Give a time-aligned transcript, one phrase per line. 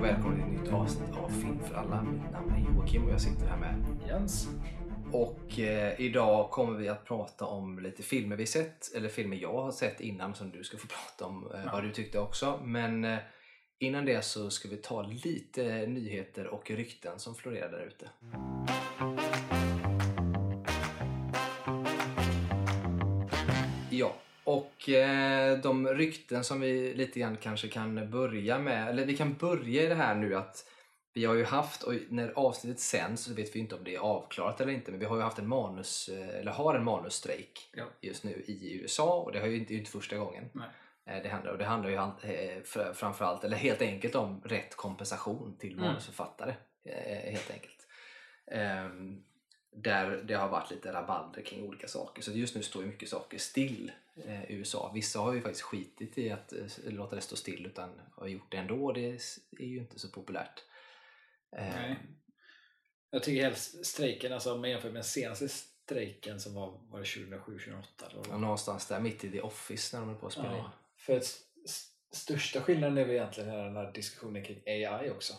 [0.00, 2.02] och välkomna till ett nytt avsnitt av Film för alla.
[2.02, 4.48] Mitt namn är Joakim och jag sitter här med Jens.
[5.12, 9.62] Och eh, idag kommer vi att prata om lite filmer vi sett, eller filmer jag
[9.62, 10.86] har sett innan som du ska få
[11.16, 11.70] prata om eh, Ja.
[11.72, 12.60] vad du tyckte också.
[12.64, 13.18] Men eh,
[13.78, 18.10] innan det så ska vi ta lite nyheter och rykten som florerar där ute.
[23.90, 24.14] Ja,
[24.56, 29.34] och eh, de rykten som vi lite grann kanske kan börja med, eller vi kan
[29.34, 30.66] börja i det här nu att
[31.12, 33.98] vi har ju haft, och när avsnittet sänds så vet vi inte om det är
[33.98, 37.70] avklarat eller inte, men vi har ju haft en manus, eh, eller har en manusstrejk
[37.76, 37.84] Ja.
[38.00, 40.68] just nu i USA och det har ju inte, inte första gången Nej.
[41.16, 41.50] eh, det händer.
[41.52, 45.84] Och det handlar ju eh, fr- framförallt, eller helt enkelt om rätt kompensation till Mm.
[45.86, 46.54] manusförfattare.
[47.24, 47.86] Helt enkelt.
[49.72, 52.22] Där det har varit lite rabalder kring olika saker.
[52.22, 53.92] Så just nu står ju mycket saker still
[54.24, 54.90] eh, i USA.
[54.94, 58.50] Vissa har ju faktiskt skitit i att eh, låta det stå still utan har gjort
[58.50, 59.06] det ändå det
[59.58, 60.64] är ju inte så populärt.
[61.56, 61.96] Ehm, Nej.
[63.10, 66.98] Jag tycker helst strejken, alltså om man jämför med den senaste strejken som var, var
[66.98, 67.36] det 2007-2008?
[67.66, 68.38] eller vad det Ja, var?
[68.38, 70.56] någonstans där mitt i The Office när de höll på att spela in.
[70.56, 75.10] Ja, för att st- st- största skillnaden är väl egentligen den här diskussionen kring AI
[75.10, 75.34] också.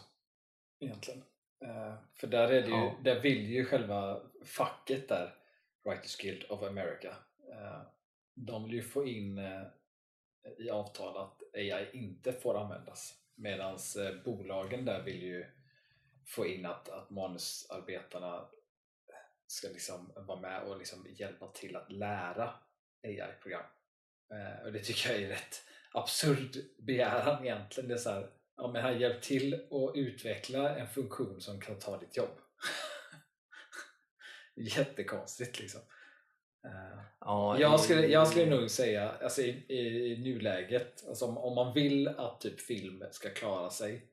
[0.79, 1.23] Egentligen.
[1.65, 2.95] Eh, för där, är det ju, Ja.
[3.03, 5.35] där vill ju själva facket där,
[5.83, 7.15] Writers Guild of America,
[7.51, 7.81] eh,
[8.33, 9.63] de vill ju få in eh,
[10.57, 13.17] i avtal att AI inte får användas.
[13.35, 15.45] Medan eh, bolagen där vill ju
[16.25, 18.49] få in att, att manusarbetarna
[19.47, 22.53] ska liksom vara med och liksom hjälpa till att lära
[23.03, 23.65] AI-program.
[24.63, 27.87] Och det tycker jag är rätt absurd begäran egentligen.
[27.89, 31.79] Det är så här, ja men han hjälp till att utveckla en funktion som kan
[31.79, 32.41] ta ditt jobb.
[34.55, 35.81] Jättekonstigt liksom.
[36.65, 41.37] Eh, Ja, jag, skulle, jag skulle nog säga, alltså i, i, i nuläget, alltså om,
[41.37, 44.07] om man vill att typ film ska klara sig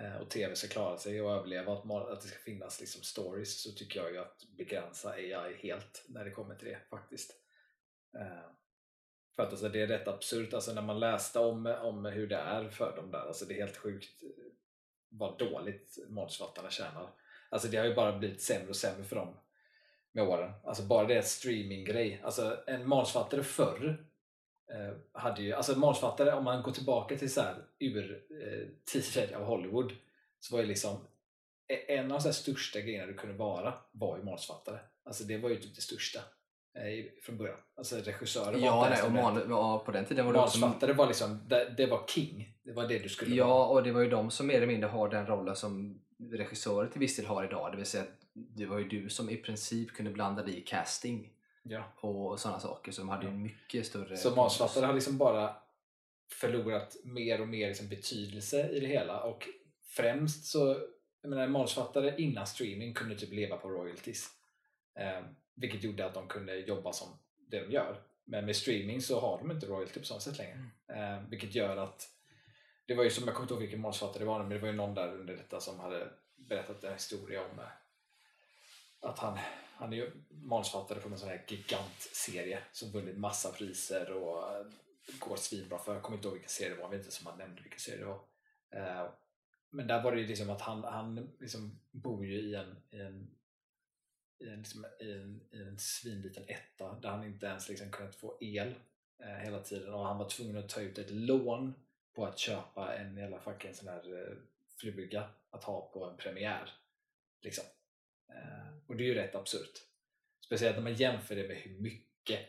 [0.00, 3.02] eh, och tv ska klara sig och överleva, att, man, att det ska finnas liksom
[3.02, 7.30] stories, så tycker jag ju att begränsa AI helt när det kommer till det faktiskt.
[8.18, 8.50] Eh,
[9.36, 12.36] för att alltså, det är rätt absurt, alltså när man läste om, om hur det
[12.36, 14.22] är för dem där, alltså det är helt sjukt
[15.08, 17.10] vad dåligt manusförfattarna tjänar.
[17.50, 19.36] Alltså det har ju bara blivit sämre och sämre för dem
[20.12, 20.52] med åren.
[20.64, 22.20] Alltså bara det streaminggrej.
[22.24, 24.06] Alltså en manusförfattare förr
[24.72, 28.22] eh, hade ju, alltså manusförfattare om man går tillbaka till så här ur
[28.94, 29.92] eh, av Hollywood
[30.40, 30.96] så var ju liksom
[31.68, 34.78] e- en av de största grejerna du kunde vara var ju manusförfattare.
[35.04, 36.18] Alltså det var ju typ det största
[36.74, 37.58] eh, från början.
[37.76, 40.92] Alltså regissörer var Ja, nej, och man, ja, på den tiden var det också Manusförfattare
[40.92, 42.54] var liksom, det, det var king.
[42.62, 43.48] Det var det du skulle vara.
[43.48, 46.88] Ja, och det var ju de som mer eller mindre har den rollen som regissörer
[46.88, 47.72] till viss del har idag.
[47.72, 50.60] Det vill säga, att det var ju du som i princip kunde blanda dig i
[50.60, 51.84] casting Ja.
[52.00, 52.92] och sådana saker.
[52.96, 53.30] De hade Ja.
[53.32, 54.16] mycket större...
[54.16, 55.56] Så manusförfattare har liksom bara
[56.32, 59.48] förlorat mer och mer liksom betydelse i det hela och
[59.86, 60.88] främst så,
[61.22, 64.28] jag menar manusförfattare innan streaming kunde typ leva på royalties.
[64.98, 65.20] Eh,
[65.54, 67.08] vilket gjorde att de kunde jobba som
[67.50, 68.02] det de gör.
[68.24, 70.58] Men med streaming så har de inte royalty på samma sätt längre.
[70.88, 72.08] Eh, vilket gör att
[72.92, 74.68] det var ju som, jag kommer inte ihåg vilken manusförfattare det var men det var
[74.68, 77.64] ju någon där under detta som hade berättat en historia om eh,
[79.00, 79.38] att han,
[79.74, 84.66] han är ju manusförfattare på en sån här gigantserie som vunnit massa priser och eh,
[85.18, 85.94] går svinbra för.
[85.94, 87.80] Jag kommer inte ihåg vilken serie det var, jag vet inte som han nämnde vilken
[87.80, 88.20] serie det var.
[88.70, 89.10] Eh,
[89.70, 93.00] men där var det ju liksom att han, han liksom bor ju i en, i
[93.00, 93.30] en,
[94.38, 98.14] i en, liksom, i en, i en svinliten etta där han inte ens liksom kunnat
[98.14, 98.74] få el
[99.18, 101.74] eh, hela tiden och han var tvungen att ta ut ett lån
[102.14, 104.36] på att köpa en jävla fucking sån här eh,
[104.76, 106.70] fluga att ha på en premiär.
[107.40, 107.64] Liksom.
[108.28, 109.78] Eh, och det är ju rätt absurt.
[110.40, 112.40] Speciellt när man jämför det med hur mycket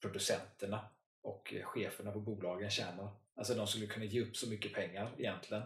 [0.00, 0.88] producenterna
[1.22, 3.10] och eh, cheferna på bolagen tjänar.
[3.34, 5.62] Alltså de skulle kunna ge upp så mycket pengar egentligen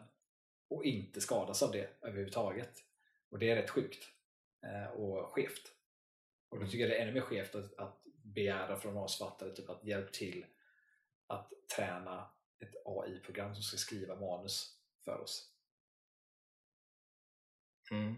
[0.69, 2.85] och inte skadas av det överhuvudtaget.
[3.31, 4.09] Och det är rätt sjukt
[4.63, 5.73] eh, och skevt.
[6.49, 9.71] Och då tycker jag det är ännu mer skevt att, att begära från manusförfattare typ
[9.71, 10.47] att hjälp till
[11.27, 12.31] att träna
[12.63, 15.49] ett AI-program som ska skriva manus för oss.
[17.91, 18.15] Mm.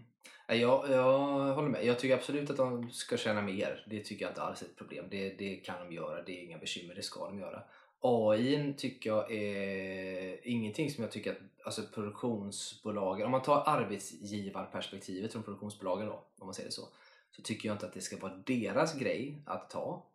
[0.47, 1.85] Jag, jag håller med.
[1.85, 3.85] Jag tycker absolut att de ska tjäna mer.
[3.89, 5.05] Det tycker jag inte alls är ett problem.
[5.11, 6.21] Det, det kan de göra.
[6.21, 6.95] Det är inga bekymmer.
[6.95, 7.63] Det ska de göra.
[7.99, 15.31] AI tycker jag är ingenting som jag tycker att alltså produktionsbolagen, om man tar arbetsgivarperspektivet
[15.31, 16.87] från produktionsbolagen då, om man säger det så,
[17.31, 20.05] så tycker jag inte att det ska vara deras grej att ta.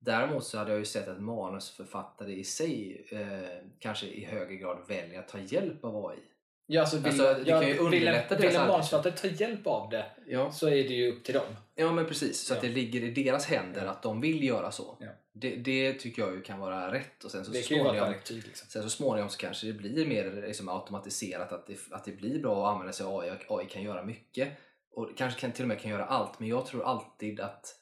[0.00, 4.78] Däremot så hade jag ju sett att manusförfattare i sig eh, kanske i högre grad
[4.88, 6.18] väljer att ta hjälp av AI.
[6.66, 9.66] Ja, alltså vill, Alltså, det ja, kan ju vill, deras vill en manusförfattare ta hjälp
[9.66, 11.56] av det Ja, så är det ju upp till dem.
[11.74, 12.40] ja men precis.
[12.46, 12.68] Så att Ja.
[12.68, 14.96] det ligger i deras händer att de vill göra så.
[15.32, 17.24] Det, det tycker jag ju kan vara rätt.
[17.24, 18.44] Och sen så det kan ju vara ett verktyg.
[18.46, 18.68] Liksom.
[18.68, 22.42] sen så småningom så kanske det blir mer liksom, automatiserat, att det, att det blir
[22.42, 23.30] bra att använda sig av AI.
[23.48, 24.48] och AI kan göra mycket.
[24.92, 26.40] Och kanske kan, till och med kan göra allt.
[26.40, 27.76] Men jag tror alltid att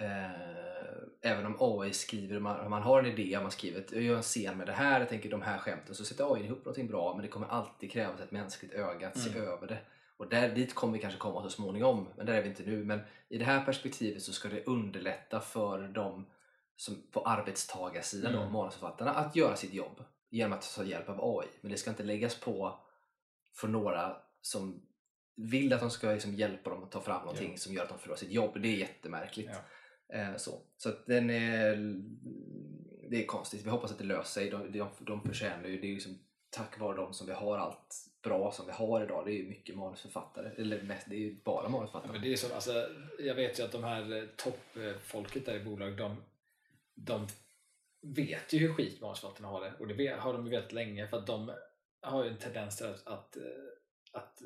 [0.00, 3.92] eh, även om AI skriver, om man, man har en idé, om man skriver att
[3.92, 6.44] jag gör en scen med det här, jag tänker de här skämten, så sätter AI
[6.44, 7.14] ihop någonting bra.
[7.14, 9.42] Men det kommer alltid krävas ett mänskligt öga att se Mm.
[9.48, 9.78] över det.
[10.16, 12.84] Och där, dit kommer vi kanske komma så småningom, men där är vi inte nu.
[12.84, 16.26] Men i det här perspektivet så ska det underlätta för dem
[16.76, 18.52] som på arbetstagarsidan, Mm.
[18.52, 21.46] manusförfattarna, att göra sitt jobb genom att ta hjälp av AI.
[21.60, 22.78] Men det ska inte läggas på
[23.54, 24.82] för några som
[25.36, 27.56] vill att de ska liksom hjälpa dem att ta fram någonting Ja.
[27.58, 28.60] som gör att de förlorar sitt jobb.
[28.62, 29.50] Det är jättemärkligt.
[29.52, 29.58] Ja.
[30.12, 31.76] Eh, så så att den är,
[33.10, 33.66] det är konstigt.
[33.66, 34.50] Vi hoppas att det löser sig.
[34.50, 36.18] De, de, de förtjänar ju, det är liksom
[36.50, 39.26] tack vare dem som vi har allt bra som vi har idag.
[39.26, 40.50] Det är ju mycket manusförfattare.
[40.56, 42.12] Eller mest, det är ju bara Ja, manusförfattare.
[42.12, 42.88] men det är så, alltså,
[43.18, 46.16] jag vet ju att de här eh, toppfolket där i bolag, de,
[46.94, 47.26] de
[48.02, 49.72] vet ju hur skit manusförfattarna har det.
[49.78, 51.52] Och det har de ju vetat länge för att de
[52.00, 53.42] har ju en tendens till att, att, eh,
[54.12, 54.42] att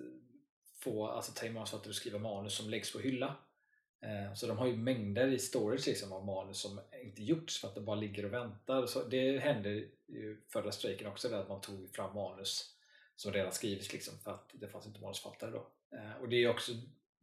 [0.78, 3.36] få alltså, ta in manusförfattare och skriva manus som läggs på hylla.
[4.02, 7.68] Eh, så de har ju mängder i storage liksom, av manus som inte gjorts för
[7.68, 8.86] att de bara ligger och väntar.
[8.86, 9.70] Så det hände
[10.06, 12.76] ju förra strejken också, där att man tog fram manus
[13.16, 15.66] som redan skrivits liksom, för att det fanns inte manusförfattare då.
[15.96, 16.72] Eh, och det är också,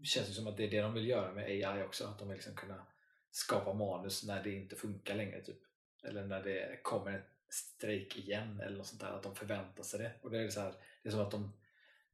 [0.03, 2.27] känns ju som att det är det de vill göra med AI också, att de
[2.27, 2.85] vill liksom kunna
[3.31, 5.59] skapa manus när det inte funkar längre typ.
[6.03, 9.99] Eller när det kommer en strejk igen eller något sånt där, att de förväntar sig
[9.99, 10.11] det.
[10.21, 10.73] Och det är så här,
[11.03, 11.53] det är som att de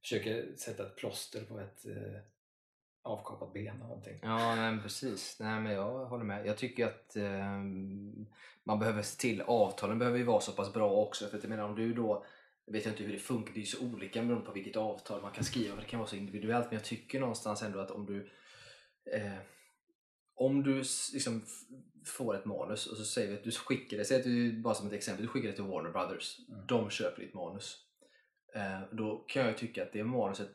[0.01, 2.21] försöker sätta ett plåster på ett eh,
[3.05, 4.19] avkapat ben eller någonting.
[4.21, 5.37] Ja, nej, men precis.
[5.39, 6.45] Nej, men jag håller med.
[6.45, 7.59] Jag tycker att eh,
[8.63, 11.27] man behöver se till, avtalen behöver ju vara så pass bra också.
[11.27, 12.25] För att jag menar om du då,
[12.65, 15.21] vet jag inte hur det funkar, det är ju så olika beroende på vilket avtal
[15.21, 15.75] man kan skriva.
[15.75, 16.65] För det kan vara så individuellt.
[16.65, 18.29] Men jag tycker någonstans ändå att om du
[19.13, 19.37] eh,
[20.35, 20.75] om du
[21.13, 21.45] liksom
[22.05, 24.73] får ett manus och så säger vi att du skickar det, säg att du, bara
[24.73, 26.39] som ett exempel, du skickar det till Warner Brothers.
[26.49, 26.61] Mm.
[26.67, 27.84] De köper ditt manus.
[28.55, 30.49] Eh, då kan jag tycka att det manuset,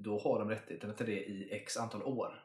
[0.00, 2.44] då har de rättigheterna till det i x antal år.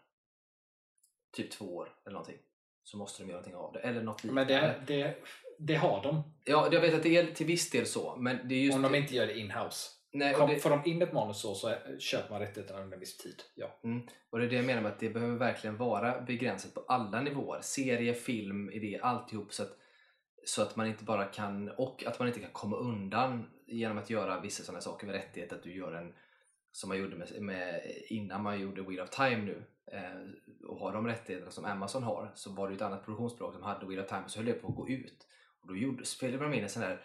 [1.35, 2.37] Typ två år eller någonting.
[2.83, 3.79] Så måste de göra någonting av det.
[3.79, 4.75] Eller något Men liknande.
[4.87, 5.15] det, det,
[5.57, 8.15] det har de, Ja, jag vet att det är till viss del så.
[8.15, 9.89] Men det är just om de inte gör det in-house.
[10.11, 12.93] Nej, och Kom, det, Får de in ett manus så, så köper man rättigheterna under
[12.93, 13.43] en viss tid.
[13.55, 13.79] Ja.
[14.29, 17.21] och det är det jag menar med att det behöver verkligen vara begränsat på alla
[17.21, 17.61] nivåer.
[17.61, 19.53] Serie, film, idé, alltihop.
[19.53, 19.77] Så att,
[20.45, 24.09] så att man inte bara kan, och att man inte kan komma undan genom att
[24.09, 25.53] göra vissa sådana saker med rättighet.
[25.53, 26.13] Att du gör en,
[26.71, 29.63] som man gjorde med, med innan man gjorde Wheel of Time nu.
[29.91, 33.53] Eh, och har de rättigheterna som Amazon har så var det ju ett annat produktionsbolag
[33.53, 35.27] som hade Wheel of Time så höll det på att gå ut.
[35.61, 37.01] Och då gjorde, spelade de in en sån där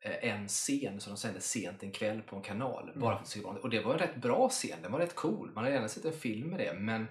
[0.00, 2.88] eh, en scen som de sände sent en kväll på en kanal.
[2.88, 3.00] Mm.
[3.00, 5.14] Bara för att skulle vara- och det var en rätt bra scen, den var rätt
[5.14, 5.50] cool.
[5.54, 7.06] Man hade gärna sett en film med det men,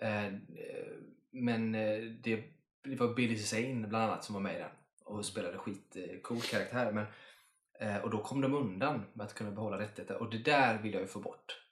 [0.00, 0.32] eh, eh,
[1.30, 2.44] men eh, det,
[2.84, 4.70] det var Billy Zane bland annat som var med i den
[5.08, 6.92] och spelade skitcool karaktär.
[6.92, 7.06] Men,
[7.80, 10.92] eh, och då kom de undan med att kunna behålla rättigheter och det där vill
[10.92, 11.64] jag ju få bort.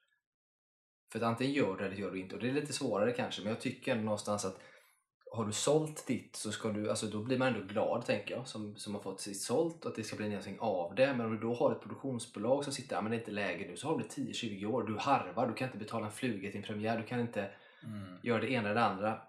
[1.13, 3.13] För att antingen gör du det eller gör du inte och det är lite svårare
[3.13, 4.61] kanske men jag tycker ändå någonstans att
[5.33, 8.47] har du sålt ditt så ska du, alltså då blir man ändå glad tänker jag
[8.47, 11.15] som, som har fått sitt sålt och att det ska bli någonting av det.
[11.15, 13.67] Men om du då har ett produktionsbolag som sitter, ja men det är inte läge
[13.69, 16.61] nu, så har du 10-20 år, du harvar, du kan inte betala en fluga till
[16.61, 17.51] en premiär, du kan inte
[18.23, 19.21] göra det ena eller det andra.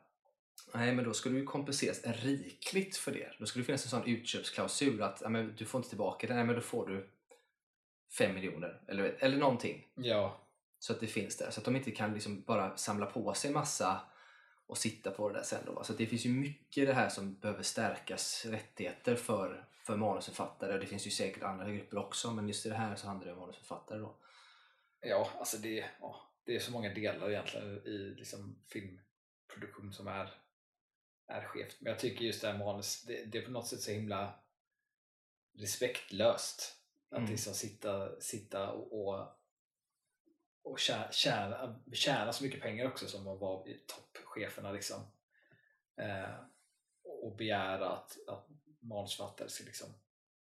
[0.74, 3.33] Nej, men då ska du kompenseras rikligt för det.
[3.39, 6.36] Då ska det finnas en sån utköpsklausul att ja, men du får inte tillbaka det,
[6.36, 7.09] nej men då får du
[8.17, 9.88] 5 miljoner eller, eller någonting.
[9.96, 10.41] Ja,
[10.79, 11.51] Så att det finns där.
[11.51, 14.01] Så att de inte kan liksom bara samla på sig massa
[14.67, 15.65] och sitta på det där sen.
[15.65, 15.84] Då.
[15.84, 20.77] Så det finns ju mycket i det här som behöver stärkas rättigheter för, för manusförfattare.
[20.77, 23.34] Det finns ju säkert andra grupper också men just i det här så handlar det
[23.34, 24.00] om manusförfattare.
[24.00, 24.15] Då.
[25.01, 30.29] ja alltså det, ja, det är så många delar egentligen i liksom filmproduktion som är,
[31.27, 31.81] är skevt.
[31.81, 34.39] Men jag tycker just det här manus, det, det är på något sätt så himla
[35.53, 36.74] respektlöst.
[37.10, 37.31] Att Mm.
[37.31, 39.27] liksom sitta, sitta och, och,
[40.62, 44.72] och tjäna, tjäna, tjäna så mycket pengar också som att vara toppcheferna.
[44.72, 45.01] Liksom.
[45.96, 46.36] Eh,
[47.03, 48.48] och begära att, att
[48.79, 49.89] manusförfattare ska liksom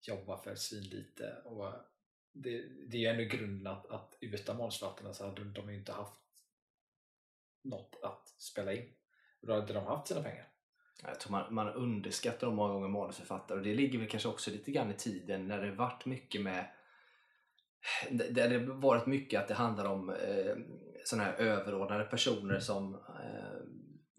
[0.01, 1.41] jobba för svinlite.
[1.45, 1.73] Och
[2.31, 5.91] det, det är ju ändå grunden att, att utan manusförfattarna så hade de ju inte
[5.91, 6.21] haft
[7.61, 8.93] något att spela in.
[9.41, 10.49] Och då hade de haft sina pengar.
[11.03, 14.71] Jag tror man, man underskattar många gånger manusförfattare och det ligger väl kanske också lite
[14.71, 16.65] grann i tiden när det varit mycket med
[18.11, 20.55] där det varit mycket att det handlar om eh,
[21.05, 23.59] sådana här överordnade personer som, eh,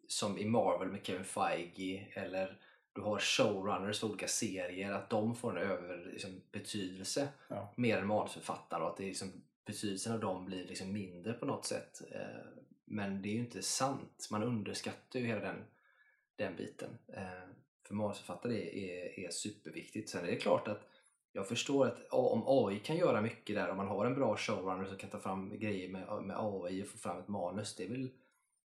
[0.08, 2.58] som i Marvel med Kevin Feige eller
[2.92, 7.72] du har showrunners för olika serier, att de får en över, liksom, betydelse Ja.
[7.76, 9.32] mer än manusförfattare och att det liksom,
[9.66, 12.02] betydelsen av dem blir liksom mindre på något sätt.
[12.12, 12.46] Eh,
[12.84, 14.28] men det är ju inte sant.
[14.30, 15.64] Man underskattar ju hela den,
[16.38, 16.98] den biten.
[17.08, 17.22] Eh,
[17.86, 20.10] för manusförfattare är, är, är superviktigt.
[20.10, 20.88] Sen är det klart att
[21.32, 24.86] jag förstår att om AI kan göra mycket där, om man har en bra showrunner
[24.86, 27.76] som kan ta fram grejer med, med AI och få fram ett manus.
[27.76, 28.10] Det är väl,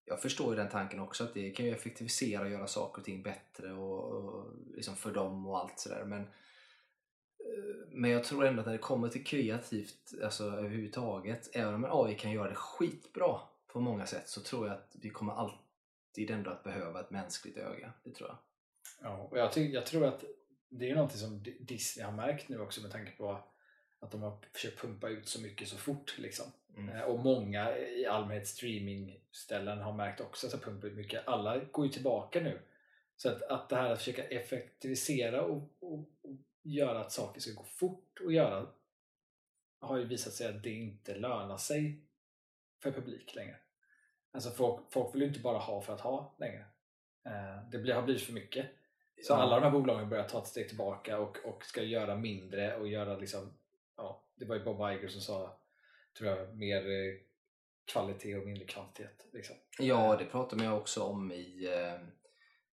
[0.05, 3.05] jag förstår ju den tanken också, att det kan ju effektivisera och göra saker och
[3.05, 6.05] ting bättre och, och liksom för dem och allt sådär.
[6.05, 6.27] Men, eh,
[7.91, 11.91] men jag tror ändå att när det kommer till kreativt, alltså överhuvudtaget, även om en
[11.93, 15.68] AI kan göra det skitbra på många sätt så tror jag att vi kommer alltid
[16.17, 17.93] ändå att behöva ett mänskligt öga.
[18.03, 18.37] Det tror jag.
[19.01, 20.23] Ja, och jag, jag tror att
[20.69, 23.43] det är någonting som Disney har märkt nu också med tanke på
[23.99, 26.17] att de har försökt pumpa ut så mycket så fort.
[26.17, 26.45] Liksom.
[26.77, 26.95] Mm.
[26.95, 31.27] Eh, och många i allmänhet streamingställen har märkt också att de pumpar ut mycket.
[31.27, 32.61] Alla går ju tillbaka nu.
[33.17, 37.51] Så att, att det här att försöka effektivisera och, och, och göra att saker ska
[37.53, 38.67] gå fort och göra
[39.79, 42.01] har ju visat sig att det inte lönar sig
[42.83, 43.55] för publik längre.
[44.31, 46.65] Alltså folk, folk vill ju inte bara ha för att ha längre.
[47.25, 48.65] Eh, det blir, har blivit för mycket.
[49.23, 52.77] Så alla de här bolagen börjar ta ett steg tillbaka och, och ska göra mindre
[52.77, 53.53] och göra liksom,
[53.97, 55.59] ja, det var ju Bob Iger som sa,
[56.17, 57.13] tror jag, mer eh,
[57.91, 59.25] kvalitet och mindre kvantitet.
[59.33, 59.55] Liksom.
[59.79, 62.07] Ja, det pratar man ju också om i eh,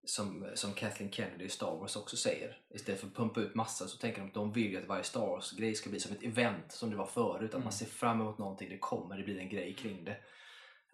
[0.05, 2.57] som, som Kathleen Kennedy i Star Wars också säger.
[2.69, 5.03] Istället för att pumpa ut massa så tänker de att de vill ju att varje
[5.03, 7.50] Star Wars-grej ska bli som ett event som det var förut.
[7.50, 7.63] Att mm.
[7.63, 10.17] man ser fram emot någonting, det kommer, det blir en grej kring det.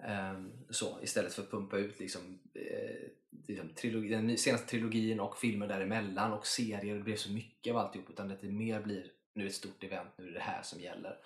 [0.07, 3.09] Um, så, istället för att pumpa ut liksom, eh,
[3.47, 6.95] liksom trilogi, den senaste trilogin och filmer däremellan och serier.
[6.95, 10.09] Det blev så mycket av alltihop utan att det mer blir nu ett stort event,
[10.17, 11.17] nu är det här som gäller.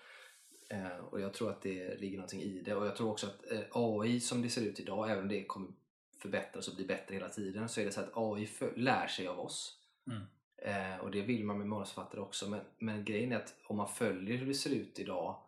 [0.73, 3.51] Uh, och jag tror att det ligger någonting i det och jag tror också att
[3.51, 5.71] eh, AI som det ser ut idag, även om det kommer
[6.19, 9.27] förbättras och bli bättre hela tiden, så är det så att AI för, lär sig
[9.27, 9.79] av oss.
[10.07, 10.21] Mm.
[10.67, 13.89] Uh, och det vill man med manusförfattare också men, men grejen är att om man
[13.89, 15.42] följer hur det ser ut idag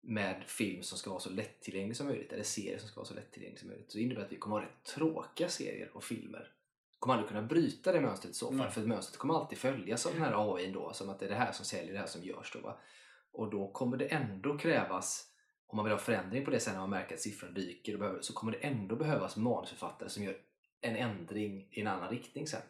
[0.00, 3.14] med film som ska vara så lättillgänglig som möjligt, eller serier som ska vara så
[3.14, 6.52] lättillgänglig som möjligt, så innebär det att vi kommer ha rätt tråkiga serier och filmer.
[6.98, 10.12] Kommer aldrig kunna bryta det mönstret i så fall, för mönstret kommer alltid följas av
[10.12, 12.22] den här AI då, som att det är det här som säljer, det här som
[12.22, 12.60] görs då.
[12.60, 12.78] Va?
[13.32, 15.26] Och då kommer det ändå krävas,
[15.66, 18.32] om man vill ha förändring på det sen när man märker att siffrorna dyker, så
[18.32, 20.36] kommer det ändå behövas manusförfattare som gör
[20.80, 22.60] en ändring i en annan riktning sen.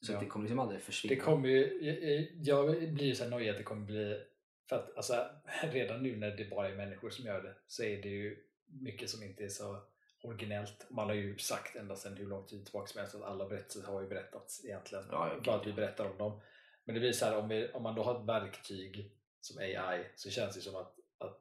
[0.00, 0.20] Så ja.
[0.20, 1.14] det kommer liksom aldrig försvinna.
[1.14, 4.20] Det kommer ju, jag, blir så nojig att det kommer bli
[4.68, 5.26] för att alltså,
[5.62, 9.10] redan nu när det bara är människor som gör det så är det ju mycket
[9.10, 9.82] som inte är så
[10.22, 10.86] originellt.
[10.90, 13.82] Man har ju sagt ända sedan hur lång tid tillbaka som helst att alla berättelser
[13.82, 15.04] har ju berättats egentligen.
[15.10, 15.40] Ja, okay.
[15.40, 16.40] Bara att vi berättar om dem.
[16.84, 20.54] Men det visar om, vi, om man då har ett verktyg som AI så känns
[20.54, 21.40] det som att, att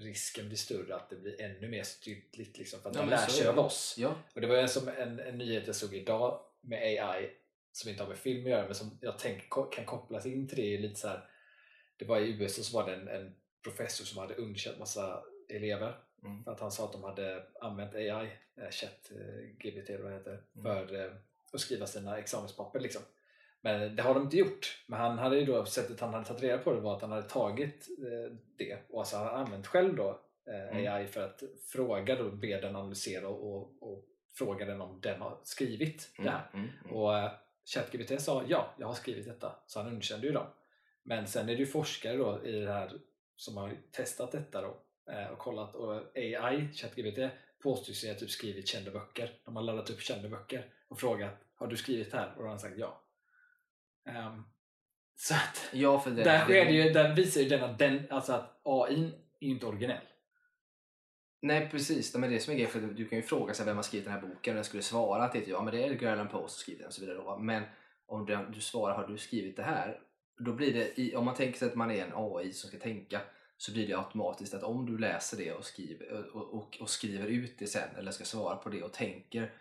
[0.00, 3.16] risken blir större att det blir ännu mer styrtligt liksom, för att ja, man lär
[3.16, 3.94] sig av oss.
[3.98, 4.14] Ja.
[4.34, 7.30] Och det var en, som en, en nyhet jag såg idag med AI
[7.72, 10.56] som inte har med film att göra men som jag tänker kan kopplas in till
[10.56, 11.30] det lite så här,
[11.96, 15.96] det var i USA så var det en, en professor som hade underkänt massa elever
[16.24, 16.44] mm.
[16.44, 20.12] för att han sa att de hade använt AI, eh, chat eh, GBT eller vad
[20.12, 20.62] det heter, mm.
[20.62, 21.12] för eh,
[21.52, 22.80] att skriva sina examenspapper.
[22.80, 23.02] Liksom.
[23.60, 24.84] Men det har de inte gjort.
[24.86, 27.12] Men han hade ju då, sättet han hade tagit reda på det var att han
[27.12, 27.88] hade tagit
[28.56, 30.94] det och alltså han använt själv då mm.
[30.94, 35.38] AI för att fråga då, be den analysera och, och fråga den om den har
[35.42, 36.50] skrivit det här.
[36.52, 36.96] Mm, mm, mm.
[36.96, 37.30] Och
[37.64, 39.56] ChatGPT sa ja, jag har skrivit detta.
[39.66, 40.46] Så han underkände ju dem.
[41.08, 42.92] Men sen är det ju forskare då i det här
[43.36, 44.82] som har testat detta då
[45.12, 47.18] eh, och kollat och AI, ChatGPT,
[47.62, 49.38] påstår sig ha typ skrivit kända böcker.
[49.44, 52.28] De har laddat upp kända böcker och frågat har du skrivit det här?
[52.28, 53.02] Och då har han sagt ja.
[54.08, 54.44] Um,
[55.16, 58.06] så att ja, för det, där, sker det ju, där visar ju den att, den,
[58.10, 60.04] alltså att AI är inte originell.
[61.42, 63.82] Nej precis, men det som är grejen för du kan ju fråga sig vem har
[63.82, 66.28] skrivit den här boken och den skulle svara att ja men det är Edgar Allan
[66.28, 67.16] Poe som skrivit den och så vidare.
[67.16, 67.38] Då.
[67.38, 67.62] Men
[68.06, 70.00] om du svarar har du skrivit det här
[70.38, 73.20] då blir det, om man tänker sig att man är en AI som ska tänka
[73.56, 77.26] så blir det automatiskt att om du läser det och skriver, och, och, och skriver
[77.26, 79.52] ut det sen eller ska svara på det och tänker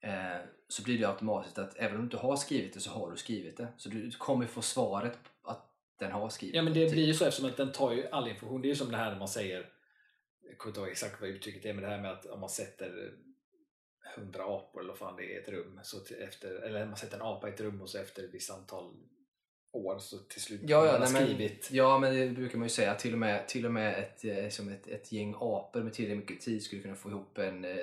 [0.00, 3.10] eh, så blir det automatiskt att även om du inte har skrivit det så har
[3.10, 3.68] du skrivit det.
[3.76, 5.66] Så du kommer få svaret att
[5.98, 8.28] den har skrivit Ja men det blir ju så eftersom att den tar ju all
[8.28, 8.62] information.
[8.62, 9.70] Det är ju som det här när man säger
[10.42, 12.48] jag kommer inte ihåg exakt vad uttrycket är men det här med att om man
[12.48, 13.14] sätter
[14.16, 17.16] hundra apor eller vad fan det är i ett rum så efter, eller man sätter
[17.16, 18.94] en apa i ett rum och så efter ett visst antal
[19.72, 21.68] år så till slut ja, ja, nej, skrivit.
[21.70, 22.94] Men, ja, men det brukar man ju säga.
[22.94, 26.28] Till och med, till och med ett, eh, som ett, ett gäng apor med tillräckligt
[26.28, 27.76] mycket tid skulle kunna få ihop en, eh,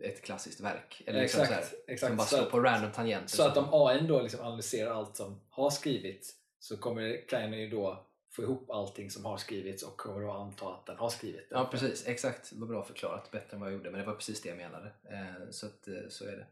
[0.00, 1.02] ett klassiskt verk.
[1.06, 2.10] Eller liksom exakt, så här, exakt.
[2.10, 3.28] Som bara slår på random tangenter.
[3.28, 7.60] Så, så att om AI då liksom analyserar allt som har skrivits så kommer clienten
[7.60, 11.08] ju då få ihop allting som har skrivits och kommer då anta att den har
[11.08, 11.54] skrivit det.
[11.54, 12.50] Ja precis, exakt.
[12.52, 13.30] Det var bra förklarat.
[13.30, 13.90] Bättre än vad jag gjorde.
[13.90, 14.92] Men det var precis det jag menade.
[15.10, 16.46] Eh, så, att, så är det.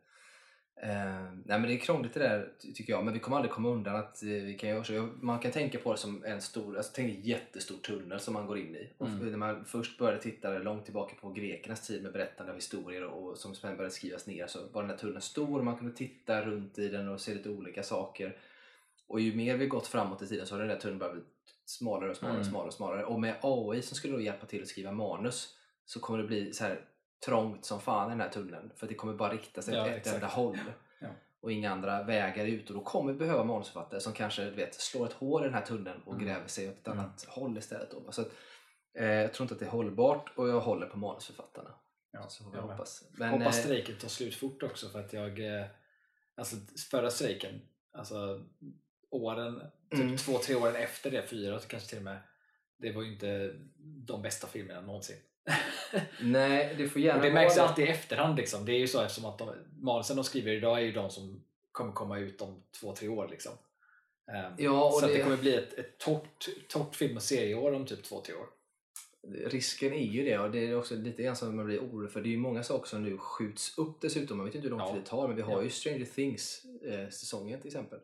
[0.76, 3.52] Eh, nej men det är krångligt det där ty- tycker jag, men vi kommer aldrig
[3.52, 5.09] komma undan att eh, vi kan göra så.
[5.21, 8.47] Man kan tänka på det som en stor, alltså tänk en jättestor tunnel som man
[8.47, 8.91] går in i.
[8.99, 9.31] Och Mm.
[9.31, 13.29] när man först började titta långt tillbaka på grekernas tid med berättande av historier och,
[13.31, 15.93] och som sen började skrivas ner så var den här tunneln stor och man kunde
[15.97, 18.37] titta runt i den och se lite olika saker.
[19.07, 21.29] Och ju mer vi gått framåt i tiden så har den där tunneln bara blivit
[21.64, 22.50] smalare och smalare och Mm.
[22.50, 23.05] smalare och smalare.
[23.05, 26.52] Och med AI som skulle då hjälpa till att skriva manus så kommer det bli
[26.52, 26.81] så här
[27.25, 28.73] trångt som fan i den här tunneln.
[28.76, 30.14] För det kommer bara rikta sig Ja, åt ett exakt.
[30.14, 30.59] enda håll.
[31.00, 31.09] Ja.
[31.41, 32.71] Och inga andra vägar ut.
[32.71, 35.64] Och då kommer vi behöva manusförfattare som kanske vet, slår ett hål i den här
[35.67, 36.25] tunneln och Mm.
[36.26, 36.99] gräver sig åt ett Mm.
[36.99, 37.91] annat håll istället.
[37.91, 38.12] Då.
[38.12, 38.29] Så att,
[38.99, 41.75] eh, jag tror inte att det är hållbart och jag håller på manusförfattarna.
[42.12, 43.05] Ja, Så får jag hoppas.
[43.12, 45.67] Men, Hoppas eh, strejken tar slut fort också för att jag eh,
[46.35, 46.57] alltså
[46.91, 47.61] förra strejken,
[47.93, 48.45] alltså
[49.11, 50.17] åren, typ Mm.
[50.17, 52.19] två, tre åren efter det, fyra kanske till och med,
[52.79, 53.55] det var ju inte
[54.07, 55.17] de bästa filmerna någonsin.
[56.21, 58.65] Nej, det får gärna Och det vara märks alltid i efterhand liksom.
[58.65, 61.45] Det är ju så eftersom att de, manusen de skriver idag är ju de som
[61.73, 63.53] kommer komma ut om två, tre år liksom.
[64.35, 67.23] Ehm, Ja, och så att det- det kommer bli ett, ett torrt, torrt film och
[67.23, 68.47] serieår om typ två, tre år.
[69.47, 72.21] Risken är ju det och det är också lite grann som man blir orolig för.
[72.23, 74.37] Det är ju många saker som nu skjuts upp dessutom.
[74.37, 75.63] Man vet inte hur lång tid det tar men vi har Ja.
[75.63, 77.99] ju Stranger Things eh, säsongen till exempel.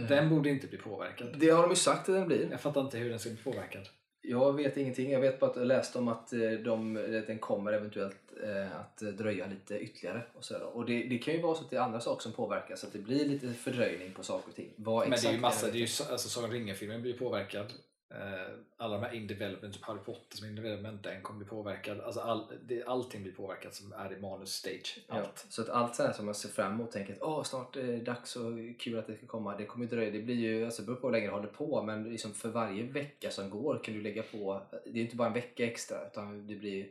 [0.00, 1.36] Eh, Den borde inte bli påverkad.
[1.38, 2.48] Det har de ju sagt att den blir.
[2.50, 3.88] Jag fattar inte hur den ska bli påverkad.
[4.22, 5.10] Jag vet ingenting.
[5.10, 8.76] Jag vet bara att jag läste om att, eh, de, att den kommer eventuellt eh,
[8.80, 10.22] att dröja lite ytterligare.
[10.34, 12.32] Och, så och det, det kan ju vara så att det är andra saker som
[12.32, 12.80] påverkas.
[12.80, 14.72] Så att det blir lite fördröjning på saker och ting.
[14.76, 17.72] Vad Men det är ju massa, det är ju alltså Sagan ringen-filmen blir påverkad.
[18.14, 21.48] Eh, alla de här in development, typ Harry Potter som in development, den kommer bli
[21.48, 22.00] påverkad.
[22.00, 24.98] Alltså all, det, allting blir påverkat som är i manus stage.
[25.08, 25.46] Ja, Allt.
[25.48, 27.82] så att allt så här som man ser fram emot tänker att Åh, snart är
[27.82, 29.56] det dags och kul att det ska komma.
[29.56, 30.10] Det kommer dröja.
[30.10, 32.82] Det blir ju, alltså beror på hur länge det håller på men liksom för varje
[32.82, 36.46] vecka som går kan du lägga på, det är inte bara en vecka extra utan
[36.46, 36.88] det blir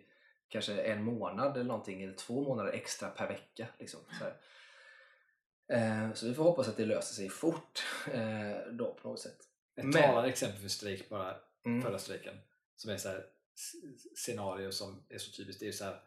[0.50, 3.68] kanske en månad eller någonting eller två månader extra per vecka.
[3.80, 4.26] Liksom, så.
[5.74, 9.51] Eh, så vi får hoppas att det löser sig fort eh, då på något sätt.
[9.76, 11.82] Ett Men- talande exempel för strejk bara, Mm.
[11.82, 12.38] förra strejken,
[12.76, 13.26] som är så här
[14.16, 15.60] scenario som är så typiskt.
[15.60, 16.02] Det är så här,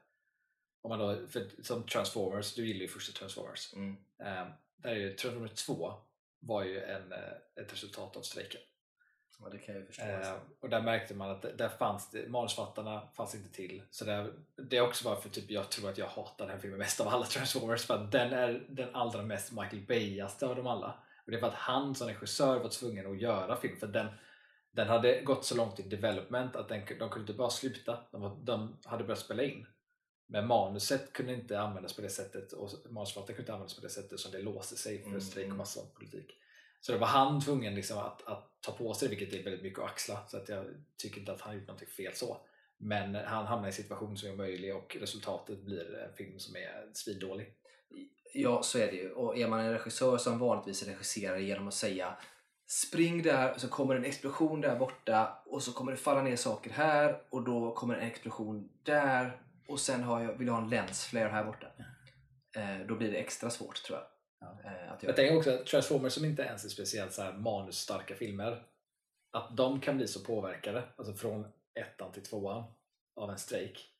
[0.82, 3.72] om man då, för, som Transformers, du gillar ju första Transformers.
[3.74, 3.96] Mm.
[4.18, 5.94] Eh, där är ju, Transformers 2
[6.40, 7.18] var ju en, eh,
[7.62, 8.60] ett resultat av strejken.
[9.38, 10.04] Ja, det kan jag förstå.
[10.04, 10.40] Alltså.
[10.60, 13.82] och där märkte man att där fanns det, manusfattarna fanns inte till.
[13.90, 16.78] Så där, det är också varför typ, jag tror att jag hatar den här filmen
[16.78, 17.84] mest av alla Transformers.
[17.84, 21.03] För att den är den allra mest Michael Bayaste av dem alla.
[21.24, 23.76] Och det är för att han som regissör var tvungen att göra film.
[23.76, 24.06] För den,
[24.72, 27.98] den hade gått så långt i development att den, de kunde inte bara sluta.
[28.12, 29.66] De, var, de hade börjat spela in.
[30.26, 33.90] Men manuset kunde inte användas på det sättet och manusförfattaren kunde inte användas på det
[33.90, 35.20] sättet som det låste sig för Mm.
[35.20, 36.30] strejk och massa politik.
[36.80, 39.62] Så då var han tvungen liksom att, att ta på sig det, vilket är väldigt
[39.62, 40.26] mycket att axla.
[40.26, 42.36] Så att jag tycker inte att han gjort någonting fel så.
[42.76, 46.56] Men han hamnar i en situation som är omöjlig och resultatet blir en film som
[46.56, 47.54] är svindålig.
[48.34, 49.10] Ja, så är det ju.
[49.10, 52.16] Och är man en regissör som vanligtvis regisserar genom att säga
[52.66, 56.70] spring där, så kommer en explosion där borta och så kommer det falla ner saker
[56.70, 60.70] här och då kommer en explosion där och sen har jag, vill jag ha en
[60.70, 61.66] lens flare här borta.
[62.56, 64.06] Eh, då blir det extra svårt tror jag.
[64.40, 64.70] Ja.
[64.70, 68.14] Eh, att Jag tänker också att Transformers som inte ens är speciellt så här manusstarka
[68.14, 68.66] filmer,
[69.32, 72.64] att de kan bli så påverkade, alltså från ettan till tvåan,
[73.16, 73.90] av en strejk.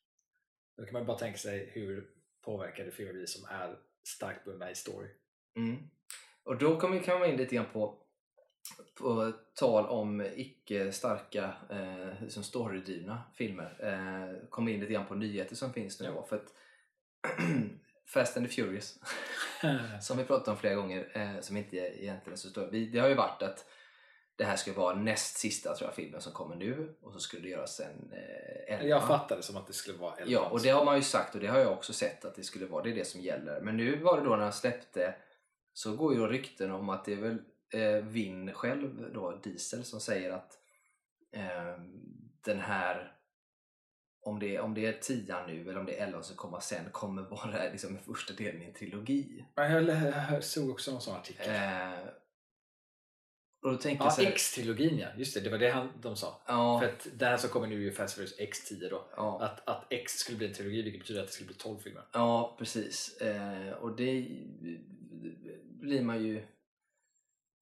[0.77, 2.09] Då kan man bara tänka sig hur
[2.45, 5.09] påverkade filmer blir som är starkt bundna i story.
[5.55, 5.89] Mm.
[6.43, 7.97] Och då kommer vi komma in lite grann på,
[8.99, 13.77] på tal om icke starka eh, som storydrivna filmer.
[13.79, 16.05] Eh, kommer in lite grann på nyheter som finns nu.
[16.05, 16.25] Ja.
[16.29, 16.53] För att
[18.07, 18.99] Fast and the Furious
[20.01, 22.67] som vi pratat om flera gånger, eh, som inte egentligen är så stor.
[22.71, 23.65] Vi, det har ju varit att
[24.37, 27.41] det här skulle vara näst sista tror jag, filmen som kommer nu och så skulle
[27.41, 28.87] det göras en eh, elva.
[28.87, 30.31] Jag fattade som att det skulle vara elva.
[30.31, 32.43] Ja, och det har man ju sagt och det har jag också sett att det
[32.43, 33.61] skulle vara, det är det som gäller.
[33.61, 35.15] Men nu var det då när han släppte
[35.73, 37.41] så går ju då rykten om att det är väl
[37.73, 40.59] eh, Vin själv då, Diesel, som säger att
[41.31, 41.81] eh,
[42.45, 43.11] den här
[44.21, 46.85] om det, om det är tian nu eller om det är elvan som kommer sen
[46.91, 49.45] kommer vara liksom första delen i en trilogi.
[49.55, 49.83] Ja, Jag,
[50.31, 51.49] jag såg också en sån artikel.
[51.49, 51.99] Eh,
[53.65, 55.89] och då tänkte Ja, jag så här, X-trilogin ja, just det, det var det han,
[56.01, 56.41] de sa.
[56.47, 59.07] ja, För att det här som kommer nu är ju Fast Furious X10 då.
[59.15, 61.79] ja, Att, att X skulle bli en trilogi vilket betyder att det skulle bli 12
[61.79, 62.03] filmer.
[62.13, 63.17] Ja, precis.
[63.21, 64.27] Eh, och det
[65.81, 66.37] blir man ju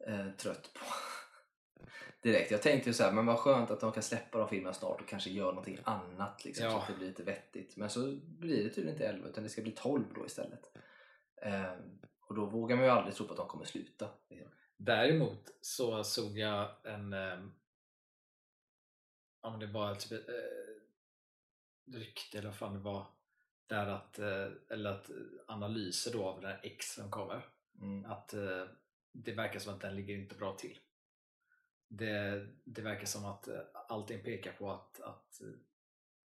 [0.07, 0.85] eh, trött på
[2.23, 2.51] direkt.
[2.51, 5.01] Jag tänkte ju så här, men vad skönt att de kan släppa de filmerna snart
[5.01, 6.81] och kanske göra någonting annat liksom, så Ja.
[6.81, 7.77] att det blir lite vettigt.
[7.77, 10.61] Men så blir det tydligen inte 11 utan det ska bli 12 då istället.
[11.41, 11.73] Eh,
[12.29, 14.07] och då vågar man ju aldrig tro på att de kommer sluta.
[14.29, 14.49] liksom.
[14.85, 17.51] Däremot så såg jag en ehm,
[19.41, 23.07] om det var typ ett eh, rykte eller vad fan det var
[23.67, 25.09] där att, eh, eller att
[25.47, 27.45] analyser då av den här X som kommer,
[27.81, 28.05] Mm.
[28.05, 28.65] att eh,
[29.11, 30.79] det verkar som att den ligger inte bra till.
[31.87, 35.47] Det, det verkar som att eh, allting pekar på att, att eh,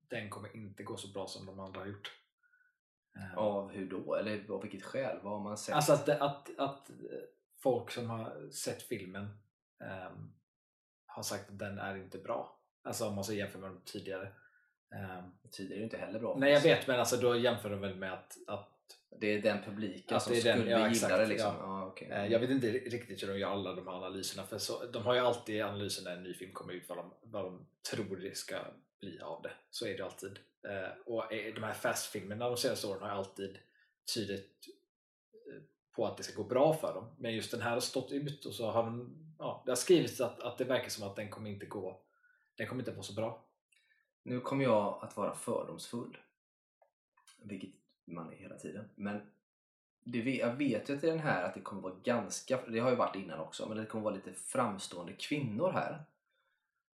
[0.09, 2.13] den kommer inte gå så bra som de andra har gjort.
[3.17, 4.15] Eh, Av hur då?
[4.15, 5.21] Eller av vilket skäl?
[5.23, 5.75] Vad har man sett?
[5.75, 6.97] Alltså att, att, att eh,
[7.65, 9.29] folk som har sett filmen
[9.85, 10.33] ehm,
[11.07, 12.59] har sagt att den är inte bra.
[12.83, 14.33] Alltså om man så jämför med de tidigare.
[14.95, 16.37] Ehm, Tidigare är ju inte heller bra.
[16.39, 18.71] nej jag vet men alltså då jämför de väl med att, att
[19.21, 21.27] Det är den publiken Att som den- skulle ja, gilla det.
[21.27, 21.55] Liksom.
[21.59, 21.63] ja.
[21.81, 22.09] Ja, okej.
[22.11, 25.03] eh, jag vet inte riktigt hur de gör alla de här analyserna för så, de
[25.03, 28.17] har ju alltid analyser när en ny film kommer ut vad de, vad de tror
[28.17, 28.57] det ska
[29.01, 29.53] bli av det.
[29.71, 30.39] Så är det alltid.
[30.69, 33.59] Eh, och eh, de här fastfilmerna de senaste åren har alltid
[34.15, 34.67] tydligt
[35.95, 37.15] på att det ska gå bra för dem.
[37.19, 40.21] Men just den här har stått ut och så har den, ja, det har skrivits
[40.21, 42.01] att, att det verkar som att den kommer inte gå,
[42.57, 43.45] den kommer inte vara så bra.
[44.23, 46.19] Nu kommer jag att vara fördomsfull.
[47.43, 47.71] Vilket
[48.05, 48.89] man är hela tiden.
[48.95, 49.21] Men
[50.05, 52.91] det, jag vet ju att i den här att det kommer vara ganska, det har
[52.91, 56.05] ju varit innan också, men det kommer vara lite framstående kvinnor här.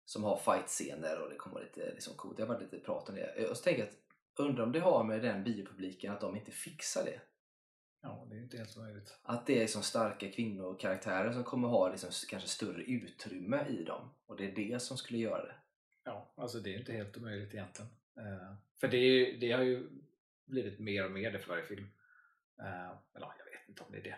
[0.06, 2.38] Som har fight-scener och det kommer vara lite liksom, coolt.
[2.38, 3.50] Det har varit lite prat om det.
[3.50, 4.00] Och så tänker jag att
[4.40, 7.22] undrar om det har med den biopubliken att de inte fixar det.
[8.02, 9.20] Ja, det är inte helt möjligt.
[9.24, 14.14] Att det är liksom starka kvinnokaraktärer som kommer ha liksom kanske större utrymme i dem.
[14.26, 15.56] Och det är det som skulle göra det.
[16.04, 17.92] Ja, alltså det är inte helt omöjligt egentligen.
[18.18, 19.90] Eh, för det, är, ju- det har ju
[20.46, 21.86] blivit mer och mer det för varje film.
[22.62, 24.18] Eh, eller ja, jag vet inte om det är det.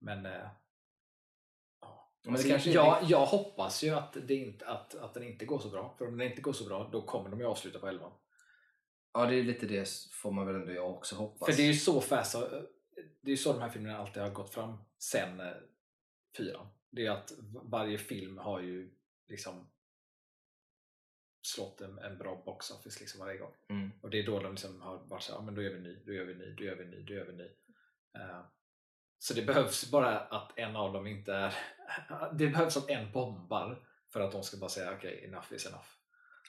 [0.00, 0.48] Men, eh,
[1.80, 2.12] ja.
[2.24, 5.58] Men Alltså, kanske- jag, jag hoppas ju att, det inte, att, att den inte går
[5.58, 5.94] så bra.
[5.98, 8.12] För om den inte går så bra, då kommer de ju avsluta på 11.
[9.12, 9.88] Ja, det är lite det
[10.22, 11.46] får man väl ändå jag också hoppas.
[11.50, 12.36] För det är ju så fast,
[13.20, 15.52] det är så de här filmerna alltid har gått fram sen eh,
[16.36, 16.66] fyran.
[16.90, 17.32] Det är att
[17.62, 18.90] varje film har ju
[19.28, 19.70] liksom
[21.42, 23.52] slått en, en bra box office liksom varje gång.
[23.68, 23.90] Mm.
[24.00, 25.80] Och det är då de liksom har varit så här, ja, men då gör vi
[25.80, 27.50] ny, då gör vi ny, då gör vi ny, då gör vi ny.
[28.14, 28.40] Eh,
[29.18, 31.54] så det behövs bara att en av dem inte är...
[32.32, 35.88] Det behövs att en bombar för att de ska bara säga okej, enough is enough.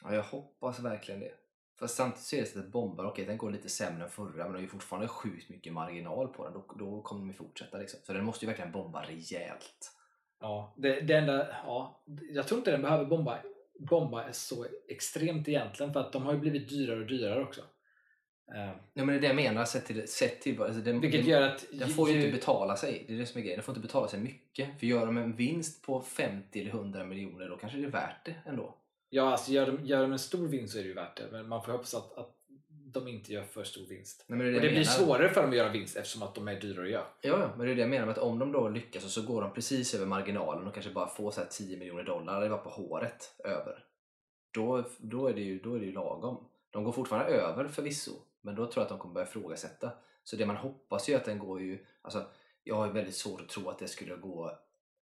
[0.03, 1.33] Ja, jag hoppas verkligen det.
[1.81, 4.43] Fast samtidigt så är det så att bombar, okej den går lite sämre än förra
[4.43, 6.53] men det är ju fortfarande sjukt mycket marginal på den.
[6.53, 7.99] Då, då kommer de ju fortsätta liksom.
[8.03, 9.91] Så den måste ju verkligen bomba rejält.
[10.41, 13.37] Ja, det, det enda, ja, jag tror inte den behöver bomba,
[13.79, 17.61] bomba så extremt egentligen för att de har ju blivit dyrare och dyrare också.
[18.55, 21.21] Eh, Nej men det är det jag menar, sett till, sett till alltså, den, vilket
[21.21, 23.05] den, gör att den får ju inte betala sig.
[23.07, 23.57] Det är det som är grejen.
[23.57, 24.79] Den får inte betala sig mycket.
[24.79, 28.25] För gör de en vinst på 50 eller 100 miljoner då kanske det är värt
[28.25, 28.80] det ändå.
[29.13, 31.27] Ja, alltså gör de, gör de en stor vinst så är det ju värt det.
[31.31, 32.35] Men man får hoppas att, att
[32.67, 34.25] de inte gör för stor vinst.
[34.27, 36.47] Nej, det är Och det blir svårare för dem att göra vinst eftersom att de
[36.47, 37.05] är dyrare att göra.
[37.21, 39.09] Ja, ja, men det är det jag menar med att om de då lyckas och
[39.09, 42.37] så går de precis över marginalen och kanske bara får så här 10 miljoner dollar,
[42.37, 43.85] eller bara på håret över.
[44.51, 46.47] Då, då, är det ju, då är det ju lagom.
[46.69, 49.91] De går fortfarande över förvisso, men då tror jag att de kommer börja ifrågasätta.
[50.23, 52.25] Så det man hoppas ju att den går ju, alltså
[52.63, 54.57] jag har väldigt svårt att tro att det skulle gå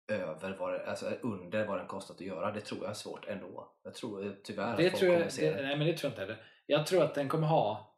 [0.08, 2.52] över vad det, alltså under vad den kostat att göra.
[2.52, 3.74] Det tror jag är svårt ändå.
[3.84, 5.98] Jag tror eh, tyvärr Det att folk tror jag, kommer se det, nej, men det
[5.98, 6.46] tror jag inte heller.
[6.66, 7.98] Jag tror att den kommer ha,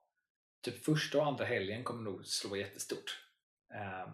[0.63, 3.19] typ första och andra helgen kommer nog slå jättestort.
[3.73, 4.09] Eh,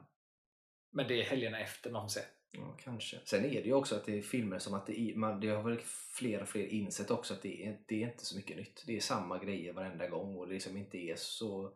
[0.91, 2.21] men det är helgerna efter man får se.
[2.51, 3.19] Ja, kanske.
[3.25, 5.47] Sen är det ju också att det är filmer som att det, är, man, det
[5.47, 5.79] har väl
[6.17, 8.83] fler och fler insett också att det är, det är inte så mycket nytt.
[8.87, 11.73] Det är samma grejer varenda gång och det liksom inte är så,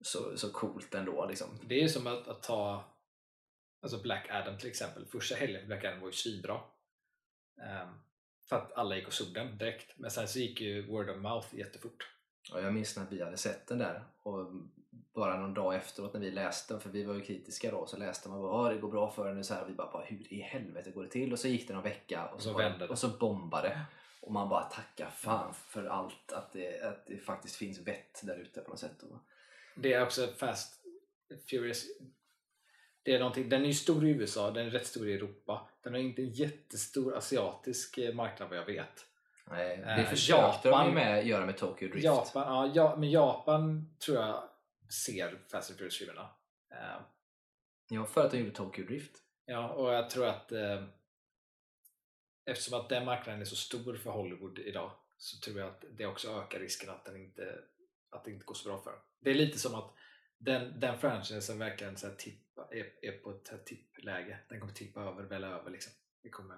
[0.00, 1.26] så, så coolt ändå.
[1.26, 1.48] Liksom.
[1.62, 2.84] Det är ju som att, att ta
[3.80, 5.06] alltså Black Adam till exempel.
[5.06, 6.54] Första helgen Black Adam var ju svinbra.
[6.54, 8.00] Um,
[8.48, 9.98] för att alla gick och såg den direkt.
[9.98, 12.08] Men sen så gick ju word of mouth jättefort.
[12.52, 14.52] Ja, jag minns när vi hade sett den där och
[15.14, 17.96] bara någon dag efteråt när vi läste den, för vi var ju kritiska då, så
[17.96, 19.92] läste man bara "Ja, det går bra för den och så här, och vi bara,
[19.92, 21.32] bara hur i helvete går det till?
[21.32, 22.88] Och så gick det någon vecka och så, så vände det.
[22.88, 23.80] och så bombade
[24.22, 28.36] och man bara tackar fan för allt att det, att det faktiskt finns vett där
[28.36, 29.02] ute på något sätt.
[29.02, 29.18] Och,
[29.76, 30.84] Det är också Fast
[31.50, 31.86] Furious.
[33.08, 35.68] Det är någonting, den är ju stor i USA, den är rätt stor i Europa.
[35.82, 39.06] Den har inte en jättestor asiatisk eh, marknad vad jag vet.
[39.50, 42.04] Nej, det Eh, försökte de Japan- ju med göra med Tokyo Drift.
[42.04, 44.48] Japan, ja, ja, men Japan tror jag
[45.04, 46.28] ser Fast and Furious-filmerna.
[46.72, 47.00] Eh,
[47.90, 49.12] Ja, för att de gjorde Tokyo Drift.
[49.46, 50.84] Ja, och jag tror att eh,
[52.46, 56.06] eftersom att den marknaden är så stor för Hollywood idag så tror jag att det
[56.06, 57.58] också ökar risken att, den inte,
[58.10, 59.00] att det inte går så bra för dem.
[59.20, 59.94] Det är lite som att
[60.38, 64.38] den, den franchisen verkligen så här tippa, är, är på ett tippläge.
[64.48, 65.92] Den kommer tippa över, väl över liksom.
[66.22, 66.56] Det kommer...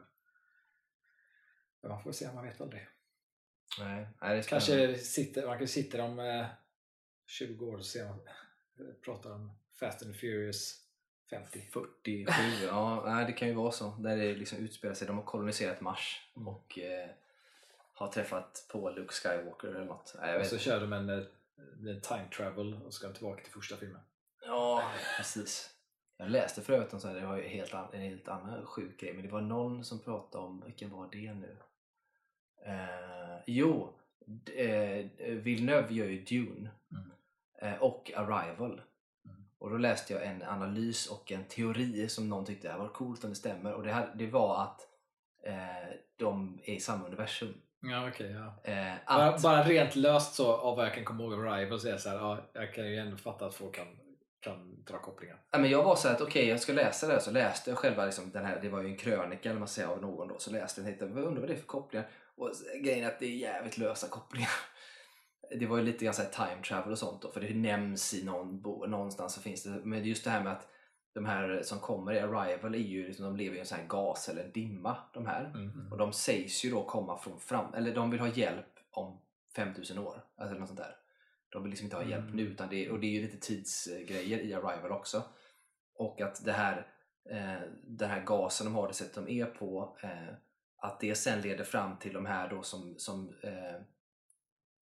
[1.81, 2.88] Men man får se, man vet aldrig.
[3.79, 4.49] Nej, nej det.
[4.49, 6.46] Kanske sitter, man kanske sitter om eh,
[7.27, 8.20] 20 år och ser man,
[9.05, 10.85] pratar om Fast and Furious
[11.31, 11.68] 50.
[11.73, 12.33] 47,
[12.66, 13.90] ja nej, det kan ju vara så.
[13.99, 17.11] Där det liksom utspelar sig, de har koloniserat Mars och eh,
[17.94, 20.14] har träffat på Luke Skywalker eller något.
[20.20, 21.25] Nej, jag Och så kör de en, eh,
[21.87, 24.01] en time travel och ska tillbaka till första filmen.
[24.46, 25.70] Ja, precis.
[26.21, 28.67] Jag läste för övrigt om så här, det var ju helt an, en helt annan
[28.67, 31.57] sjuk grej, men det var någon som pratade om, vilken var det nu?
[32.67, 33.93] Eh, jo,
[34.57, 37.11] eh, Villeneuve gör ju Dune Mm.
[37.75, 38.81] eh, och Arrival.
[39.25, 39.45] Mm.
[39.59, 43.31] Och då läste jag en analys och en teori som någon tyckte var coolt om
[43.31, 43.75] det stämmer.
[43.75, 44.81] Och det, här, det var att
[45.45, 47.55] eh, de är i samma universum.
[47.83, 48.31] Ja, okej.
[48.33, 48.71] ja.
[48.73, 51.81] Eh, Bara, att, bara rent löst så av vad jag kan komma ihåg av Rival
[51.81, 53.87] så är det så här, ja, jag kan ju ändå fatta att folk kan,
[54.40, 55.42] kan dra kopplingar.
[55.50, 57.20] Ja, men jag var så att okej, jag ska läsa det här.
[57.20, 59.88] Så läste jag själva liksom, den här, det var ju en krönika eller man säger
[59.88, 60.38] av någon då.
[60.38, 62.09] Så läste jag och tänkte, vad undrar vad det är för kopplingar?
[62.37, 62.50] Och
[62.83, 64.50] grejen är att det är jävligt lösa kopplingar.
[65.59, 68.24] Det var ju lite grann så time travel och sånt då, för det nämns i
[68.24, 69.70] någon bo, någonstans så finns det.
[69.70, 70.68] Men just det här med att
[71.14, 73.87] de här som kommer i Arrival är ju, liksom, de lever i en sån här
[73.87, 75.44] gas eller dimma de här.
[75.44, 75.92] Mm.
[75.92, 79.20] Och de sägs ju då komma från fram, eller de vill ha hjälp om
[79.57, 80.24] 5000 år.
[80.37, 80.96] Alltså något sånt där.
[81.53, 82.37] De vill liksom inte ha hjälp Mm.
[82.37, 85.23] nu utan det, och det är ju lite tidsgrejer i Arrival också.
[85.95, 86.87] Och att det här,
[87.31, 90.35] eh, den här gasen de har, det sätt de är på, eh,
[90.77, 93.81] att det sen leder fram till de här då som, som eh,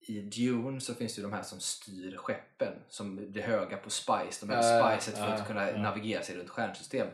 [0.01, 3.89] i Dune så finns det ju de här som styr skeppen som blir höga på
[3.89, 4.45] spice.
[4.45, 7.07] De här ja, spicet för att kunna navigera sig runt stjärnsystem.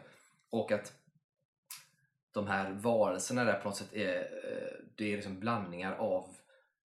[0.49, 0.93] Och att
[2.31, 6.35] de här varelserna där på något sätt är, eh, det är liksom blandningar av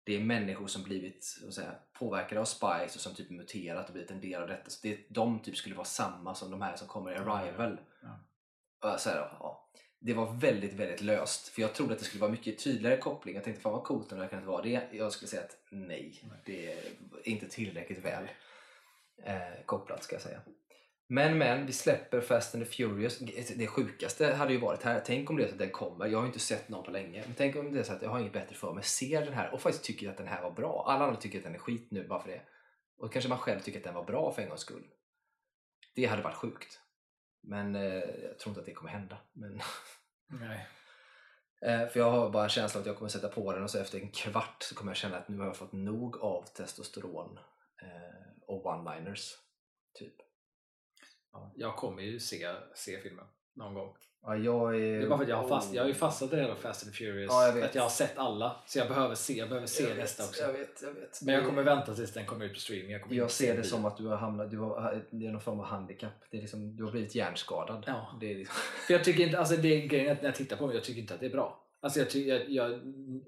[0.08, 4.12] det är människor som blivit säga, påverkade av Spice och som typ muterat och blivit
[4.12, 4.70] en del av detta.
[4.70, 7.40] Så det, de typ skulle vara samma som de här som kommer i Ja, ja,
[7.40, 7.80] Arrival.
[8.02, 8.94] ja.
[8.94, 9.70] Och Så här, ja.
[10.00, 11.48] Det var väldigt, väldigt löst.
[11.48, 13.36] För jag trodde att det skulle vara mycket tydligare koppling.
[13.36, 14.82] Jag tänkte fan vad coolt om det kan vara det.
[14.92, 16.42] Jag skulle säga att nej, Nej.
[16.46, 16.78] det är
[17.24, 18.28] inte tillräckligt väl
[19.24, 20.42] eh, kopplat ska jag säga.
[21.10, 23.20] Men men, vi släpper Fast and the Furious.
[23.56, 26.06] Det sjukaste hade ju varit här, tänk om det är så att den kommer.
[26.06, 27.24] Jag har ju inte sett någon på länge.
[27.26, 28.84] Men tänk om det är så att jag har inget bättre för mig.
[28.84, 30.86] Ser den här och faktiskt tycker att den här var bra.
[30.88, 32.42] Alla andra tycker att den är skit nu bara för det.
[32.98, 34.88] Och kanske man själv tycker att den var bra för en gångs skull.
[35.96, 36.80] Det hade varit sjukt.
[37.42, 39.18] Men eh, jag tror inte att det kommer hända.
[39.34, 39.62] Men,
[40.28, 40.68] Nej.
[41.62, 43.80] eh, för jag har bara en känsla att jag kommer sätta på den och så
[43.80, 47.40] efter en kvart så kommer jag känna att nu har jag fått nog av testosteron
[47.82, 49.34] eh, och one-liners.
[49.94, 50.27] Typ.
[51.34, 53.96] Ja, jag kommer ju se, se filmen någon gång.
[54.22, 55.00] Ja, jag är...
[55.00, 56.56] Det är bara för att jag har, fast, jag har ju fastnat i det hela
[56.56, 57.32] Fast and Furious.
[57.32, 57.64] Ja, jag vet.
[57.66, 58.56] Att jag har sett alla.
[58.68, 60.44] Så jag behöver se, jag behöver se jag nästa vet, också.
[60.44, 61.22] Jag vet, jag vet.
[61.22, 62.92] Men jag kommer vänta tills den kommer ut på streaming.
[62.92, 63.70] Jag, Jag ser se det bio.
[63.70, 66.24] som att du har hamnat, du har, det är någon form av handikapp.
[66.32, 67.84] Det är liksom, du har blivit hjärnskadad.
[67.88, 68.18] Ja.
[68.20, 68.56] Det är liksom,
[68.88, 70.84] För jag tycker inte, alltså det är grejen att när jag tittar på mig, jag
[70.84, 71.64] tycker inte att det är bra.
[71.80, 72.82] Alltså, jag, jag, jag,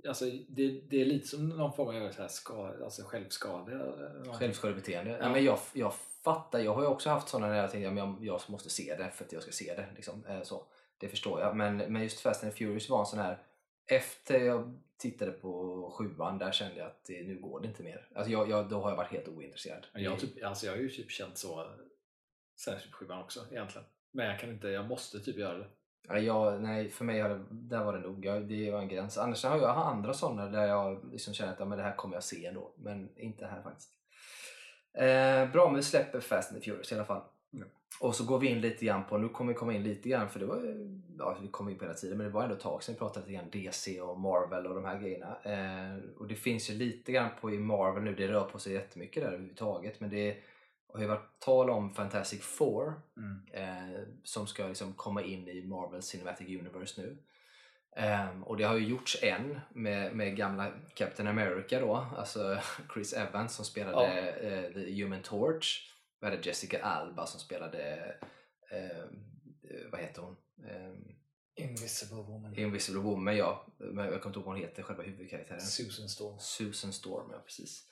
[0.07, 3.93] alltså det, det är lite som någon form av så här ska, alltså självskade.
[4.39, 5.11] självskadebeteende.
[5.11, 5.17] Ja.
[5.21, 5.29] Ja.
[5.29, 8.41] men jag, jag fattar, jag har ju också haft sådana när jag tänkte jag, jag
[8.47, 9.87] måste se det för att jag ska se det.
[9.95, 10.25] Liksom.
[10.25, 10.65] Eh, Så.
[10.97, 11.55] Det förstår jag.
[11.55, 13.43] Men, men just Fast and Furious var en sån här,
[13.85, 18.07] efter jag tittade på sjuan, där kände jag att det, nu går det inte mer.
[18.15, 19.85] Alltså jag, jag, då har jag varit helt ointresserad.
[19.93, 21.67] Jag, typ, alltså jag har ju typ känt så
[22.55, 23.87] sen typ sjuan också egentligen.
[24.11, 25.67] Men jag kan inte, jag måste typ göra det.
[26.19, 28.25] Ja, nej, för mig har det, där var det nog.
[28.25, 29.17] Jag, det var en gräns.
[29.17, 32.15] Annars har jag andra sådana där jag liksom känner att ja, men det här kommer
[32.15, 32.73] jag se ändå.
[32.77, 33.89] Men inte här faktiskt.
[34.93, 37.21] Eh, bra, men vi släpper Fast and the Furious i alla fall.
[37.53, 37.67] Mm.
[37.99, 40.29] Och så går vi in lite grann på, nu kommer vi komma in lite grann
[40.29, 40.61] för det var
[41.17, 42.99] ja vi kom in på hela tiden men det var ändå ett tag sedan vi
[42.99, 45.37] pratade lite grann DC och Marvel och de här grejerna.
[45.43, 48.73] Eh, och det finns ju lite grann på i Marvel nu, det rör på sig
[48.73, 50.37] jättemycket där överhuvudtaget men det
[50.93, 52.93] har ju varit tal om Fantastic Four
[53.51, 57.17] eh, som ska liksom komma in i Marvel Cinematic Universe nu.
[57.99, 62.59] Ehm, och det har ju gjorts en med, med gamla Captain America då, alltså
[62.93, 64.47] Chris Evans som spelade Ja.
[64.49, 65.93] eh, The Human Torch.
[66.21, 67.95] Vi hade Jessica Alba som spelade,
[68.71, 69.23] ehm,
[69.69, 70.37] eh, vad heter hon?
[70.69, 71.15] Ehm,
[71.55, 72.55] Invisible Woman.
[72.55, 75.61] Invisible Woman ja, men jag kommer inte ihåg vad hon heter, själva huvudkaraktären.
[75.61, 76.39] Susan Storm.
[76.39, 77.85] Susan Storm, ja precis.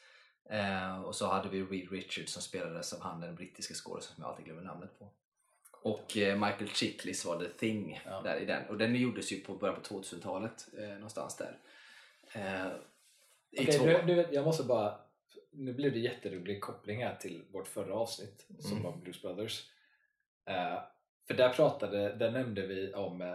[1.05, 4.29] Och så hade vi Reed Richards som spelades av han den brittiska skådespelaren som jag
[4.31, 5.13] alltid glömmer namnet på.
[5.81, 8.21] Och eh, Michael Chiklis var The Thing Ja.
[8.21, 8.65] där i den.
[8.69, 11.57] Och den gjordes ju på början på 2000-talet, eh, någonstans där.
[12.33, 12.71] Eh,
[13.77, 13.85] två...
[13.85, 14.99] du, du vet, jag måste bara...
[15.51, 18.83] Nu blev det jätterolig koppling här till vårt förra avsnitt som Mm.
[18.83, 19.69] var Blues Brothers.
[20.45, 20.79] Eh,
[21.27, 23.27] för där pratade, där nämnde vi om, eh,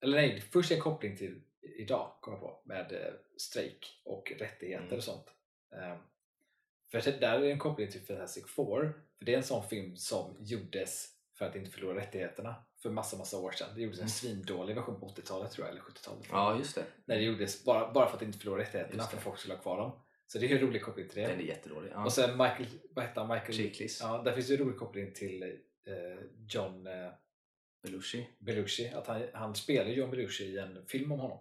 [0.00, 1.40] eller nej, först en koppling till
[1.78, 4.96] idag kom jag på med eh, strejk och rättigheter Mm.
[4.96, 5.26] och sånt.
[6.90, 9.96] För där är det en koppling till Fantastic Four, för det är en sån film
[9.96, 11.08] som gjordes
[11.40, 13.68] för att inte förlora rättigheterna för massa, massa år sedan.
[13.74, 14.08] Det gjordes en Mm.
[14.08, 16.26] svindålig version på 80-talet tror jag, eller 70-talet.
[16.30, 16.84] Ja, just det.
[17.04, 19.62] När det gjordes bara, bara för att inte förlora rättigheterna för att folk skulle ha
[19.62, 19.92] kvar dem.
[20.26, 21.28] Så det är en rolig koppling till det.
[21.28, 21.90] Den är jättedålig.
[21.94, 22.04] Ja.
[22.04, 23.30] Och sen Michael, vad heter han?
[23.30, 24.00] Michael Chiklis.
[24.02, 25.48] Ja, där finns det en rolig koppling till eh,
[26.48, 26.92] John eh,
[27.82, 28.28] Belushi.
[28.38, 28.88] Belushi.
[28.88, 31.38] Att han, han spelar John Belushi i en film om honom.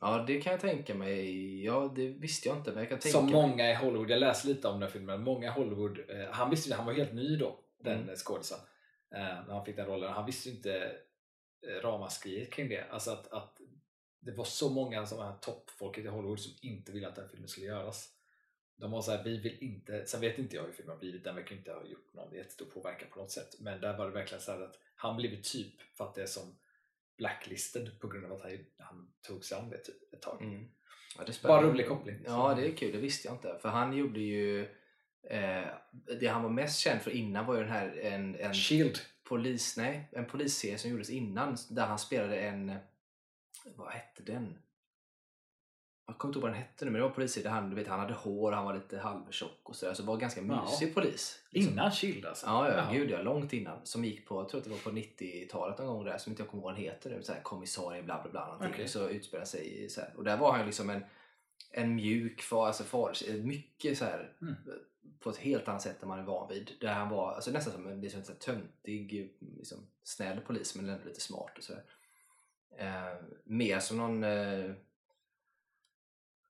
[0.00, 1.64] Ja, det kan jag tänka mig.
[1.64, 4.48] Ja, det visste jag inte, men jag kan tänka Som många i Hollywood, jag läste
[4.48, 7.36] lite om den filmen, många i Hollywood, eh, han visste ju, han var helt ny
[7.36, 8.16] då, den Mm.
[8.16, 8.58] skådisen,
[9.14, 10.12] eh, när han fick den rollen.
[10.12, 10.96] Han visste ju inte
[11.68, 12.84] eh, ramaskriet kring det.
[12.90, 13.60] Alltså att, att
[14.20, 17.48] det var så många som här toppfolket i Hollywood som inte ville att den filmen
[17.48, 18.14] skulle göras.
[18.76, 21.34] De var såhär, vi vill inte, sen vet inte jag hur filmen har blivit, den
[21.34, 23.60] verkar inte ha gjort någon jättestor påverkan på något sätt.
[23.60, 26.26] Men där var det verkligen så här att han blev typ för att det är
[26.26, 26.58] som
[27.16, 30.42] blacklisted på grund av att han, han tog sig an det typ ett tag.
[30.42, 30.68] Mm.
[31.18, 32.22] Ja, Bara rolig koppling.
[32.26, 32.92] Ja, det är kul.
[32.92, 33.58] Det visste jag inte.
[33.62, 34.68] För han gjorde ju...
[35.30, 35.64] Eh,
[36.20, 38.98] det han var mest känd för innan var ju den här en, en Shield.
[39.24, 39.76] polis...
[39.76, 42.74] Nej, en polisserie som gjordes innan där han spelade en...
[43.76, 44.58] Vad hette den?
[46.06, 47.70] Jag kommer inte ihåg vad den hette nu, men det var en polisserie där han,
[47.70, 49.94] du vet, han hade hår, han var lite halvtjock och sådär.
[49.94, 50.64] Så var ganska Ja.
[50.64, 51.44] mysig polis.
[51.50, 51.72] liksom.
[51.72, 52.46] Innan Shield alltså?
[52.46, 53.86] Ja, ja, gud ja, långt innan.
[53.86, 56.42] Som gick på, jag tror att det var på 90-talet någon gång där, som inte
[56.42, 58.44] jag kommer ihåg vad den heter nu, så här, kommissarie bla bla bla.
[58.46, 58.70] någonting.
[58.72, 58.88] Okej.
[58.88, 60.12] Så utspelar sig i så här.
[60.16, 61.04] Och där var han liksom en,
[61.70, 64.54] en mjuk far, alltså far, mycket så här Mm.
[65.20, 66.70] på ett helt annat sätt än man är van vid.
[66.80, 71.20] Där han var alltså nästan som en liksom, töntig, liksom, snäll polis men ändå lite
[71.20, 71.84] smart och sådär.
[72.78, 74.70] Eh, mer som någon eh,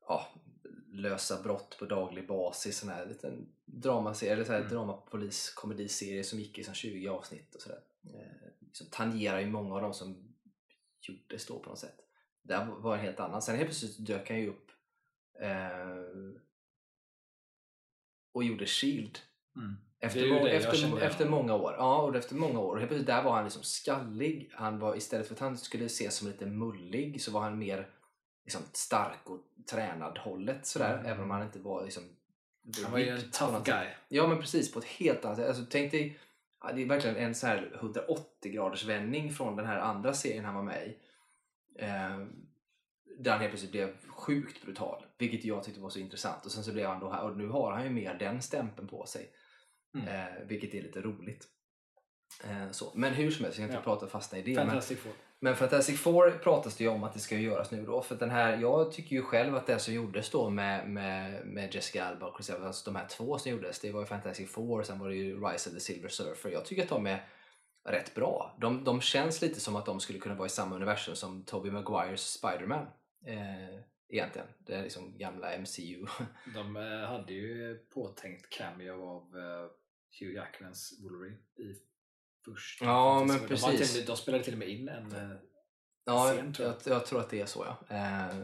[0.08, 0.26] ja,
[0.86, 4.72] lösa brott på daglig basis, sån här liten dramaserie, eller så här Mm.
[4.72, 7.80] dramapolis komediserie som gick i som 20 avsnitt och sådär.
[8.04, 10.34] Eh, liksom tangerar ju många av dem som
[11.00, 12.00] gjordes då på något sätt.
[12.42, 13.42] Det var en helt annan.
[13.42, 14.67] Sen helt plötsligt dök han ju upp
[18.34, 19.18] och gjorde Shield
[19.56, 19.76] Mm.
[20.00, 21.74] efter, må- efter, efter många år.
[21.78, 22.72] Ja, och efter många år.
[22.72, 24.50] Och helt plötsligt där var han liksom skallig.
[24.54, 27.88] Han var, istället för att han skulle ses som lite mullig så var han mer
[28.44, 30.94] liksom, stark och tränad hållet sådär.
[30.94, 31.06] Mm.
[31.06, 32.02] Även om han inte var liksom
[32.82, 33.64] Han var ju en tough sätt.
[33.64, 33.86] guy.
[34.08, 35.48] Ja men precis, på ett helt annat sätt.
[35.48, 36.18] Alltså, tänk dig,
[36.60, 40.44] ja, det är verkligen en så här 180 graders vändning från den här andra serien
[40.44, 40.96] han var med i.
[41.78, 42.18] Eh,
[43.18, 46.44] där han helt plötsligt blev sjukt brutal, vilket jag tyckte var så intressant.
[46.46, 48.88] Och sen så blev han då här, och nu har han ju mer den stämpeln
[48.88, 49.30] på sig.
[49.94, 50.08] Mm.
[50.08, 51.46] Eh, vilket är lite roligt.
[52.44, 52.92] Eh, så.
[52.94, 53.94] Men hur som helst, jag ska inte Ja.
[53.94, 54.54] prata fastna i det.
[54.54, 55.12] Men, Fantastic Four.
[55.40, 58.02] men Fantastic Four pratas det ju om att det ska göras nu då.
[58.02, 61.74] För den här, jag tycker ju själv att det som gjordes då med, med, med
[61.74, 64.50] Jessica Alba och Chris Evans, alltså de här två som gjordes, det var ju Fantastic
[64.50, 66.50] Four och sen var det ju Rise of the Silver Surfer.
[66.50, 67.28] Jag tycker att de är
[67.88, 68.56] rätt bra.
[68.60, 71.70] De, de känns lite som att de skulle kunna vara i samma universum som Tobey
[71.72, 72.86] Maguires Spider-Man.
[73.26, 74.48] Eh, egentligen.
[74.58, 76.06] Det är liksom gamla MCU.
[76.54, 79.70] De eh, hade ju påtänkt cameo av eh,
[80.20, 81.74] Hugh Jackmans Wolverine i
[82.44, 83.94] första Ja, men de, precis.
[83.94, 85.38] till, de spelade till och med in en
[86.04, 86.94] Ja, scen, tror jag, jag.
[86.94, 87.96] jag tror att det är så ja.
[87.96, 88.36] Eh,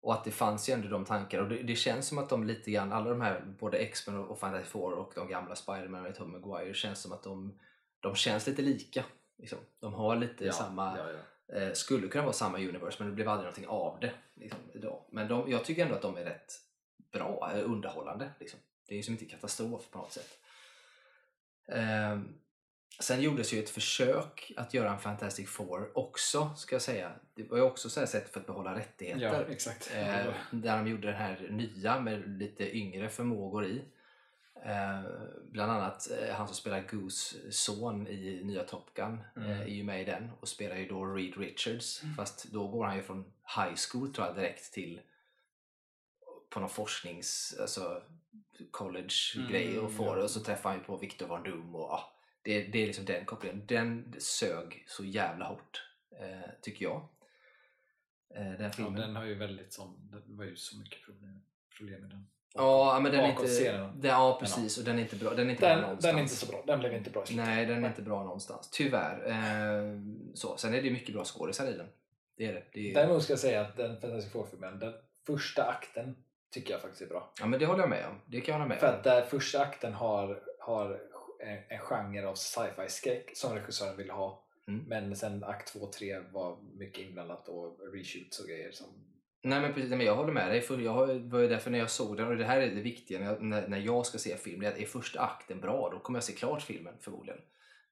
[0.00, 2.44] och att det fanns ju ändå de tankar och det, det känns som att de
[2.44, 6.02] lite grann, alla de här, både X-Men och, och Fantastic Four och de gamla Spider-Man
[6.02, 7.58] med Tom Maguire känns som att de,
[8.00, 9.04] de känns lite lika.
[9.38, 9.58] Liksom.
[9.80, 11.04] De har lite ja, samma, ja.
[11.52, 15.04] Eh, skulle kunna vara samma universe men det blev aldrig någonting av det liksom, idag.
[15.10, 16.52] Men de, jag tycker ändå att de är rätt
[17.12, 18.30] bra, eh, underhållande.
[18.40, 18.60] Liksom.
[18.88, 20.38] Det är ju som inte katastrof på något sätt.
[21.68, 22.40] Ehm,
[23.00, 27.12] Sen gjordes ju ett försök att göra en Fantastic Four också, ska jag säga.
[27.34, 29.20] Det var ju också så här sätt för att behålla rättigheter.
[29.20, 29.90] ja, exakt.
[29.94, 33.82] Eh, där de gjorde den här nya med lite yngre förmågor i.
[34.64, 35.00] Eh,
[35.50, 39.50] bland annat eh, han som spelar Goose son i nya Top Gun Mm.
[39.50, 42.02] eh, är ju med i den och spelar ju då Reed Richards.
[42.16, 43.24] Fast då går han ju från
[43.56, 45.00] high school tror jag direkt till
[46.50, 48.02] på någon forsknings, alltså
[48.70, 50.24] college-grej Mm, och får ja.
[50.24, 53.04] och så träffar han ju på Victor Von Doom och ja, det, det är liksom
[53.04, 53.66] den kopplingen.
[53.66, 55.82] Den sög så jävla hårt,
[56.60, 57.08] tycker jag.
[58.28, 58.94] Den ja, filmen.
[58.94, 61.42] den har ju väldigt sån, det var ju så mycket problem,
[61.76, 62.26] problem med den.
[62.54, 63.46] Ja, men den är inte...
[63.46, 64.00] scenen.
[64.00, 64.78] Den, ja, precis.
[64.78, 65.34] Och den är inte bra.
[65.34, 66.02] Den är inte bra Den, någonstans.
[66.04, 67.46] den är inte så bra, den blev inte bra i slutet.
[67.46, 68.68] Nej, den är inte bra någonstans.
[68.72, 69.28] Tyvärr.
[69.28, 69.98] Eh,
[70.34, 70.56] så.
[70.56, 71.86] Sen är det mycket bra skådisar i den.
[72.36, 72.62] Det är det.
[72.72, 74.92] det är, Däremot ska jag säga att den Fantastic Four-filmen, den
[75.26, 76.16] första akten
[76.50, 77.32] tycker jag faktiskt är bra.
[77.40, 78.20] Ja, men det håller jag med om.
[78.26, 78.94] Det kan jag hålla med För om.
[78.94, 81.00] att där första akten har, har
[81.40, 84.44] en, en genre av sci-fi skräck som regissören ville ha.
[84.68, 84.84] Mm.
[84.88, 88.70] Men sen akt 2 och 3 var mycket inblandat och reshoots och grejer.
[88.72, 88.86] Som,
[89.42, 89.90] Nej, men precis.
[89.90, 90.60] Men jag håller med dig.
[90.60, 93.18] För jag var ju därför när jag såg den, och det här är det viktiga
[93.18, 95.90] när jag, när, när jag ska se film, det är att är första akten bra,
[95.92, 97.40] då kommer jag se klart filmen förmodligen.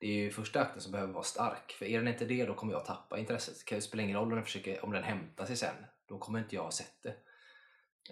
[0.01, 1.73] Det är ju första akten som behöver vara stark.
[1.73, 3.59] För är den inte det, då kommer jag tappa intresset.
[3.59, 5.75] Det kan ju spela ingen roll om den, försöker, om den hämtar sig sen.
[6.09, 7.15] Då kommer inte jag ha sett det.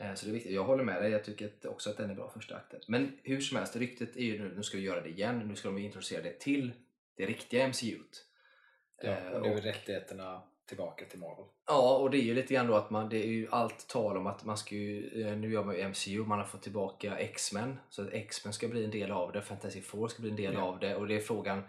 [0.00, 0.52] Eh, Så det är viktigt.
[0.52, 1.10] Jag håller med dig.
[1.10, 2.80] Jag tycker också att den är bra första akten.
[2.88, 5.38] Men hur som helst, ryktet är ju nu, nu ska vi göra det igen.
[5.38, 6.72] Nu ska de introducera det till
[7.16, 7.98] det riktiga MCU.
[9.02, 11.44] ja, Eh, och nu är rättigheterna tillbaka till Marvel.
[11.66, 14.16] Ja, och det är ju lite grann då att man, det är ju allt tal
[14.16, 17.18] om att man ska ju, eh, nu gör man ju MCU, man har fått tillbaka
[17.18, 17.76] X-Men.
[17.90, 20.54] Så att X-Men ska bli en del av det, Fantastic Four ska bli en del
[20.54, 20.60] Ja.
[20.62, 21.62] av det och det är frågan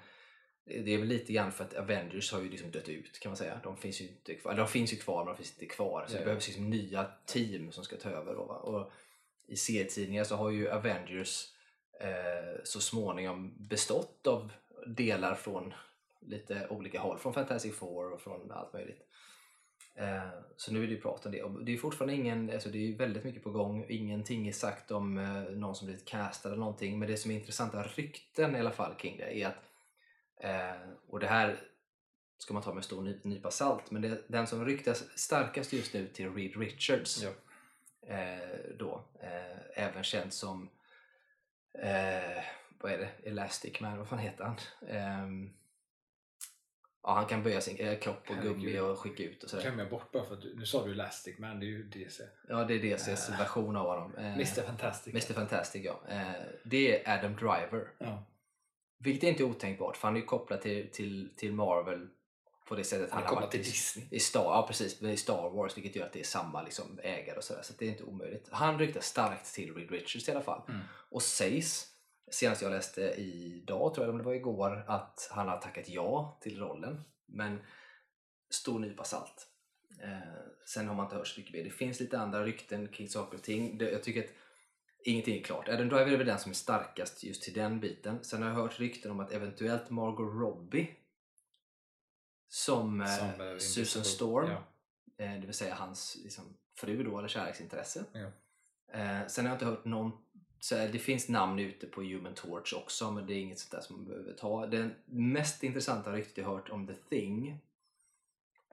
[0.70, 3.38] det är väl lite grann för att Avengers har ju liksom dött ut kan man
[3.38, 3.60] säga.
[3.64, 6.06] De finns ju inte kvar, de finns ju kvar men de finns inte kvar.
[6.08, 8.34] Så Ja, det behövs liksom nya team som ska ta över.
[8.34, 8.41] Då?
[8.41, 8.91] Och
[9.48, 11.45] I serietidningar så har ju Avengers
[12.02, 14.52] eh, så småningom bestått av
[14.88, 15.74] delar från
[16.22, 17.20] lite olika håll.
[17.20, 19.01] Från Fantastic Four och från allt möjligt.
[19.95, 21.43] Eh, så nu är det ju prat om det.
[21.43, 23.86] Och det är fortfarande ingen, alltså det är väldigt mycket på gång.
[23.89, 26.99] Ingenting är sagt om eh, någon som blivit castad eller någonting.
[26.99, 29.63] Men det som är intressanta rykten i alla fall kring det är att,
[30.43, 31.59] eh, och det här
[32.38, 35.74] ska man ta med en stor ny- nypa salt, men det, den som ryktas starkast
[35.74, 37.30] just nu till Reed Richards Ja.
[38.15, 40.70] eh, då, eh, även känd som
[41.84, 42.43] eh,
[42.80, 43.09] vad är det?
[43.30, 44.55] Elastic Man, vad fan heter han?
[47.08, 49.64] Ja, han kan böja sin eh, kropp och gummi och skicka ut och sådär.
[49.64, 51.84] glömmer jag bort bara för att du, nu sa du Elastic Man, det är ju
[51.84, 52.24] DC.
[52.47, 54.16] Ja, det är DCs Eh, version av honom.
[54.16, 55.14] Eh, Mr Fantastic.
[55.14, 56.01] Mr Fantastic, ja.
[56.10, 56.32] Eh,
[56.64, 57.88] det är Adam Driver.
[57.97, 58.24] Ja.
[58.99, 62.08] Vilket är inte otänkbart, för han är ju kopplad till, till, till Marvel
[62.68, 64.08] på det sättet Han han är har kopplad varit till i, Disney.
[64.12, 67.38] i Star, ja, precis, i Star Wars, vilket gör att det är samma liksom, ägare
[67.38, 67.62] och sådär.
[67.62, 68.49] Så det är inte omöjligt.
[68.51, 70.62] Han ryktas starkt till Reed Richards i alla fall.
[70.70, 70.82] Mm.
[71.10, 71.88] Och sägs,
[72.32, 76.38] senast jag läste idag, tror jag, om det var igår, att han har tackat ja
[76.42, 77.02] till rollen.
[77.26, 77.60] Men
[78.50, 79.48] stor nypa salt.
[80.04, 80.18] Eh,
[80.68, 81.64] sen har man inte hört så mycket mer.
[81.64, 83.78] Det finns lite andra rykten kring saker och ting.
[83.78, 84.30] Det, jag tycker att
[85.06, 85.70] ingenting är klart.
[85.70, 88.24] Adam Driver är väl den som är starkast just till den biten.
[88.24, 90.96] Sen har jag hört rykten om att eventuellt Margot Robbie
[92.48, 94.64] som, eh, Som, eh, Susan Storm, Ja.
[95.26, 98.06] eh, det vill säga hans liksom, fru då, eller kärleksintresse.
[98.14, 98.32] Ja.
[99.00, 100.12] Eh, sen har jag inte hört någon
[100.60, 103.82] så det finns namn ute på Human Torch också men det är inget sånt där
[103.82, 104.66] som man behöver ta.
[104.68, 107.60] Det mest intressanta ryktet jag hört om The Thing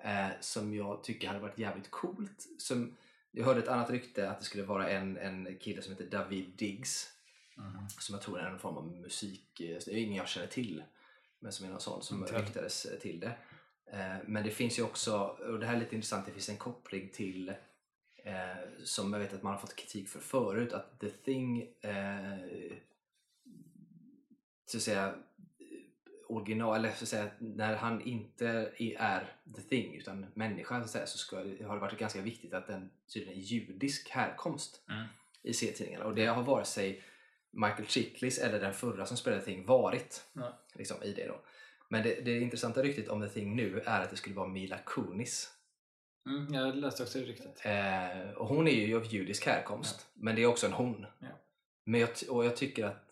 [0.04, 2.46] eh, som jag tycker hade varit jävligt coolt.
[2.58, 2.96] Som,
[3.30, 6.48] jag hörde ett annat rykte att det skulle vara en, en kille som heter David
[6.56, 7.10] Diggs
[7.56, 7.88] Mhm.
[7.88, 10.82] som jag tror är en form av musik, eh, det är ingen jag känner till
[11.38, 12.38] men som är någon sån som heller.
[12.42, 13.32] ryktades till det.
[13.92, 16.56] Eh, Men det finns ju också, och det här är lite intressant, det finns en
[16.56, 17.54] koppling till
[18.24, 22.38] eh, som jag vet att man har fått kritik för förut, att The Thing eh,
[24.66, 25.14] så att säga
[26.28, 30.90] original, eller så att säga när han inte är The Thing utan människa så, att
[30.90, 35.06] säga, så ska, har det varit ganska viktigt att den tydligen är judisk härkomst Mm.
[35.42, 37.02] i serietidningarna och det har vare sig
[37.50, 40.58] Michael Chiklis eller den förra som spelade Thing varit Ja.
[40.74, 41.40] liksom, i det då.
[41.88, 44.78] Men det, det intressanta ryktet om The Thing nu är att det skulle vara Mila
[44.78, 45.53] Kunis.
[46.26, 47.62] Mm, jag läste också det riktigt.
[47.64, 51.06] Eh, och hon är ju av judisk härkomst, men det är också en hon.
[51.18, 51.26] Ja.
[51.84, 53.04] Men jag, och jag tycker att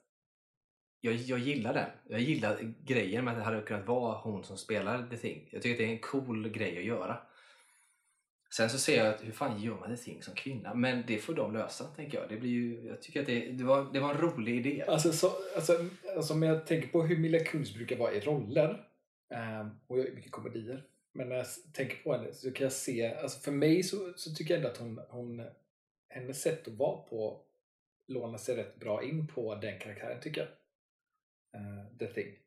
[1.01, 1.91] jag, jag gillar den.
[2.09, 5.49] Jag gillar grejen med att det hade kunnat vara hon som spelar The Thing.
[5.53, 7.19] Jag tycker att det är en cool grej att göra.
[8.57, 10.75] Sen så ser jag att hur fan gör man The Thing som kvinna?
[10.75, 12.29] Men det får de lösa, tänker jag.
[12.29, 14.85] Det blir ju, jag tycker att det, det, var, det var en rolig idé.
[14.89, 15.73] Alltså, så, alltså,
[16.17, 18.85] alltså om jag tänker på hur Mila Kunis brukar vara i roller
[19.35, 20.85] ehm, och jag- mycket komedier.
[21.13, 24.35] Men när jag tänker på henne så kan jag se, alltså för mig så, så
[24.35, 25.43] tycker jag ändå att hon, hon,
[26.09, 27.45] hennes sätt att vara på
[28.07, 30.51] lånar sig rätt bra in på den karaktären tycker jag.
[31.61, 32.39] Eh, The Thing.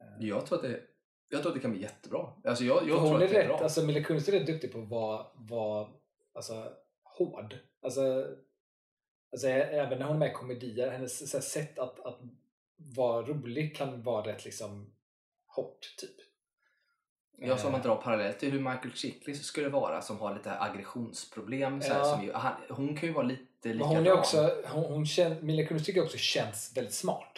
[0.00, 0.80] Eh, Jag tror att det,
[1.28, 2.32] jag tror att det kan bli jättebra.
[2.44, 3.58] Alltså jag, jag hon är det är rätt, bra.
[3.58, 5.88] alltså Mila Kunis är rätt duktig på att vara, vara
[6.32, 7.58] alltså, hård.
[7.80, 8.26] Alltså,
[9.32, 12.20] alltså, även när hon är med i komedier, hennes här, sätt att, att
[12.76, 14.94] vara rolig kan vara rätt liksom
[15.46, 16.27] hårt, typ.
[17.40, 17.72] Jag som Eh.
[17.72, 21.82] man drar parallellt till hur Michael Chiklis skulle vara som har lite aggressionsproblem.
[21.82, 22.04] Så här, Ja.
[22.04, 23.96] som ju, han, hon kan ju vara lite likadan.
[23.96, 27.32] hon är också, hon, hon kän, Mila Kunis tycker också känns väldigt smart.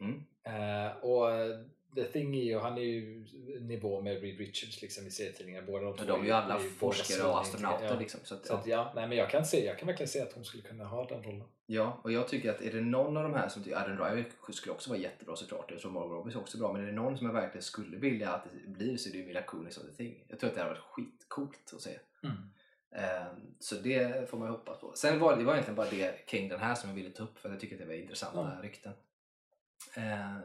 [0.00, 0.24] Mm.
[0.44, 1.56] Eh, och eh,
[1.94, 3.24] The Thing är ju, han är ju
[3.60, 5.62] nivå med Reed Richards liksom, i serietidningar.
[5.62, 7.86] Båda två de är ju alla forskare och astronauter.
[7.86, 7.98] Ja.
[7.98, 10.20] Liksom, så att, Så att, ja, nej, men jag kan, se, jag kan verkligen se
[10.20, 11.46] att hon skulle kunna ha den rollen.
[11.66, 14.24] ja, och jag tycker att är det någon av de här som tycker Adam Driver
[14.52, 15.70] skulle också vara jättebra såklart.
[15.70, 16.72] Jag tror Margot Robbie är också bra.
[16.72, 19.18] Men är det någon som jag verkligen skulle vilja att det blir så är det
[19.18, 20.24] ju Mila Kunis of the Thing.
[20.28, 21.98] Jag tror att det hade varit skitcoolt att se.
[22.22, 22.36] Mm.
[22.96, 24.92] Ehm, Så det får man ju hoppas på.
[24.94, 27.38] Sen var det var egentligen bara det kring den här som jag ville ta upp
[27.38, 28.62] för jag tycker att det var intressanta Ja.
[28.68, 28.92] rykten.
[29.94, 30.40] Ehm,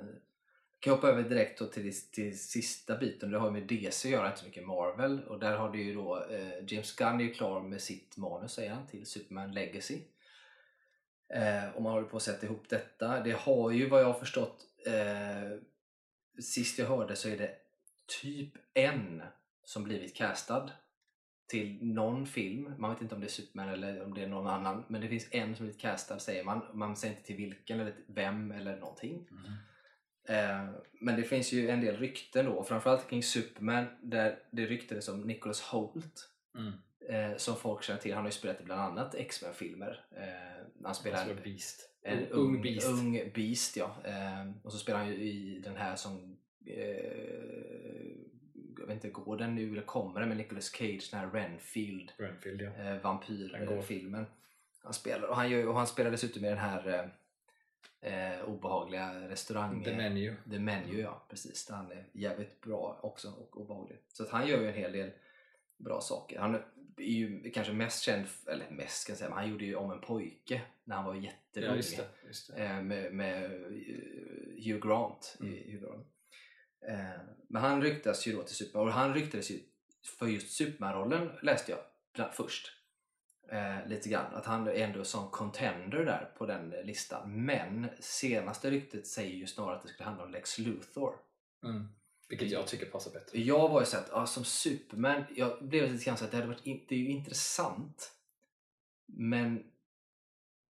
[0.79, 3.31] kan jag hoppa över direkt då till, till sista biten.
[3.31, 5.23] Det har ju med DC att göra, inte så mycket Marvel.
[5.27, 8.51] Och där har du ju då eh, James Gunn är ju klar med sitt manus
[8.51, 10.01] säger han till Superman Legacy.
[11.33, 13.19] Eh, och man håller på att sätta ihop detta.
[13.19, 15.59] Det har ju vad jag har förstått eh,
[16.41, 17.55] sist jag hörde så är det
[18.21, 19.23] typ en
[19.63, 20.71] som blivit castad
[21.47, 22.73] till någon film.
[22.77, 24.83] Man vet inte om det är Superman eller om det är någon annan.
[24.87, 26.61] Men det finns en som blivit castad säger man.
[26.73, 29.27] Man säger inte till vilken eller vem eller någonting.
[29.31, 29.51] Mm
[30.99, 32.63] men det finns ju en del rykten då.
[32.63, 36.29] Framförallt kring Superman där det ryktades om Nicholas Holt.
[36.57, 36.73] Mm.
[37.09, 38.13] Eh, som folk känner till.
[38.13, 40.05] Han har ju spelat i bland annat X-Men-filmer.
[40.11, 41.89] Eh, han spelar Alltså Beast.
[42.01, 42.87] en ung Beast.
[42.87, 43.95] Ung beast ja.
[44.03, 46.77] Eh, och så spelar han ju i den här som eh,
[48.79, 52.11] jag vet inte, går den nu eller kommer den med Nicolas Cage, den här Renfield
[52.17, 52.83] Renfield ja.
[52.83, 54.25] eh, vampyrfilmen.
[54.83, 57.11] Han spelar, och han, gör, och han spelar dessutom i den här
[58.01, 59.83] eh, eh, obehagliga restaurang...
[59.83, 60.35] The Menu.
[60.51, 61.65] The Menu, ja precis.
[61.65, 63.97] Där han är jävligt bra också och obehaglig.
[64.07, 65.11] Så att han gör ju en hel del
[65.77, 66.39] bra saker.
[66.39, 69.75] Han är ju kanske mest känd, eller mest ska jag säga, men han gjorde ju
[69.75, 71.65] om en pojke när han var jätteung.
[71.65, 72.07] Ja, just det.
[72.27, 72.65] Just det.
[72.65, 73.49] Eh, med, med eh,
[74.65, 75.53] Hugh Grant Mm.
[75.53, 76.05] i huvudrollen.
[76.87, 79.59] Eh, men han ryktas ju då till Superman och han ryktades ju
[80.19, 81.79] för just Superman-rollen läste jag
[82.35, 82.73] först.
[83.49, 87.45] Eh, lite grann, att han är ändå som contender där på den listan.
[87.45, 91.15] Men senaste ryktet säger ju snarare att det skulle handla om Lex Luthor.
[91.63, 91.87] Mm.
[92.29, 93.41] Vilket jag tycker passar bättre.
[93.41, 96.37] Jag var ju så att, ja, som Superman, jag blev lite grann så att det
[96.37, 98.11] hade varit in, det är ju intressant.
[99.05, 99.63] Men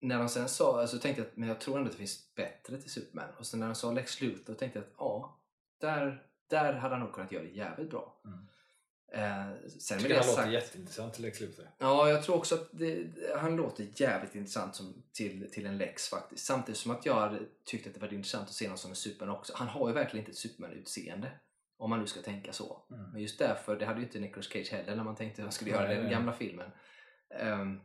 [0.01, 2.35] när de sen sa, alltså tänkte jag att men jag tror ändå att det finns
[2.35, 3.35] bättre till Superman.
[3.39, 5.41] Och sen när de sa Lex Luthor tänkte jag att ja,
[5.81, 8.20] där, där hade han nog kunnat göra det jävligt bra.
[8.24, 8.47] Mm.
[9.16, 11.70] Eh, sen med det han låter sagt, jätteintressant till Lex Luthor.
[11.78, 13.06] Ja, jag tror också att det,
[13.36, 16.46] han låter jävligt intressant som, till, till en Lex faktiskt.
[16.46, 18.96] Samtidigt som att jag hade tyckt att det var intressant att se honom som en
[18.96, 19.52] Superman också.
[19.56, 21.30] Han har ju verkligen inte ett Superman-utseende.
[21.78, 22.86] Om man nu ska tänka så.
[22.90, 23.10] Mm.
[23.10, 25.52] Men just därför, det hade ju inte Nicolas Cage heller när man tänkte att han
[25.52, 26.10] skulle göra den nej.
[26.10, 26.70] gamla filmen.
[27.40, 27.80] Ehm,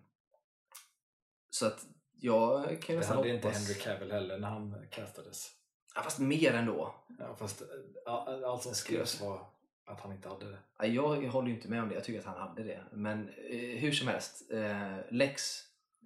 [1.50, 1.86] så att
[2.20, 3.50] jag kan ju Det hade inte.
[3.50, 5.52] Henry Cavill heller när han castades.
[5.96, 6.96] Ja, fast mer ändå.
[7.20, 7.62] Ja, fast
[8.06, 9.52] all- allt som skrevs var
[9.92, 10.58] att han inte hade det.
[10.80, 12.80] Ja, Jag håller ju inte med om det, jag tycker att han hade det.
[12.92, 15.60] Men eh, hur som helst, eh, Lex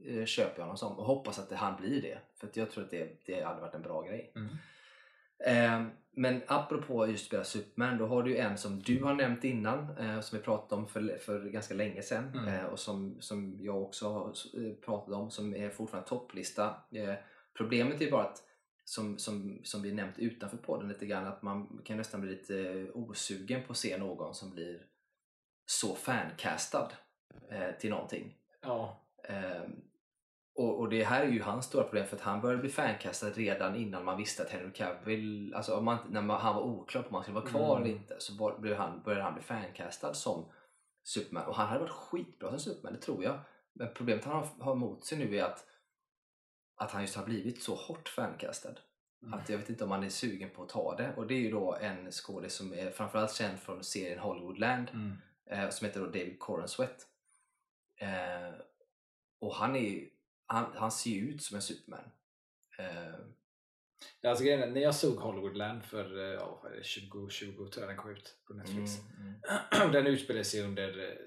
[0.06, 2.18] eh, köper jag honom som och hoppas att det, han blir det.
[2.40, 4.32] För jag tror att det, det hade varit en bra grej.
[4.36, 4.58] Mm.
[5.40, 9.44] Eh, men apropå just spela Superman, då har du ju en som du har nämnt
[9.44, 12.48] innan, eh, som vi pratade om för, för ganska länge sedan Mm.
[12.48, 14.34] eh, och som, som jag också har
[14.86, 16.76] pratat om, som är fortfarande topplista.
[17.58, 18.44] Problemet är bara att
[18.86, 22.88] som, som, som vi nämnt utanför podden lite grann, att man kan nästan bli lite
[22.94, 24.86] osugen på att se någon som blir
[25.66, 26.92] så fancastad
[27.52, 28.38] eh, till någonting.
[28.62, 29.82] Ja, Ehm,
[30.56, 33.30] och, och det här är ju hans stora problem för att han började bli fancastad
[33.30, 37.08] redan innan man visste att Henry Cavill, alltså man, när man, han var oklar på
[37.08, 37.84] om han skulle vara kvar Mm.
[37.84, 40.46] eller inte så blev han, började han bli fancastad som
[41.04, 43.40] Superman och han hade varit skitbra som Superman, det tror jag.
[43.74, 45.66] Men problemet han har, har mot sig nu är att,
[46.76, 48.76] att han just har blivit så hårt fancastad.
[49.22, 49.34] Mm.
[49.34, 51.40] Att jag vet inte om han är sugen på att ta det och det är
[51.40, 55.18] ju då en skådis som är framförallt känd från serien Hollywoodland mm.
[55.46, 57.08] eh, som heter då David Coren Sweat.
[57.98, 58.60] Eh,
[59.40, 60.10] och han, är,
[60.46, 62.12] han, han ser ju ut som en Superman.
[62.78, 63.20] Eh,
[64.24, 67.72] Alltså, grejen är, när jag såg Hollywoodland för eh, ja, vad är det, 2020 tror
[67.86, 68.92] jag den kom ut på Netflix.
[69.18, 69.34] mm,
[69.72, 71.18] mm, den utspelar sig under eh,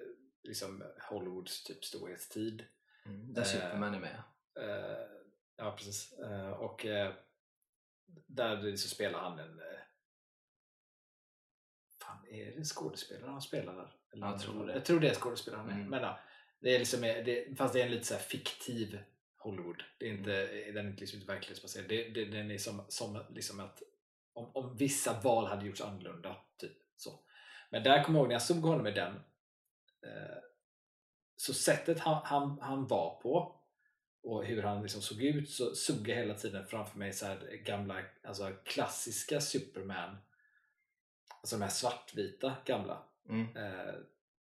[0.43, 2.65] liksom, Hollywoods typ storhetstid.
[3.07, 4.23] mm, där Eh, Superman är med.
[4.57, 5.18] Eh,
[5.59, 6.13] ja, precis.
[6.13, 7.15] Eh, och eh,
[8.27, 9.61] där så spelar han en...
[9.61, 9.81] Eh,
[12.03, 13.93] fan, är det skådespelare han spelar där?
[14.13, 14.73] Eller Jag tror det.
[14.73, 15.75] Jag tror det är skådespelare han är.
[15.75, 15.91] Mm.
[15.91, 16.19] Men ja,
[16.61, 18.99] det är liksom, det, fast det är en lite så fiktiv
[19.37, 19.83] Hollywood.
[19.99, 21.89] Det är inte, Den är inte liksom inte verklighetsbaserad.
[21.89, 23.83] Det, det, den är som, som liksom att
[24.33, 26.37] om, om vissa val hade gjorts annorlunda.
[26.59, 27.21] Typ så.
[27.71, 29.15] Men där kommer jag ihåg när jag såg honom i den
[30.07, 30.39] eh,
[31.37, 33.58] så sättet han, han, han var på
[34.23, 37.61] och hur han liksom såg ut så såg jag hela tiden framför mig så här
[37.65, 40.17] gamla alltså klassiska Superman
[41.29, 43.57] alltså de här svartvita gamla Mm.
[43.57, 43.95] eh,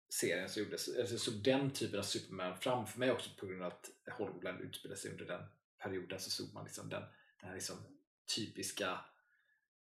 [0.09, 0.89] serien som gjordes.
[0.89, 4.61] Alltså, jag såg den typen av Superman framför mig också på grund av att Hollywoodland
[4.61, 5.43] utspelade sig under den
[5.79, 7.03] perioden så såg man liksom den,
[7.41, 7.77] den här liksom
[8.37, 9.01] typiska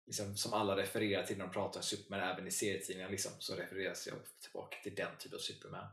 [0.06, 3.54] liksom, som alla refererar till när de pratar om Superman även i serietidningar liksom, så
[3.54, 5.86] refereras jag tillbaka till den typen av Superman.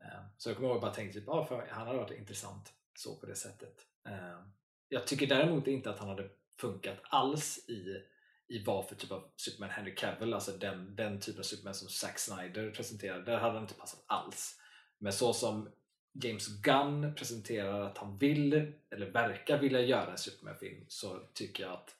[0.00, 2.72] Eh, så jag kommer ihåg att jag bara tänkte typ, ah, han hade varit intressant
[2.98, 3.86] så på det sättet.
[4.06, 4.40] Eh,
[4.88, 6.28] jag tycker däremot inte att han hade
[6.60, 8.02] funkat alls i,
[8.48, 11.88] i vad för typ av Superman Henry Cavill, alltså den, den typen av Superman som
[11.88, 14.60] Zack Snyder presenterade, där hade han inte passat alls.
[14.98, 15.68] Men så som
[16.12, 21.72] James Gunn presenterar att han vill, eller verkar vilja göra en Superman-film så tycker jag
[21.72, 21.96] att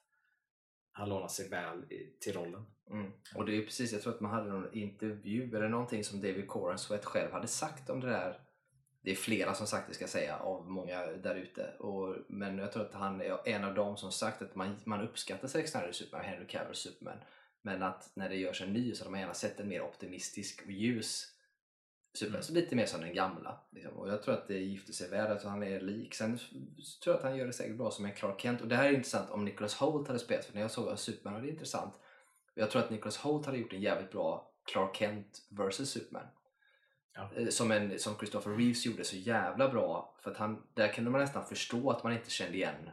[0.92, 2.66] han lånar sig väl i, till rollen.
[2.90, 3.12] Mm.
[3.34, 6.48] Och det är precis, jag tror att man hade någon intervju eller någonting som David
[6.48, 8.47] Corensweatt själv hade sagt om det där.
[9.02, 11.74] Det är flera som sagt det ska jag säga av många där ute.
[12.28, 15.48] Men jag tror att han är en av dem som sagt att man, man uppskattar
[15.48, 17.18] Zack Snyder Superman, Henry Cavill Superman.
[17.62, 20.62] Men att när det görs en ny så hade man gärna sett en mer optimistisk
[20.64, 21.34] och ljus
[22.14, 22.34] Superman.
[22.34, 22.42] Mm.
[22.42, 23.60] Så lite mer som den gamla.
[23.70, 23.92] Liksom.
[23.92, 26.14] Och jag tror att det gifter sig väl, att han är lik.
[26.14, 28.60] Sen tror jag att han gör det säkert bra som en Clark Kent.
[28.60, 31.34] Och det här är intressant om Nicholas Holt hade spelat, för när jag såg Superman
[31.34, 31.94] var det intressant.
[32.54, 36.26] Jag tror att Nicholas Holt hade gjort en jävligt bra Clark Kent vs Superman.
[37.18, 37.30] Ja.
[37.36, 40.14] Eh, Som, en, som Christopher Reeves gjorde så jävla bra.
[40.20, 42.90] För att han, där kunde man nästan förstå att man inte kände igen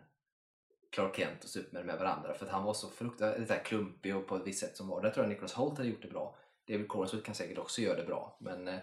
[0.92, 4.28] Clark Kent och Superman med varandra för att han var så fruktansvärt här klumpig och
[4.28, 5.02] på ett visst sätt som var.
[5.02, 6.38] Där tror jag Nicholas Holt hade gjort det bra.
[6.68, 8.76] David Corenswood kan säkert också göra det bra men eh,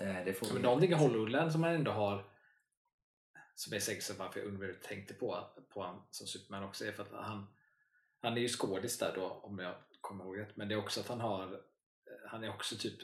[0.00, 2.24] eh, det får Men vi- någonting i Hollywoodland som man ändå har
[3.54, 6.92] som är säkert så varför jag undermedvetet tänkte på, på han som Superman också är
[6.92, 7.46] för att han
[8.22, 11.00] han är ju skådis där då om jag kommer ihåg rätt men det är också
[11.00, 11.60] att han har
[12.26, 12.98] han är också typ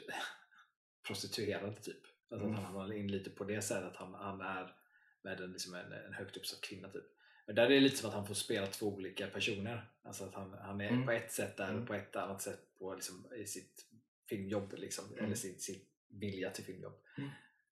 [1.07, 1.97] prostituerad typ
[2.31, 2.59] alltså Mm.
[2.59, 4.75] att han har in lite på det sättet att han, han är
[5.21, 7.03] med en, liksom en, en högt uppsatt kvinna typ
[7.45, 10.33] men där är det lite som att han får spela två olika personer alltså att
[10.33, 11.05] han, han är Mm.
[11.05, 11.81] på ett sätt där Mm.
[11.81, 13.85] och på ett annat sätt på, liksom, i sitt
[14.29, 15.25] filmjobb liksom, Mm.
[15.25, 17.29] eller sin, sin vilja till filmjobb Mm.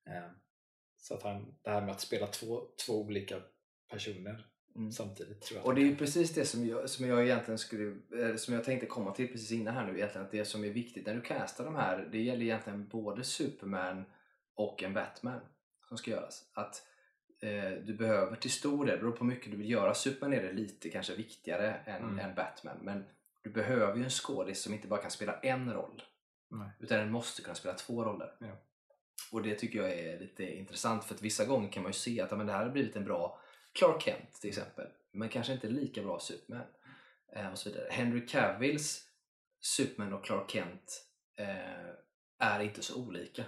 [0.07, 0.29] Eh,
[0.99, 3.41] Så att han, det här med att spela två, två olika
[3.89, 4.47] personer
[4.77, 4.91] Mm.
[4.91, 7.95] samtidigt tror jag Och det är ju precis det som jag, som jag egentligen skulle,
[8.21, 10.69] eh, som jag tänkte komma till precis innan här nu egentligen, att det som är
[10.69, 14.05] viktigt när du castar de här, det gäller egentligen både Superman
[14.55, 15.39] och en Batman
[15.87, 16.45] som ska göras.
[16.53, 16.83] Att
[17.41, 20.43] eh, du behöver till stor del, beror på hur mycket du vill göra, Superman är
[20.43, 22.19] det lite kanske viktigare än, Mm.
[22.19, 23.03] än Batman, men
[23.43, 26.03] du behöver ju en skådis som inte bara kan spela en roll,
[26.49, 26.69] Nej.
[26.79, 28.31] utan den måste kunna spela två roller.
[28.39, 28.57] Ja.
[29.31, 32.21] Och det tycker jag är lite intressant för att vissa gånger kan man ju se
[32.21, 33.41] att men det här har blivit en bra
[33.77, 36.65] Clark Kent till exempel, men kanske inte lika bra Superman.
[37.35, 37.87] Eh, och så vidare.
[37.89, 39.03] Henry Cavills
[39.59, 41.05] Superman och Clark Kent
[41.37, 41.89] eh,
[42.39, 43.43] är inte så olika.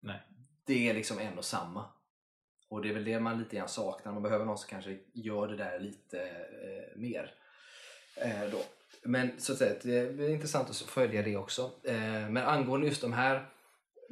[0.00, 0.20] Nej.
[0.66, 1.84] Det är liksom en och samma.
[2.68, 4.12] Och det är väl det man lite grann saknar.
[4.12, 7.34] Man behöver någon som kanske gör det där lite eh, mer.
[8.16, 8.64] Eh, då.
[9.02, 11.70] Men så att säga, det blir intressant att följa det också.
[11.84, 13.52] Eh, men angående just de här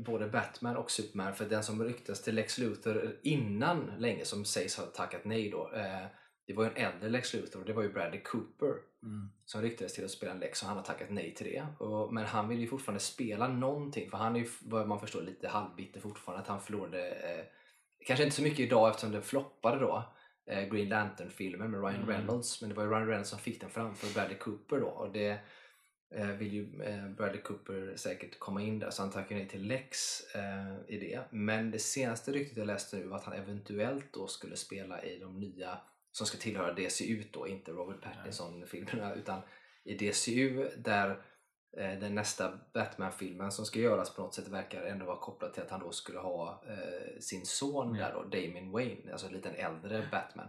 [0.05, 4.77] både Batman och Superman, för den som ryktas till Lex Luthor innan länge som sägs
[4.77, 5.71] ha tackat nej då.
[5.75, 6.07] Eh,
[6.47, 9.31] det var ju en äldre Lex Luthor och det var ju Bradley Cooper Mm.
[9.45, 11.67] som ryktades till att spela en Lex och han har tackat nej till det.
[11.85, 15.23] Och, men han vill ju fortfarande spela någonting för han är ju vad man förstår
[15.23, 17.45] lite halvbitter fortfarande att han förlorade, eh,
[18.07, 20.05] kanske inte så mycket idag eftersom den floppade då,
[20.47, 22.09] eh, Green Lantern-filmen med Ryan Mm.
[22.09, 22.61] Reynolds.
[22.61, 25.41] Men det var ju Ryan Reynolds som fick den framför Bradley Cooper då och det
[26.11, 30.21] vill ju eh, Bradley Cooper säkert komma in där så han tackar nej till Lex
[30.35, 31.21] eh, i det.
[31.31, 35.19] Men det senaste ryktet jag läste nu var att han eventuellt då skulle spela i
[35.19, 35.81] de nya
[36.13, 39.41] som ska tillhöra DCU då, inte Robert Pattinson-filmerna utan
[39.85, 41.11] i DCU där
[41.77, 45.63] eh, den nästa Batman-filmen som ska göras på något sätt verkar ändå vara kopplad till
[45.63, 47.99] att han då skulle ha eh, sin son Mm.
[47.99, 50.49] där då, Damien Wayne, alltså en liten äldre Batman.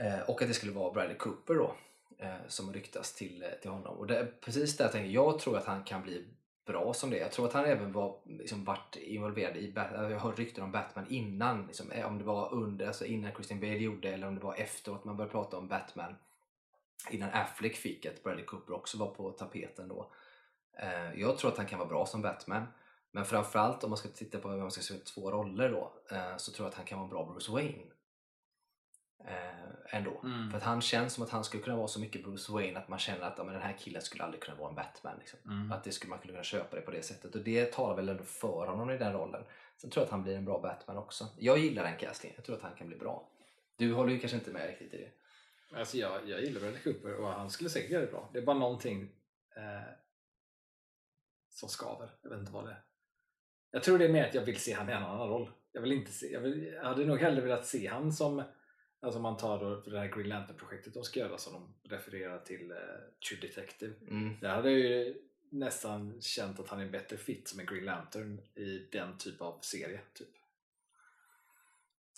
[0.00, 1.76] Eh, och att det skulle vara Bradley Cooper då
[2.20, 3.96] eh, som ryktas till, eh, till honom.
[3.96, 6.24] Och det, är precis där tänker jag, jag tror att han kan bli
[6.66, 7.18] bra som det.
[7.18, 10.64] Jag tror att han även var, liksom, varit involverad i, Batman, jag har hört rykten
[10.64, 14.26] om Batman innan, liksom, eh, om det var under, alltså innan Christian Bale gjorde eller
[14.26, 16.14] om det var efteråt man började prata om Batman.
[17.10, 20.12] Innan Affleck fick att Bradley Cooper också var på tapeten då.
[20.78, 22.66] Eh, jag tror att han kan vara bra som Batman.
[23.12, 26.36] Men framförallt om man ska titta på vem man ska se två roller då, eh,
[26.36, 27.82] så tror jag att han kan vara en bra Bruce Wayne.
[29.24, 29.59] Eh,
[29.92, 30.20] Ändå.
[30.24, 30.50] Mm.
[30.50, 32.88] För att han känns som att han skulle kunna vara så mycket Bruce Wayne att
[32.88, 35.14] man känner att ja, men den här killen skulle aldrig kunna vara en Batman.
[35.18, 35.38] Liksom.
[35.44, 35.72] Mm.
[35.72, 37.34] Att det skulle man skulle kunna köpa det på det sättet.
[37.34, 39.44] Och det talar väl ändå för honom i den rollen.
[39.76, 41.26] Sen tror jag att han blir en bra Batman också.
[41.38, 42.34] Jag gillar den castingen.
[42.36, 43.28] Jag tror att han kan bli bra.
[43.76, 45.10] Du håller ju kanske inte med riktigt i det.
[45.78, 48.30] Alltså jag, jag gillar Bradley Cooper och han skulle säkert göra det bra.
[48.32, 49.02] Det är bara någonting
[49.56, 49.92] eh,
[51.50, 52.10] som skaver.
[52.22, 52.82] Jag vet inte vad det är.
[53.70, 55.50] Jag tror det är mer att jag vill se han i en annan roll.
[55.72, 58.42] Jag, vill inte se, jag, vill, jag hade nog hellre velat se han som
[59.02, 62.38] Alltså om man tar då det här Green Lantern-projektet de ska göra som de refererar
[62.38, 62.76] till eh,
[63.28, 63.94] True Detective.
[64.10, 64.36] Mm.
[64.40, 65.14] Där hade jag ju
[65.50, 69.40] nästan känt att han är en bättre fit som en Green Lantern i den typ
[69.40, 70.00] av serie.
[70.14, 70.28] Typ.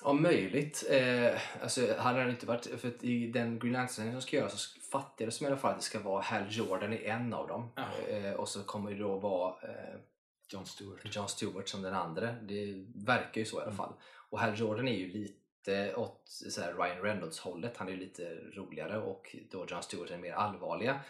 [0.04, 0.86] Ja, möjligt.
[0.90, 5.24] Eh, alltså, han inte varit, för i den Green Lantern som ska göras så fattar
[5.24, 7.72] det som i alla fall att det ska vara Hal Jordan i en av dem.
[7.76, 8.08] Ja.
[8.08, 10.00] Eh, och så kommer det då vara eh,
[10.48, 11.16] John Stewart.
[11.16, 12.32] John Stewart som den andra.
[12.32, 13.76] Det verkar ju så i alla Mm.
[13.76, 13.92] fall.
[14.30, 15.41] Och Hal Jordan är ju lite
[15.96, 17.76] åt så Ryan Reynolds hållet.
[17.76, 21.00] Han är ju lite roligare och då John Stewart är mer allvarliga.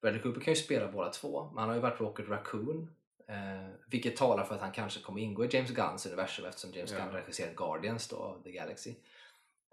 [0.00, 1.44] Bradley Cooper kan ju spela båda två.
[1.44, 2.90] Men han har ju varit Rocket Raccoon.
[3.28, 6.92] Eh, vilket talar för att han kanske kommer ingå i James Gunns universum eftersom James
[6.92, 6.98] Ja.
[6.98, 8.94] Gunn regisserat Guardians då, av The Galaxy.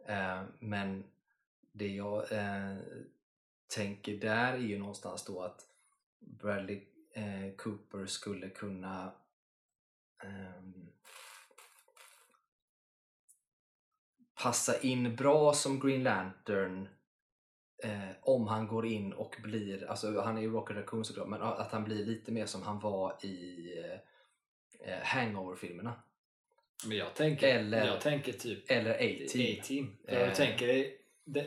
[0.07, 1.03] Eh, men
[1.71, 2.77] det jag eh,
[3.75, 5.65] tänker där är ju någonstans då att
[6.19, 6.81] Bradley
[7.13, 9.11] eh, Cooper skulle kunna
[10.23, 10.87] ehm,
[14.43, 16.87] passa in bra som Green Lantern
[17.83, 21.41] eh, om han går in och blir, alltså han är ju Rocket Raccoon såklart, men
[21.41, 23.67] att han blir lite mer som han var i
[24.85, 26.03] eh, Hangover-filmerna.
[26.87, 29.59] Men jag tänker, Eller- jag tänker typ Eller A-Team.
[29.59, 29.97] A-Team.
[30.07, 30.19] Eh.
[30.19, 30.85] jag tänker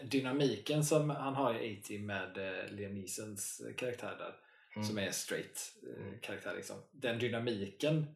[0.04, 4.34] dynamiken som han har i A-Team med eh, Liam Neesons eh, karaktär där
[4.76, 4.88] Mm.
[4.88, 6.76] som är straight eh, karaktär liksom.
[6.90, 8.06] Den dynamiken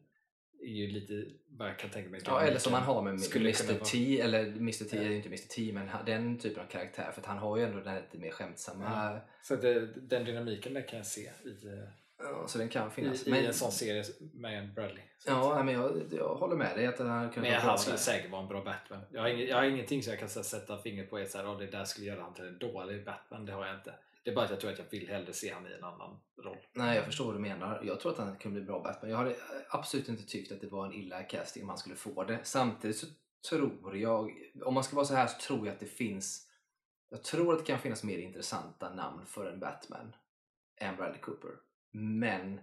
[0.61, 2.21] är ju lite vad jag kan tänka mig.
[2.25, 5.01] Ja, eller som han har med Mr T, eller Mr T Ja.
[5.03, 7.11] är inte Mr T, men den typen av karaktär.
[7.15, 10.81] För han har ju ändå den här lite mer skämtsamma, Så det, den dynamiken där
[10.87, 11.73] kan jag se i, eh,
[12.19, 13.27] ja, så den kan finnas.
[13.27, 14.03] i, i en sån serie
[14.33, 15.03] med Bradley.
[15.27, 18.41] Ja, men jag, jag håller med dig att han kunde Men han skulle säkert vara
[18.41, 18.99] en bra Batman.
[19.11, 21.17] Jag har, ing, jag har ingenting som jag kan sätta fingret på.
[21.17, 23.45] Att så här, "Åh, det där skulle göra han till en dålig Batman.
[23.45, 23.93] Det har jag inte.
[24.23, 26.19] Det är bara att jag tror att jag vill hellre se han i en annan
[26.37, 26.57] roll.
[26.73, 27.81] Nej, jag förstår vad du menar.
[27.83, 29.11] Jag tror att han kunde bli bra Batman.
[29.11, 29.35] Jag hade
[29.69, 32.39] absolut inte tyckt att det var en illa casting om han skulle få det.
[32.43, 33.07] Samtidigt så
[33.49, 34.31] tror jag,
[34.65, 36.47] om man ska vara så här så tror jag att det finns
[37.13, 40.15] jag tror att det kan finnas mer intressanta namn för en Batman
[40.77, 41.51] än Bradley Cooper.
[41.91, 42.61] Men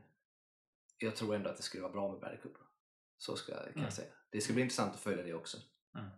[0.98, 2.62] jag tror ändå att det skulle vara bra med Bradley Cooper.
[3.18, 3.82] Så ska, kan Mm.
[3.82, 4.09] jag säga.
[4.30, 5.59] Det ska bli intressant att följa det också.
[5.98, 6.11] Mm.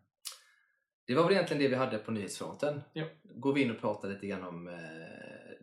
[1.07, 2.81] Det var väl egentligen det vi hade på nyhetsfronten.
[2.93, 3.07] Ja.
[3.23, 4.75] Går vi in och pratar lite grann om eh,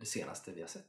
[0.00, 0.88] det senaste vi har sett.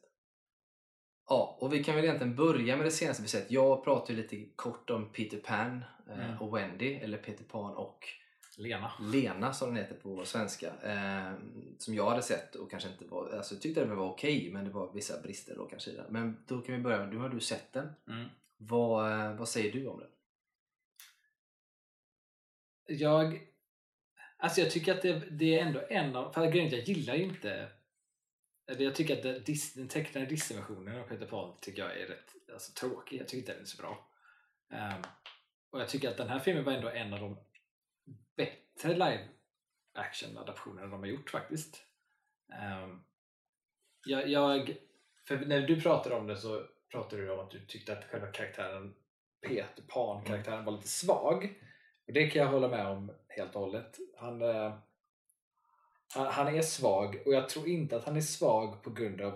[1.30, 3.51] Ja, och vi kan väl egentligen börja med det senaste vi sett.
[3.51, 6.38] Jag pratade lite kort om Peter Pan eh, Mm.
[6.41, 8.07] och Wendy, eller Peter Pan och
[8.57, 8.91] Lena.
[9.01, 10.68] Lena som den heter på svenska.
[10.84, 11.34] Eh,
[11.78, 14.66] som jag hade sett och kanske inte var, alltså jag tyckte den var okej men
[14.66, 16.05] det var vissa brister då kanske i den.
[16.14, 17.89] Men då kan vi börja med, nu har du sett den.
[18.07, 18.28] Mm.
[18.57, 20.10] Vad, eh, vad säger du om den?
[22.97, 23.39] Jag,
[24.38, 27.24] alltså jag tycker att det, det är ändå en av, för grejen jag gillar ju
[27.24, 27.68] inte
[28.70, 29.44] eller jag tycker att den,
[29.76, 33.20] den tecknade Disney-versionen av Peter Pan tycker jag är rätt alltså, tråkig.
[33.20, 34.08] Jag tycker inte den är så bra.
[34.70, 35.04] Um,
[35.70, 37.38] och jag tycker att den här filmen var ändå en av de
[38.36, 39.28] bättre live
[39.94, 41.84] action adaptionerna de har gjort faktiskt.
[42.84, 43.04] Um,
[44.06, 44.76] jag, jag,
[45.28, 48.28] för när du pratade om det så pratade du om att du tyckte att själva
[48.28, 48.96] karaktären
[49.48, 51.60] Peter Pan-karaktären var lite svag.
[52.08, 53.98] Och det kan jag hålla med om helt och hållet.
[54.18, 54.74] Han, uh,
[56.14, 59.32] han, är svag och jag tror inte att han är svag på grund av...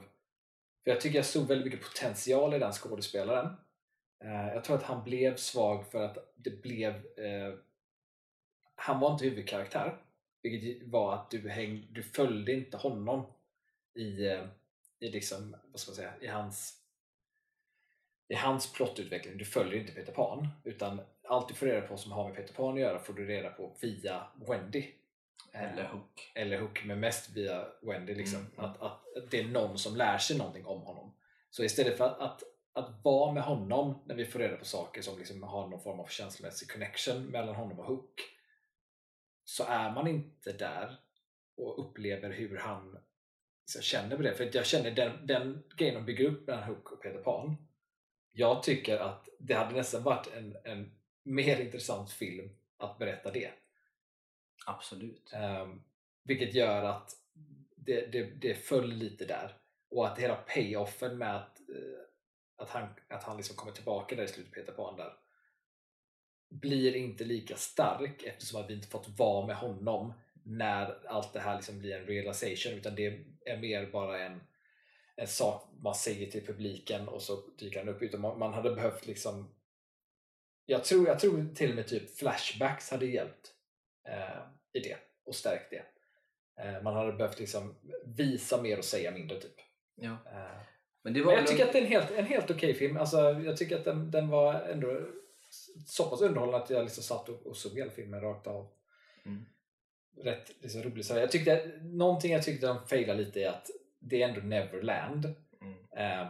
[0.83, 3.55] För jag tycker jag såg väldigt mycket potential i den skådespelaren.
[4.23, 6.93] Eh, jag tror att han blev svag för att det blev...
[6.95, 7.53] Eh,
[8.75, 10.01] han var inte huvudkaraktär.
[10.41, 13.25] Vilket var att du, häng, du följde inte honom
[13.95, 14.45] i, eh,
[14.99, 16.83] i, liksom, vad ska man säga, i hans
[18.27, 22.11] i hans plottutveckling, du följer inte Peter Pan utan allt du får reda på som
[22.11, 24.91] har med Peter Pan att göra får du reda på via Wendy.
[25.53, 26.31] Eller Hook?
[26.35, 28.15] eller Hook, men mest via Wendy.
[28.15, 28.39] Liksom.
[28.39, 28.65] Mm.
[28.65, 29.01] Att, att
[29.31, 31.15] det är någon som lär sig någonting om honom.
[31.49, 32.43] Så istället för att, att,
[32.73, 35.99] att vara med honom när vi får reda på saker som liksom har någon form
[35.99, 38.21] av känslomässig connection mellan honom och Hook
[39.45, 40.95] så är man inte där
[41.57, 42.97] och upplever hur han
[43.65, 44.33] så jag känner på det.
[44.33, 47.57] För jag känner den, den grejen de bygger upp mellan Hook och Peter Pan
[48.33, 50.91] jag tycker att det hade nästan varit en, en
[51.23, 53.51] mer intressant film att berätta det.
[54.65, 55.33] Absolut.
[55.33, 55.81] Ehm,
[56.23, 57.11] vilket gör att
[57.75, 59.57] det, det, det föll lite där.
[59.89, 61.99] Och att hela payoffen med att, eh,
[62.55, 65.13] att han, att han liksom kommer tillbaka där i slutet, Peter Pan där,
[66.49, 71.39] blir inte lika stark eftersom att vi inte fått vara med honom när allt det
[71.39, 74.41] här liksom blir en realization utan det är mer bara en,
[75.15, 78.01] en sak man säger till publiken och så dyker han upp.
[78.01, 79.53] Utan man, man hade behövt liksom
[80.65, 83.52] jag tror, jag tror till och med typ flashbacks hade hjälpt
[84.73, 85.83] i det och stärkt det.
[86.63, 87.75] Eh, man hade behövt liksom
[88.05, 89.55] visa mer och säga mindre typ.
[89.95, 90.11] Ja.
[90.11, 90.61] Eh,
[91.03, 92.51] Men det var men jag väl tycker en- att det är en helt, en helt
[92.51, 92.97] okej film.
[92.97, 94.99] Alltså, jag tycker att den, den var ändå
[95.87, 98.73] så pass underhållande att jag liksom satt och, och såg hela filmen rakt av.
[99.25, 99.45] Mm.
[100.23, 101.05] Rätt liksom, roligt.
[101.05, 105.25] Så jag tyckte, någonting jag tyckte de failade lite är att det är ändå Neverland.
[105.61, 105.77] Mm.
[105.97, 106.27] Eh,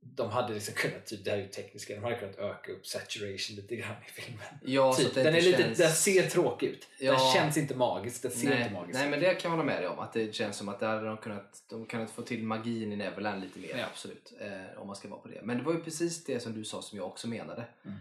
[0.00, 2.86] de hade liksom kunnat, typ, det här är ju tekniska, de hade kunnat öka upp
[2.86, 4.44] saturation lite grann i filmen.
[4.64, 5.78] Ja, Typ, den, är lite, känns...
[5.78, 6.88] den ser tråkig ut.
[6.98, 7.12] Ja.
[7.12, 8.22] Den känns inte magisk.
[8.22, 9.98] Den ser nej, inte magisk nej, men det kan jag hålla med dig om.
[9.98, 12.96] Att det känns som att där hade de kunnat, de kunnat få till magin i
[12.96, 13.78] Neverland lite mer.
[13.78, 13.86] Ja.
[13.86, 14.32] Absolut.
[14.40, 15.40] Eh, om man ska vara på det.
[15.42, 17.64] Men det var ju precis det som du sa som jag också menade.
[17.84, 17.98] Mm.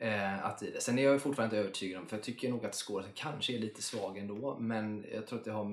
[0.00, 0.80] Eh, att i det.
[0.80, 3.58] Sen är jag fortfarande inte övertygad om, för jag tycker nog att skådisen kanske är
[3.58, 4.58] lite svag ändå.
[4.58, 5.64] Men jag tror att det har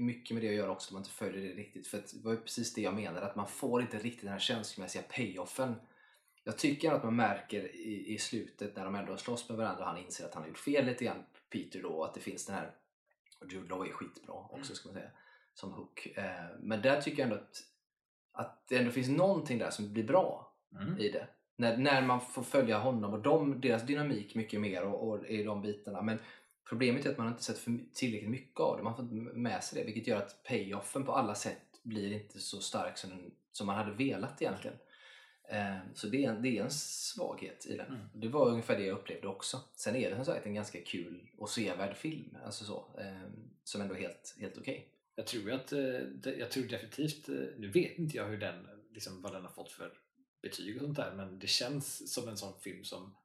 [0.00, 1.86] mycket med det att göra också, att man inte följer det riktigt.
[1.86, 4.38] För det var ju precis det jag menade, att man får inte riktigt den här
[4.38, 5.74] känslomässiga payoffen.
[6.44, 9.90] Jag tycker att man märker i, i slutet när de ändå slåss med varandra och
[9.90, 12.56] han inser att han har gjort fel lite grann, Peter då, att det finns den
[12.56, 12.70] här,
[13.40, 15.10] och Jude Law är skitbra också ska man säga,
[15.54, 16.06] som Hook.
[16.16, 16.24] Eh,
[16.60, 17.62] men där tycker jag ändå att,
[18.32, 20.98] att det ändå finns någonting där som blir bra Mm.
[20.98, 21.26] i det.
[21.60, 25.42] När, när man får följa honom och dem, deras dynamik mycket mer och, och i
[25.42, 26.02] de bitarna.
[26.02, 26.18] Men
[26.68, 28.82] problemet är att man inte sett för, tillräckligt mycket av det.
[28.82, 32.38] Man har fått med sig det vilket gör att payoffen på alla sätt blir inte
[32.38, 33.10] så stark som,
[33.52, 34.76] som man hade velat egentligen.
[35.48, 37.86] Eh, så det är, en, det är en svaghet i den.
[37.86, 38.00] Mm.
[38.14, 39.60] Det var ungefär det jag upplevde också.
[39.74, 42.36] Sen är det som sagt en ganska kul och sevärd film.
[42.44, 43.30] Alltså så, eh,
[43.64, 44.88] som ändå är helt, helt okej.
[45.14, 49.32] Jag tror att, eh, jag tror definitivt, nu vet inte jag hur den, liksom, vad
[49.32, 49.92] den har fått för
[50.42, 53.16] betyg och sånt där, men det känns som en sån film som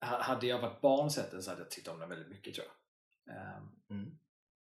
[0.00, 2.28] ha- hade jag varit barn och sett den så hade jag tyckt om den väldigt
[2.28, 3.36] mycket tror jag.
[3.36, 4.18] Ehm, Mm.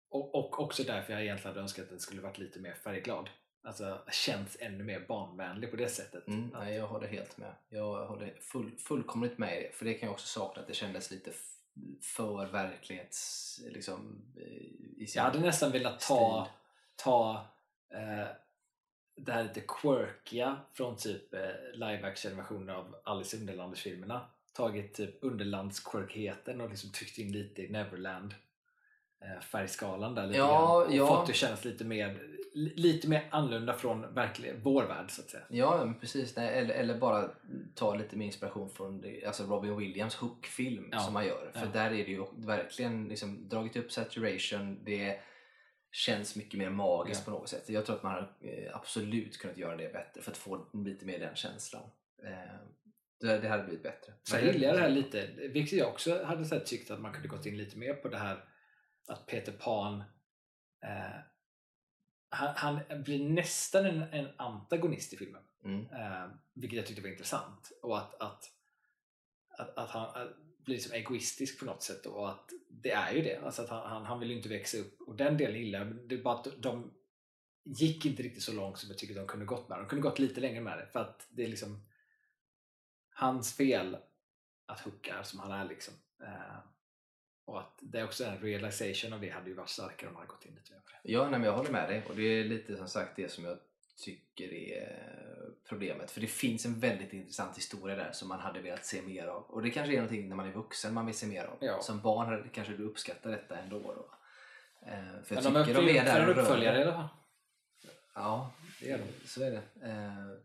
[0.09, 3.31] och, och också därför jag egentligen hade önskat att den skulle varit lite mer färgglad.
[3.63, 6.27] Alltså känts ännu mer barnvänlig på det sättet.
[6.29, 7.55] Mm, Att- nej, jag håller helt med.
[7.69, 9.75] Jag håller full, fullkomligt med det.
[9.77, 11.33] För det kan jag också sakna, att det kändes lite
[12.17, 13.61] för verklighets...
[13.65, 16.55] Liksom, eh, Jag hade nästan velat ta, stil.
[17.05, 17.47] ta
[17.95, 18.27] eh,
[19.17, 21.41] det här lite quirkiga från typ eh,
[21.73, 24.21] live action versioner av Alice i Underlandet-filmerna.
[24.53, 28.35] Tagit typ Underlands-quirkigheten och liksom tryckt in lite i Neverland
[29.21, 30.47] eh, färgskalan där lite Ja,
[30.79, 30.87] grann.
[30.89, 31.07] Och ja.
[31.07, 32.19] fått det kännas lite mer,
[32.55, 35.43] li- lite mer annorlunda från verklig, vår värld så att säga.
[35.49, 36.37] Ja, men precis.
[36.37, 37.31] Nej, eller, eller bara
[37.75, 41.51] ta lite mer inspiration från det, alltså Robin Williams Hook-film Ja, som man gör.
[41.55, 44.81] För där är det ju verkligen liksom dragit upp saturation.
[44.85, 45.21] Det
[45.95, 47.33] känns mycket mer magiskt Ja.
[47.33, 47.69] på något sätt.
[47.69, 51.07] Jag tror att man har eh, absolut kunnat göra det bättre för att få lite
[51.07, 51.83] mer den känslan.
[52.23, 52.57] Eh,
[53.21, 54.13] Det, det hade blivit bättre.
[54.31, 57.47] Jag gillar det här lite, vilket jag också hade så tyckt att man kunde gått
[57.47, 58.45] in lite mer på det här
[59.09, 60.01] att Peter Pan
[60.85, 61.21] eh,
[62.29, 65.43] han, han blir nästan en, en antagonist i filmen.
[65.65, 65.81] Mm.
[65.81, 67.73] Eh, vilket jag tyckte var intressant.
[67.83, 68.45] Och att, att,
[69.59, 72.07] att, att han att blir liksom egoistisk på något sätt.
[72.07, 72.51] Och att
[72.83, 73.41] det är ju det.
[73.45, 75.01] Alltså att han, han, han vill ju inte växa upp.
[75.01, 76.09] Och den delen gillar jag.
[76.09, 76.95] Det är bara att de
[77.65, 79.79] gick inte riktigt så långt som jag tycker de kunde gått med.
[79.79, 80.87] De kunde gått lite längre med det.
[80.87, 81.87] För att det är liksom
[83.11, 83.97] hans fel
[84.67, 85.69] att Hook är som han är.
[85.69, 85.95] Liksom.
[86.23, 86.59] Eh,
[87.45, 90.27] och att det är också en realization av det hade ju varit starkare om han
[90.27, 91.13] hade gått in lite mer på det.
[91.13, 92.05] Ja, nej, men jag håller med dig.
[92.09, 93.59] Och det är lite som sagt det som jag
[93.97, 95.15] tycker är
[95.69, 96.11] problemet.
[96.11, 99.43] För det finns en väldigt intressant historia där som man hade velat se mer av.
[99.43, 101.57] Och det kanske är någonting när man är vuxen man vill se mer av.
[101.61, 101.83] Ja.
[101.83, 103.79] Som barn kanske du uppskattar detta ändå.
[103.79, 104.11] Då.
[104.87, 107.09] Eh, för jag Men de tycker de är där en uppföljare i alla fall.
[108.15, 109.29] Ja, Det är de.
[109.29, 109.89] så är det.
[109.89, 110.39] Eh,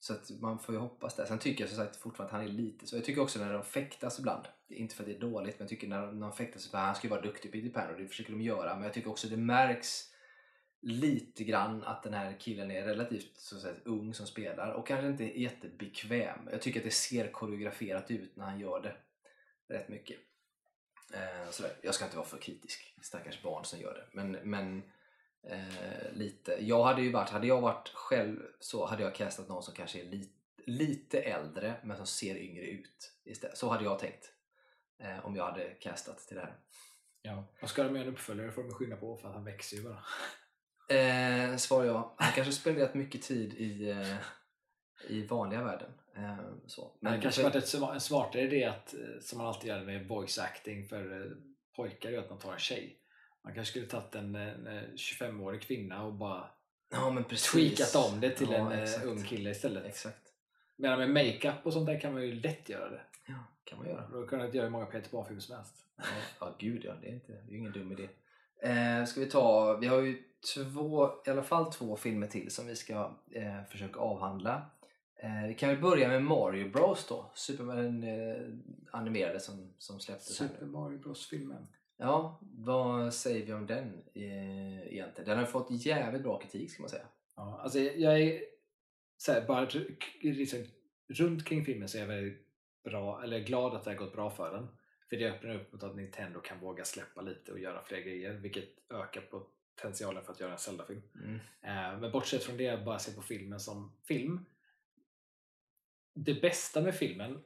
[0.00, 1.26] så att man får ju hoppas det.
[1.26, 2.96] Sen tycker jag som sagt fortfarande att han är lite så.
[2.96, 5.68] Jag tycker också när de fäktas ibland, inte för att det är dåligt, men jag
[5.68, 8.00] tycker när de, när de fäktas, för han ska ju vara duktig Peter Pan och
[8.00, 8.74] det försöker de göra.
[8.74, 10.04] Men jag tycker också det märks
[10.80, 14.86] lite grann att den här killen är relativt så att säga, ung som spelar och
[14.86, 16.48] kanske inte är jättebekväm.
[16.50, 18.96] Jag tycker att det ser koreograferat ut när han gör det
[19.74, 20.18] rätt mycket.
[21.14, 21.72] Eh, sådär.
[21.82, 24.06] Jag ska inte vara för kritisk, stackars barn som gör det.
[24.12, 24.82] Men, men
[25.42, 26.56] eh, lite.
[26.60, 30.00] Jag hade ju varit, hade jag varit själv så hade jag castat någon som kanske
[30.00, 30.32] är lite,
[30.64, 33.58] lite äldre men som ser yngre ut istället.
[33.58, 34.32] Så hade jag tänkt.
[34.98, 36.56] Eh, om jag hade castat till det här.
[37.22, 37.44] Ja.
[37.62, 39.82] Och ska de göra en uppföljare får de skynda på för att han växer ju
[39.82, 40.04] bara.
[40.88, 42.14] Eh, svar ja.
[42.16, 44.16] Han kanske spenderat mycket tid i, eh,
[45.08, 45.90] i vanliga världen.
[46.16, 46.36] Eh,
[46.66, 46.92] så.
[47.00, 50.38] Men det kanske varit en smartare idé att, eh, som man alltid gör med voice
[50.38, 51.30] acting för eh,
[51.76, 52.96] pojkar, är att man tar en tjej.
[53.44, 56.50] Man kanske skulle tagit en, en eh, 25-årig kvinna och bara
[56.90, 57.52] ja, men precis.
[57.52, 59.04] tweakat om det till Ja, en eh, exakt.
[59.04, 59.84] ung kille istället.
[59.84, 60.32] Exakt.
[60.76, 63.00] Medan med makeup och sånt där kan man ju lätt göra det.
[63.26, 63.34] Ja,
[63.64, 64.08] kan man göra.
[64.12, 65.74] Då kan man göra hur många Peter Pan-filmer som helst.
[65.96, 66.04] Ja,
[66.40, 68.08] ja gud ja, det är, inte, det är ingen dum idé.
[68.62, 70.22] Eh, ska vi ta, vi har ju
[70.54, 74.70] två, i alla fall två filmer till som vi ska eh, försöka avhandla.
[75.22, 78.36] Eh, vi kan väl börja med Mario Bros då, Superman eh,
[78.92, 80.66] animerade som, som släpptes Super.
[80.66, 81.66] Mario Bros-filmen.
[81.96, 85.28] Ja, vad säger vi om den eh, egentligen?
[85.28, 87.06] Den har fått jävligt bra kritik ska man säga.
[87.36, 88.40] Ja, alltså jag är
[89.16, 89.68] så här, bara
[90.20, 90.58] liksom,
[91.08, 92.46] runt kring filmen så är jag väldigt
[92.84, 94.68] bra, eller glad att det har gått bra för den.
[95.08, 98.32] För det öppnar upp mot att Nintendo kan våga släppa lite och göra fler grejer,
[98.32, 101.02] vilket ökar potentialen för att göra en Zelda-film.
[101.14, 101.34] Mm.
[101.62, 104.44] Eh, Men bortsett från det, bara se på filmen som film.
[106.14, 107.42] Det bästa med filmen,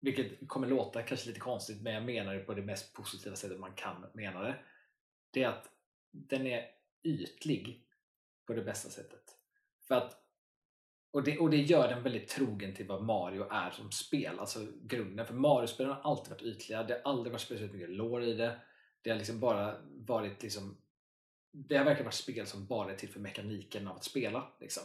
[0.00, 3.60] vilket kommer låta kanske lite konstigt, men jag menar det på det mest positiva sättet
[3.60, 4.54] man kan mena det.
[5.30, 5.70] Det är att
[6.10, 6.70] den är
[7.02, 7.84] ytlig
[8.46, 9.36] på det bästa sättet.
[9.88, 10.27] För att,
[11.10, 14.66] och, det, och det gör den väldigt trogen till vad Mario är som spel, alltså
[14.82, 15.26] grunden.
[15.26, 18.60] För Mario-spelen har alltid varit ytliga, det har aldrig varit speciellt mycket lår i det.
[19.02, 20.76] Det har liksom bara varit liksom
[21.50, 24.52] det har verkligen varit spel som bara är till för mekaniken av att spela.
[24.60, 24.82] Liksom.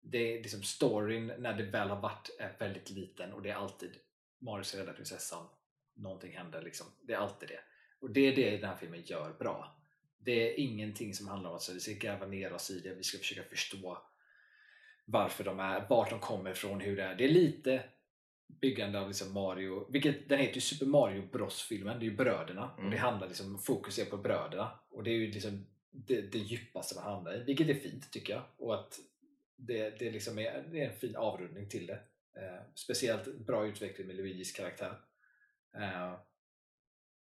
[0.00, 3.54] Det är liksom storyn när det väl har varit är väldigt liten och det är
[3.54, 3.90] alltid
[4.38, 5.46] Marius räddar prinsessan,
[5.94, 6.62] någonting händer.
[6.62, 6.86] Liksom.
[7.02, 7.60] Det är alltid det.
[8.00, 9.82] Och det är det den här filmen gör bra.
[10.18, 12.94] Det är ingenting som handlar om att så, vi ska gräva ner oss i det,
[12.94, 14.02] vi ska försöka förstå
[15.10, 17.14] varför de är, vart de kommer ifrån, hur det är.
[17.14, 17.82] Det är lite
[18.60, 22.70] byggande av liksom Mario, vilket den heter ju Super Mario Bros-filmen, det är ju bröderna
[22.72, 22.90] och Mm.
[22.90, 26.94] det handlar liksom, fokus är på bröderna och det är ju liksom det, det djupaste
[26.94, 28.98] man hamnar i, vilket är fint tycker jag och att
[29.56, 32.00] det, det, liksom är, det är en fin avrundning till det.
[32.36, 35.00] Eh, speciellt bra utveckling med Luigis karaktär.
[35.76, 36.14] Eh,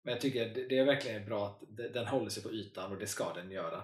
[0.03, 2.99] men jag tycker det, det är verkligen bra att den håller sig på ytan och
[2.99, 3.83] det ska den göra.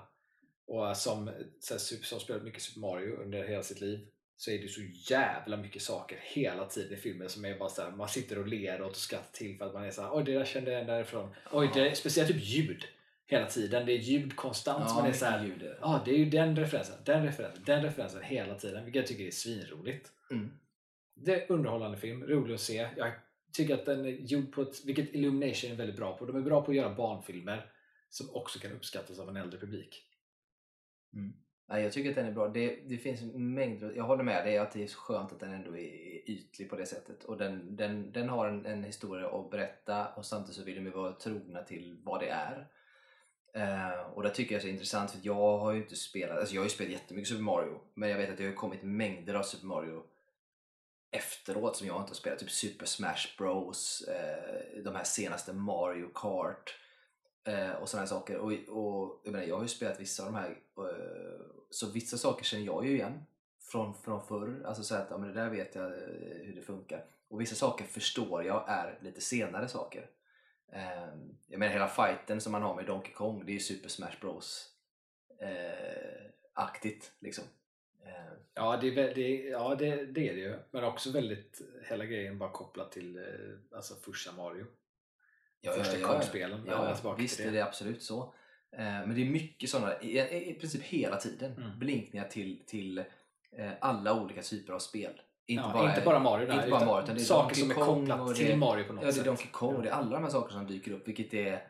[0.70, 4.06] Och som, så här, super- som spelat mycket Super Mario under hela sitt liv
[4.36, 4.80] så är det så
[5.12, 8.46] jävla mycket saker hela tiden i filmen som är bara så här, man sitter och
[8.46, 10.86] ler och skrattar till för att man är så här, oj det där kände jag
[10.86, 11.34] därifrån.
[11.52, 12.84] Oj, det är speciellt typ ljud
[13.26, 13.86] hela tiden.
[13.86, 14.88] Det är ljud konstant.
[14.90, 15.76] så man är så här.
[15.80, 18.84] Ja, det är ju den referensen, den referensen, den referensen hela tiden.
[18.84, 20.10] Vilket jag tycker är svinroligt.
[20.30, 20.50] Mm.
[21.14, 22.88] Det är underhållande film, rolig att se.
[22.96, 23.12] Jag
[23.52, 26.26] tycker att den är gjord på ett, vilket Illumination är väldigt bra på.
[26.26, 27.66] De är bra på att göra barnfilmer
[28.08, 30.06] som också kan uppskattas av en äldre publik.
[31.14, 31.32] Mm.
[31.68, 32.48] Nej, jag tycker att den är bra.
[32.48, 35.52] Det, det finns mängder, jag håller med dig att det är så skönt att den
[35.52, 37.24] ändå är ytlig på det sättet.
[37.24, 40.84] Och den, den, den har en, en historia att berätta och samtidigt så vill de
[40.84, 42.68] ju vara trogna till vad det är.
[43.56, 46.54] Uh, och det tycker jag är så intressant för jag har ju inte spelat, alltså
[46.54, 49.34] jag har ju spelat jättemycket Super Mario men jag vet att det har kommit mängder
[49.34, 50.02] av Super Mario
[51.10, 52.38] efteråt som jag inte har spelat.
[52.38, 56.74] Typ Super Smash Bros, uh, de här senaste Mario Kart
[57.48, 58.38] uh, och sådana saker.
[58.38, 60.58] Och, och jag, menar, jag har ju spelat vissa av de här,
[61.70, 63.22] så vissa saker känner jag ju igen
[63.60, 64.62] från, från förr.
[64.66, 65.98] Alltså så att ja, men det där vet jag eh,
[66.42, 67.04] hur det funkar.
[67.28, 70.10] Och vissa saker förstår jag är lite senare saker.
[70.72, 71.08] Eh,
[71.46, 74.20] jag menar hela fighten som man har med Donkey Kong, det är ju Super Smash
[74.20, 74.68] Bros
[75.40, 77.44] eh, aktigt liksom.
[78.04, 80.58] Eh, Ja, det, är, det, ja det, det är det ju.
[80.70, 83.24] Men också väldigt, hela grejen bara kopplat till eh,
[83.76, 84.66] alltså första Mario.
[85.76, 86.64] Första Kong-spelen.
[86.66, 88.34] Ja, Alla ja, tillbaka visst till är det absolut så.
[88.72, 91.78] Eh, Men det är mycket sådana, i, princip hela tiden, Mm.
[91.78, 95.12] blinkningar till, till eh, alla olika typer av spel.
[95.46, 97.60] Inte, ja, bara, inte bara Mario där, inte bara Mario, utan det är saker Donkey
[97.62, 99.24] som är kopplat till Mario på något Ja, det är sätt.
[99.24, 101.62] Donkey Kong, det är alla de här sakerna som dyker upp, vilket är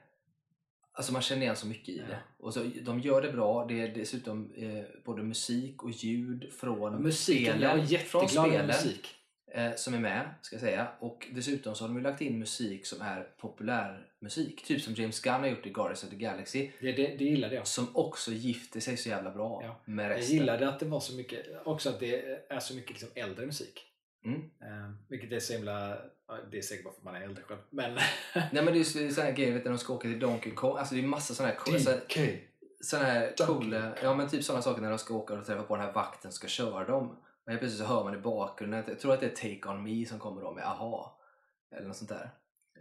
[0.93, 2.05] Alltså man känner igen så mycket i Ja.
[2.09, 2.19] det.
[2.39, 7.03] Och så, de gör det bra, det är dessutom eh, både musik och ljud från
[7.03, 9.09] Musiken, jag är spelen, jätteglad spelen musik.
[9.51, 10.89] Eh, som är med, ska jag säga.
[11.01, 14.65] Och dessutom så har de ju lagt in musik som är populärmusik.
[14.65, 16.71] Typ som James Gunn har gjort i Guardians of the Galaxy.
[16.81, 17.67] Det, det, det gillade jag.
[17.67, 19.81] Som också gifter sig så jävla bra Ja.
[19.85, 20.37] med Jag resten.
[20.37, 23.87] gillade att det var så mycket, också att det är så mycket liksom äldre musik.
[24.25, 24.41] Mm.
[24.41, 25.99] Eh, vilket är så himla,
[26.51, 27.61] det är säkert bara för att man är äldre själv.
[27.71, 27.95] Men
[28.35, 30.03] Nej men det är ju så- såna här grejer, vet du, när de ska åka
[30.09, 30.79] till Donkey Kong.
[30.79, 32.41] Alltså det är massa såna här, coola- så här, DK.
[32.81, 35.77] såna här coola, ja men typ sådana saker när de ska åka och träffa på
[35.77, 37.17] den här vakten som ska köra dem.
[37.51, 39.83] Och helt plötsligt så hör man i bakgrunden, jag tror att det är Take On
[39.83, 41.11] Me som kommer då med AHA.
[41.77, 42.31] Eller något sånt där.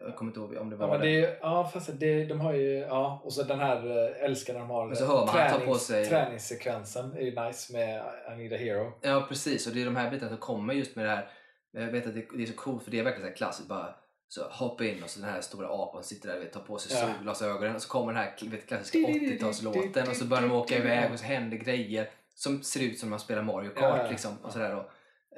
[0.05, 1.25] Jag kommer inte ihåg om det var Ja, men det.
[1.25, 4.69] är- ja fast det, de har ju, ja, och så den här äh, älskar de
[4.69, 8.03] har Men så hör man ta på sig- träningssekvensen är ju nice med
[8.33, 8.93] I need a hero.
[9.01, 11.29] Ja precis, och det är de här bitarna som kommer just med det här.
[11.71, 13.69] Jag vet att det, det är så coolt för det är verkligen så klassiskt.
[13.69, 13.95] Bara
[14.27, 16.97] så hoppa in och så den här stora apan sitter där och tar på sig
[17.01, 17.07] Ja.
[17.15, 21.11] solglasögonen och så kommer den här vet, klassiska 80-talslåten och så börjar de åka iväg
[21.13, 22.09] och så händer grejer
[22.39, 23.83] som ser ut som när man spelar Mario Kart.
[23.83, 24.47] Ja, ja, liksom, ja.
[24.47, 24.91] och sådär då.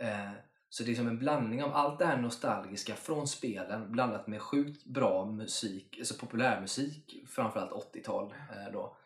[0.05, 0.31] Eh,
[0.69, 4.41] så det är som en blandning av allt det här nostalgiska från spelen blandat med
[4.41, 8.97] sjukt bra musik, alltså populärmusik, framförallt 80-tal eh, då.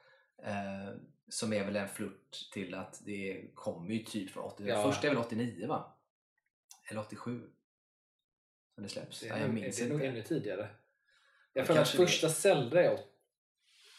[0.43, 0.95] Eh,
[1.29, 4.83] som är väl en flört till att det kommer ju typ från 80 Ja.
[4.83, 5.97] Först är väl 89 va?
[6.89, 7.49] Eller 87?
[8.75, 9.19] Som det släpps.
[9.19, 10.67] Det ja, är, jag nog, minns det är nog ännu tidigare.
[11.53, 12.99] Ja, Jag mig att första Zelda är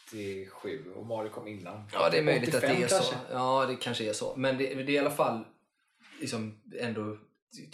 [0.07, 1.83] 87 och Mario kom innan.
[1.93, 2.95] Ja, det är möjligt att det 85 är så.
[2.95, 3.15] kanske.
[3.31, 4.35] Ja, det kanske är så.
[4.35, 5.45] Men det, det är i alla fall
[6.21, 7.17] liksom ändå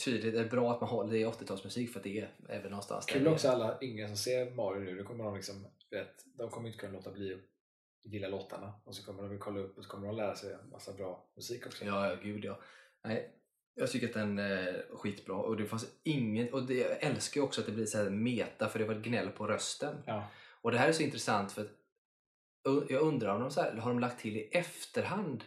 [0.05, 0.33] tydligt.
[0.33, 3.05] Det är bra att man håller det i 80-talsmusik för att det är även någonstans
[3.05, 3.33] där Kul det är.
[3.33, 6.79] också alla yngre som ser Mario nu, då kommer de liksom, vet, de kommer inte
[6.79, 10.07] kunna låta bli att gilla låtarna och så kommer de kolla upp och så kommer
[10.07, 11.85] de lära sig en massa bra musik också.
[11.85, 12.59] Ja, ja, gud ja.
[13.03, 13.29] Nej,
[13.75, 17.45] jag tycker att den är skitbra och det fanns ingen, och det, jag älskar ju
[17.45, 19.95] också att det blir så här meta för det var ett gnäll på rösten.
[20.05, 20.27] Ja.
[20.61, 21.71] Och det här är så intressant för att
[22.89, 25.43] jag undrar om de så här, har de lagt till i efterhand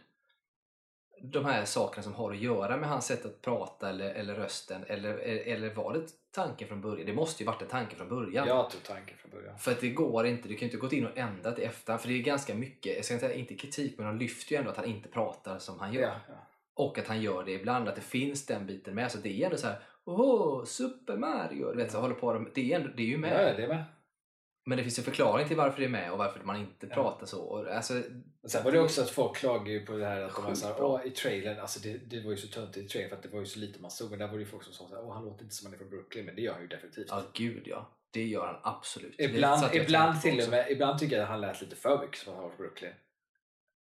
[1.22, 4.84] de här sakerna som har att göra med hans sätt att prata eller, eller rösten
[4.86, 7.06] eller, eller var det tanken från början?
[7.06, 8.48] Det måste ju varit en tanke från början.
[8.48, 9.58] Jag tog tanken från början.
[9.58, 12.00] För att det går inte, du kan ju inte gått in och ändrat i efterhand
[12.02, 14.58] för det är ganska mycket, jag ska inte säga inte kritik men de lyfter ju
[14.58, 16.02] ändå att han inte pratar som han gör.
[16.02, 16.34] Ja, ja.
[16.74, 19.12] Och att han gör det ibland, att det finns den biten med.
[19.12, 21.70] Så det är ändå så här, åh, Super Mario!
[21.72, 23.48] Du vet, så håller på, de- det är, ändå, det är ju med.
[23.50, 23.84] ja, det är med.
[24.68, 26.94] Men det finns en förklaring till varför det är med och varför man inte Ja.
[26.94, 27.42] pratar så.
[27.42, 30.36] Och, alltså, Men sen var det också att folk klagade ju på det här att
[30.36, 30.88] de bra.
[30.88, 33.28] åh i trailern, alltså det, det var ju så tunt i trailern för att det
[33.28, 34.10] var ju så lite man såg.
[34.10, 35.74] Men där var det ju folk som sa såhär, åh han låter inte som han
[35.74, 36.24] är från Brooklyn.
[36.26, 37.06] Men det gör han ju definitivt.
[37.10, 37.92] ja, gud ja.
[38.10, 39.14] Det gör han absolut.
[39.18, 42.32] Ibland, ibland till och med, ibland tycker jag att han lät lite för mycket som
[42.32, 42.92] att han var från Brooklyn.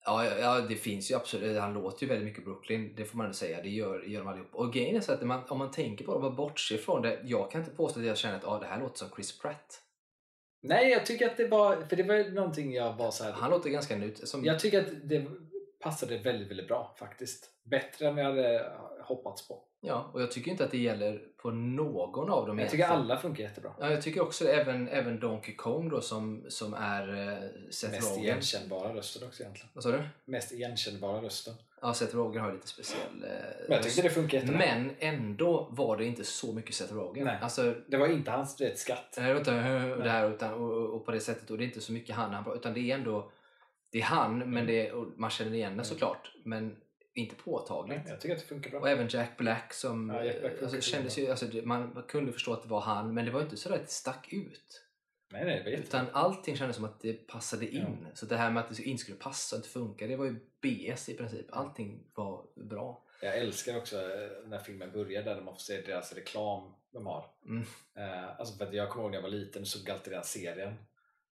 [0.05, 1.61] Ja, ja, det finns ju absolut.
[1.61, 3.63] Han låter ju väldigt mycket Brooklyn, det får man ändå säga.
[3.63, 4.55] Det gör, gör de allihop.
[4.55, 7.03] Och grejen är så att man, om man tänker på det och bara bortser från
[7.03, 7.21] det.
[7.25, 9.83] Jag kan inte påstå att jag känner att ah, det här låter som Chris Pratt.
[10.61, 13.33] Nej, jag tycker att det var, för det var någonting jag var så här.
[13.33, 14.29] Han låter ganska nytt.
[14.29, 15.27] Som, Jag tycker att det,
[15.81, 17.51] passade väldigt, väldigt bra faktiskt.
[17.63, 19.63] Bättre än jag hade hoppats på.
[19.81, 23.19] Ja, och jag tycker inte att det gäller på någon av dem Jag tycker alla
[23.19, 23.75] funkar jättebra.
[23.81, 28.11] Ja, jag tycker också även, även Donkey Kong då som, som är eh, Seth Mest
[28.11, 28.25] Rogen.
[28.25, 29.71] igenkännbara rösten också egentligen.
[29.75, 30.03] Vad sa du?
[30.25, 31.55] Mest igenkännbara rösten.
[31.83, 33.29] Ja, Seth Rogen har lite speciell eh,
[33.69, 34.59] Men jag tyckte det funkar jättebra.
[34.59, 37.25] Men ändå var det inte så mycket Seth Rogen.
[37.25, 37.39] Nej.
[37.43, 39.15] Alltså, Det var inte hans vet, skatt.
[39.17, 39.51] var inte,
[39.97, 41.51] och det här, utan, och, och på det sättet.
[41.51, 43.33] Och det är inte så mycket han, han utan det är ändå
[43.93, 44.67] det är han, men Mm.
[44.67, 45.85] det och man känner igen det Mm.
[45.85, 46.33] såklart.
[46.45, 46.77] Men
[47.15, 48.01] inte påtagligt.
[48.09, 48.81] Jag tycker att det funkar bra.
[48.81, 52.53] Och även Jack Black som Ja, Jack Black alltså, kändes ju, alltså, man kunde förstå
[52.53, 54.83] att det var han, men det var inte så att det stack ut.
[55.33, 55.81] Nej, nej, jättebra.
[55.81, 58.07] Utan allting kändes som att det passade in.
[58.15, 60.37] Så det här med att det inte skulle passa och inte funka, det var ju
[60.61, 61.47] BS i princip.
[61.51, 63.05] Allting var bra.
[63.23, 67.27] Jag älskar också eh, när filmen börjar där man får se deras reklam de har.
[67.47, 67.63] Mm.
[67.97, 70.25] Eh, alltså för att jag kommer ihåg när jag var liten och såg alltid den
[70.25, 70.75] serien.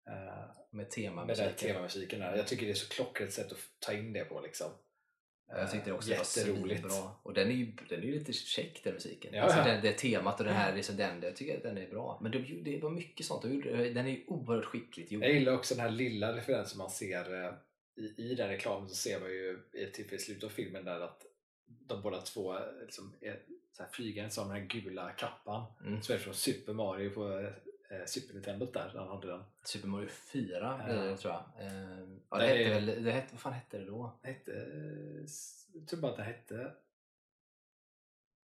[0.07, 2.35] Eh, Med tema med den temamusiken där.
[2.35, 4.71] Jag tycker det är så klockrent sätt att ta in det på liksom.
[5.47, 6.81] Ja, Jag tyckte det också Jätteroligt.
[6.83, 7.19] var bra.
[7.23, 9.33] Och den är ju, den är ju lite check den musiken.
[9.33, 9.65] Ja, alltså ja.
[9.65, 12.19] Den, det temat och den här, liksom den, jag tycker att den är bra.
[12.21, 13.41] Men det, det var mycket sånt.
[13.41, 15.23] Den är ju oerhört skickligt gjord.
[15.23, 17.53] Jag gillar också den här lilla referensen man ser eh,
[17.95, 19.59] i, i den reklamen så ser man ju
[20.13, 21.21] i slutet av filmen där att
[21.65, 23.39] de båda två eh, liksom är
[23.71, 26.01] så här flygande som den här gula kappan Mm.
[26.01, 27.51] som är från Super Mario på
[27.89, 29.43] eh, Super Nintendo där, han hade den.
[29.63, 30.85] Super Mario 4 Ja.
[30.85, 31.65] blir det, tror jag.
[31.67, 34.11] Eh, ja, Det det hette väl, det hette, vad fan hette det då?
[34.21, 35.25] Det hette, eh,
[35.73, 36.71] jag tror bara att det hette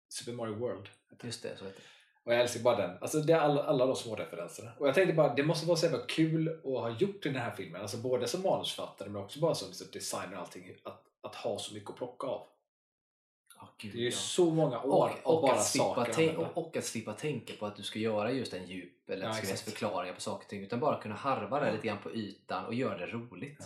[0.09, 0.89] Super Mario World.
[1.23, 1.83] Just det, så hette det.
[2.23, 2.97] Och jag älskar bara den.
[3.01, 4.71] Alltså det är alla, alla de små referenserna.
[4.79, 7.41] Och jag tänkte bara, det måste vara så jävla kul att ha gjort i den
[7.41, 7.81] här filmen.
[7.81, 10.75] Alltså både som manusförfattare men också bara som liksom designer och allting.
[10.83, 12.47] Att, att ha så mycket att plocka av.
[13.59, 14.15] Ja, gud, Det är ju ja.
[14.15, 17.53] så många år och, av och, bara att slippa saker och, och att slippa tänka
[17.53, 19.77] på att du ska göra just en djup eller Ja, att det ska finnas exakt.
[19.77, 20.63] förklaringar på saker och ting.
[20.63, 23.57] Utan bara kunna harva det lite grann på ytan och göra det roligt.
[23.59, 23.65] Ja.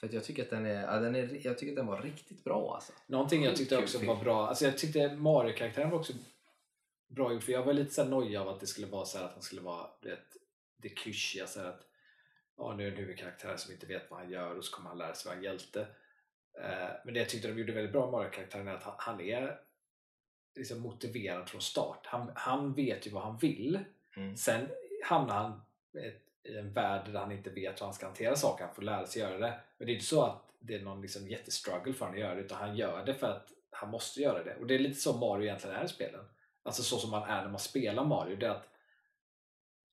[0.00, 2.02] För att jag tycker att den, är, ja, den är, jag tycker att den var
[2.02, 2.92] riktigt bra alltså.
[3.06, 6.12] Någonting jag tyckte också var bra, alltså jag tyckte Mario-karaktären var också
[7.08, 9.24] bra gjort för jag var lite så nojig av att det skulle vara så här
[9.24, 10.36] att han skulle vara vet,
[10.76, 11.86] det klyschiga så här att
[12.56, 14.88] ja, nu är det en huvudkaraktär som inte vet vad han gör och så kommer
[14.88, 15.86] han lära sig vara en hjälte.
[16.60, 19.20] Eh, men det jag tyckte de gjorde väldigt bra med Mario-karaktären är att han, han
[19.20, 19.60] är
[20.56, 22.06] liksom motiverad från start.
[22.06, 23.84] Han, han vet ju vad han vill.
[24.16, 24.36] Mm.
[24.36, 24.68] Sen
[25.04, 25.60] hamnar han
[26.44, 28.64] i en värld där han inte vet hur han ska hantera saker.
[28.64, 29.60] Han får lära sig göra det.
[29.78, 32.34] Men det är inte så att det är någon liksom jättestruggle för honom att göra
[32.34, 34.56] det utan han gör det för att han måste göra det.
[34.56, 36.24] Och det är lite så Mario egentligen är i spelen.
[36.62, 38.36] Alltså så som man är när man spelar Mario.
[38.36, 38.68] Det är att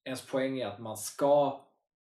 [0.04, 1.66] ens poäng är att man ska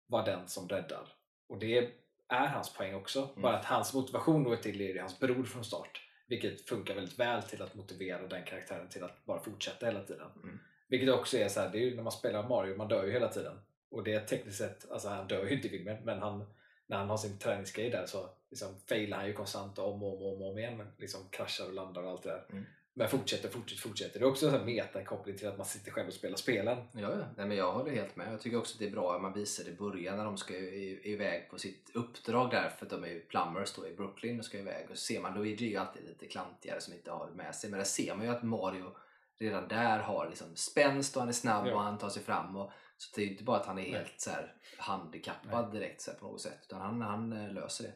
[0.07, 1.13] vara den som räddar.
[1.47, 1.91] Och det är
[2.37, 3.19] hans poäng också.
[3.19, 3.41] Mm.
[3.41, 6.07] Bara att hans motivation då är till är hans bror från start.
[6.27, 10.27] Vilket funkar väldigt väl till att motivera den karaktären till att bara fortsätta hela tiden.
[10.43, 10.59] Mm.
[10.87, 13.11] Vilket också är så här, det är ju när man spelar Mario, man dör ju
[13.11, 13.59] hela tiden.
[13.89, 16.45] Och det är tekniskt sett, alltså han dör ju inte i filmen, men han,
[16.87, 20.21] när han har sin träningsgrej där så liksom failar han ju konstant om och om,
[20.21, 20.87] och om, om igen.
[20.97, 22.45] Liksom kraschar och landar och allt det där.
[22.49, 22.65] Mm.
[22.93, 24.19] Men fortsätter, fortsätter, fortsätter.
[24.19, 26.77] Det är också en metakoppling till att man sitter själv och spelar spelen.
[26.93, 27.25] Ja, ja.
[27.37, 28.33] Nej, men jag håller helt med.
[28.33, 30.37] Jag tycker också att det är bra att man visar det i början när de
[30.37, 34.39] ska iväg på sitt uppdrag där för att de är ju plumbers då i Brooklyn
[34.39, 37.11] och ska iväg och så ser man Luigi är ju alltid lite klantigare som inte
[37.11, 38.95] har det med sig men där ser man ju att Mario
[39.39, 41.73] redan där har liksom spänst och han är snabb Ja.
[41.73, 43.81] och han tar sig fram och så det är ju inte bara att han är
[43.81, 43.91] Nej.
[43.91, 47.93] helt så här handikappad direkt så på något sätt utan han, han eh, löser det.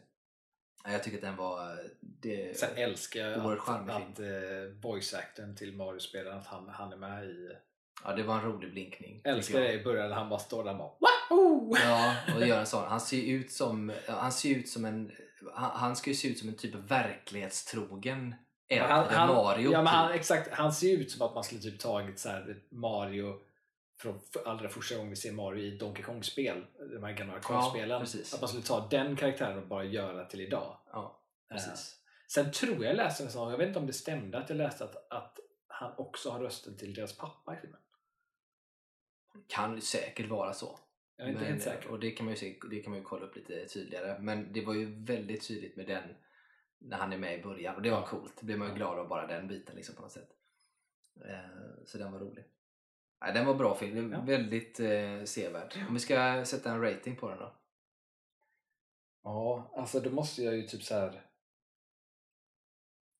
[0.87, 4.25] Jag tycker att den var eh, det, Sen älskar jag att, eh,
[4.81, 7.49] voice-actorn till Mario-spelaren, att han, han är med i...
[8.03, 9.21] ja, det var en rolig blinkning.
[9.23, 9.69] Älskar jag.
[9.69, 11.75] det i början när han bara står där och bara Wahoo!
[11.83, 12.87] Ja, och gör en sån.
[12.87, 15.11] Han ser ju ut som, han ser ut som en,
[15.53, 18.35] han, han ska ju se ut som en typ av verklighetstrogen
[18.69, 19.71] äldre han, han, Mario.
[19.71, 20.19] ja, men han, typ.
[20.19, 23.39] exakt, han ser ju ut som att man skulle typ tagit så här Mario
[23.97, 27.99] från allra första gången vi ser Mario i Donkey Kong-spel, de här gamla arkadspelen.
[28.01, 28.33] precis.
[28.33, 30.77] att man skulle ta den karaktären och bara göra till idag.
[30.91, 31.21] Ja,
[31.51, 32.01] Eh, precis.
[32.27, 34.83] Sen tror jag läste en sån, jag vet inte om det stämde att jag läste
[34.83, 37.79] att, att han också har rösten till deras pappa i filmen.
[39.47, 40.79] Kan säkert vara så.
[41.17, 41.89] Jag är inte Men, helt säker.
[41.89, 44.19] Och det kan, man ju se, det kan man ju kolla upp lite tydligare.
[44.19, 46.03] Men det var ju väldigt tydligt med den
[46.79, 48.05] när han är med i början och det var Ja.
[48.07, 48.33] coolt.
[48.39, 48.77] Det blev man ju Ja.
[48.77, 50.29] glad av bara den biten liksom på något sätt.
[51.25, 52.45] Eh, så den var rolig.
[53.21, 54.21] Nej, den var bra film, Ja.
[54.21, 55.85] väldigt eh, sevärd.
[55.87, 57.55] Om vi ska sätta en rating på den då?
[59.23, 61.21] Ja, alltså då måste jag ju typ så här.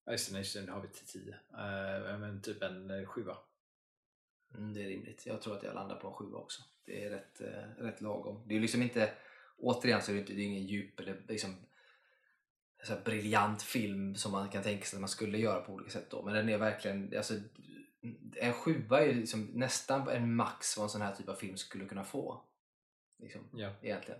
[0.05, 1.31] Ja just det, nu har vi till 10.
[1.31, 3.37] Uh, men typ en uh, sjua.
[4.53, 5.25] Mm, det är rimligt.
[5.25, 6.63] Jag tror att jag landar på en sjua också.
[6.85, 8.43] Det är rätt, eh, rätt lagom.
[8.47, 9.13] Det är liksom inte,
[9.57, 11.55] återigen så är det, inte, det är ingen djup eller liksom
[12.83, 15.91] så här briljant film som man kan tänka sig att man skulle göra på olika
[15.91, 16.25] sätt då.
[16.25, 17.33] Men den är verkligen, alltså,
[18.35, 21.85] en sjua är liksom nästan en max vad en sån här typ av film skulle
[21.85, 22.41] kunna få.
[23.19, 23.69] Liksom, Ja.
[23.81, 24.19] egentligen.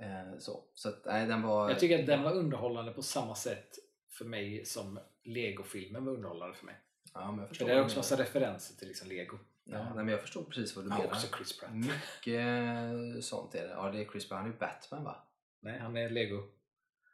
[0.00, 1.70] Eh, så så att, nej, den var...
[1.70, 3.68] Jag tycker att den var underhållande på samma sätt
[4.10, 6.76] för mig som Lego-filmen var underhållande för mig.
[7.14, 9.38] Ja, men jag För förstår det är också massa referenser till liksom Lego.
[9.64, 11.10] Ja, nej, men jag förstår precis vad du Ja, menar.
[11.10, 11.70] också Chris Pratt.
[11.74, 13.70] Mycket sånt är det.
[13.72, 14.40] Ja, det är Chris Brown.
[14.40, 15.26] Han är ju Batman va?
[15.60, 16.42] Nej, han är Lego.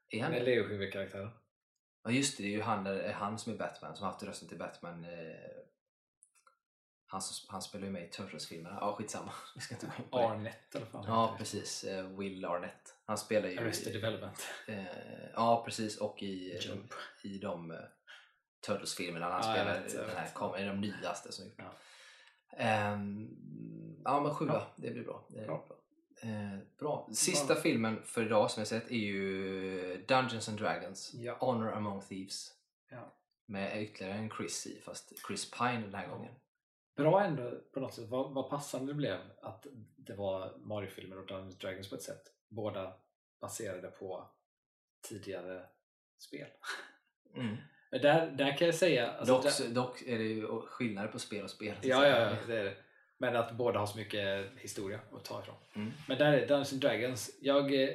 [0.08, 0.44] Är Han han är?
[0.44, 1.30] Lego-huvudkaraktären.
[2.04, 4.48] Ja just det, det är ju han, han som är Batman som har haft rösten
[4.48, 5.04] till Batman.
[5.04, 5.10] Eh,
[7.06, 8.78] han, han spelar ju med i Turtles-filmerna.
[8.80, 9.32] Ja skitsamma.
[9.54, 10.24] Vi ska inte gå in på det.
[10.26, 12.94] Arnett eller vad fan Ja precis, eh, Will Arnett.
[13.06, 14.46] Han spelar ju Arrested Development.
[14.68, 14.84] eh,
[15.34, 16.92] Ja precis och i, Jump.
[17.22, 17.76] i de eh,
[18.66, 19.26] Turtles-filmerna.
[19.30, 21.54] Han Ja, spelar vet, den här, kom, i de nyaste som gjort.
[21.58, 21.74] Ja.
[22.56, 23.28] Ehm,
[24.04, 24.72] ja men sjua, Ja.
[24.76, 25.26] det blir bra.
[25.28, 25.66] Det är Bra.
[25.68, 25.76] bra.
[26.30, 27.08] Eh, bra.
[27.12, 31.10] Sista filmen för idag som jag sett är ju Dungeons and Dragons.
[31.14, 31.36] Ja.
[31.40, 32.50] Honor Among Thieves.
[32.90, 33.12] Ja.
[33.46, 36.14] Med ytterligare en Chris i, fast Chris Pine den här Ja.
[36.14, 36.34] gången.
[36.96, 38.08] Bra ändå på något sätt.
[38.08, 39.66] Vad, vad passande det blev att
[39.96, 42.22] det var Mario-filmer och Dungeons Dragons på ett sätt.
[42.48, 42.92] Båda
[43.40, 44.30] baserade på
[45.08, 45.66] tidigare
[46.18, 46.48] spel.
[47.34, 47.56] Mm.
[47.90, 49.10] Där, där kan jag säga...
[49.10, 51.76] alltså dock, där, dock är det ju skillnader på spel och spel.
[51.82, 52.76] ja, ja, ja, det är det.
[53.18, 55.56] Men att båda har så mycket historia att ta ifrån.
[55.74, 55.92] Mm.
[56.08, 57.30] Men där är Dungeons Dragons.
[57.40, 57.90] Jag, eh,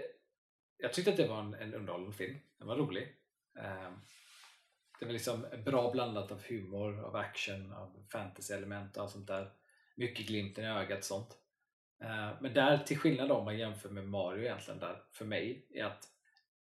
[0.77, 2.39] jag tyckte att det var en, en underhållande film.
[2.57, 3.15] Den var rolig.
[3.59, 3.93] Ehm,
[4.99, 9.51] Det var liksom bra blandat av humor, av action, av fantasy-element och allt sånt där.
[9.95, 11.37] Mycket glimten i ögat sånt.
[12.01, 15.85] Eh, Men där, till skillnad om man jämför med Mario egentligen, där för mig, är
[15.85, 16.07] att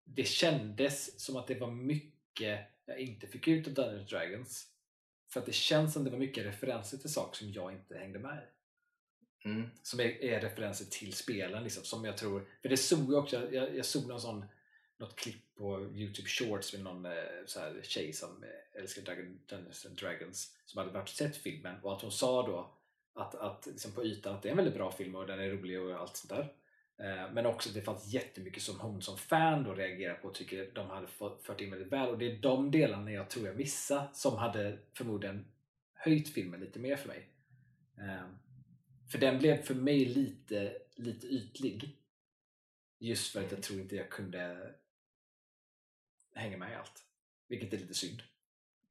[0.03, 4.67] det kändes som att det var mycket jag inte fick ut av Dungeons Dragons.
[5.29, 8.19] För att det känns som det var mycket referenser till saker som jag inte hängde
[8.19, 8.55] med i
[9.45, 9.69] Mm.
[9.81, 11.63] som är, är referenser till spelen.
[11.63, 14.45] Liksom, som jag tror, för det såg jag också, jag, jag såg någon sån,
[14.97, 17.11] något klipp på Youtube Shorts med någon eh,
[17.45, 21.75] så här, tjej som eh, älskar Dragon, Dungeons and Dragons som hade varit sett filmen
[21.81, 22.77] och att hon sa då
[23.13, 25.49] att, att liksom på ytan att det är en väldigt bra film och den är
[25.49, 26.53] rolig och allt sånt där.
[26.97, 30.33] Eh, Men också att det fanns jättemycket som hon som fan då reagerar på och
[30.33, 31.07] tycker de hade
[31.43, 34.77] fört in väldigt väl och det är de delarna jag tror jag missade som hade
[34.93, 35.45] förmodligen
[35.93, 37.29] höjt filmen lite mer för mig.
[39.11, 41.97] För den blev för mig lite, lite ytlig.
[42.99, 44.73] Just för att jag tror inte jag kunde
[46.35, 47.03] hänger med i allt.
[47.47, 48.21] Vilket är lite synd.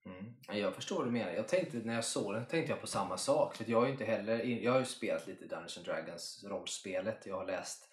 [0.06, 0.34] Mm.
[0.60, 1.32] Jag förstår vad du menar.
[1.32, 3.56] Jag tänkte, när jag såg den tänkte jag på samma sak.
[3.56, 7.26] För jag har ju inte heller, jag har ju spelat lite Dungeons and Dragons rollspelet.
[7.26, 7.90] Jag har läst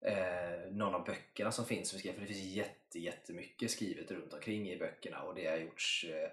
[0.00, 2.18] eh, någon av böckerna som finns som skrivet.
[2.18, 6.30] För det finns jätte, jättemycket skrivet runt omkring i böckerna och det har gjorts eh,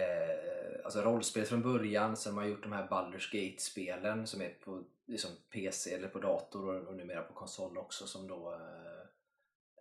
[0.00, 2.16] eh, alltså rollspel från början.
[2.16, 6.18] Sen har man gjort de här Baldur's Gate-spelen som är på liksom PC eller på
[6.18, 9.03] dator och, och numera på konsol också som då eh,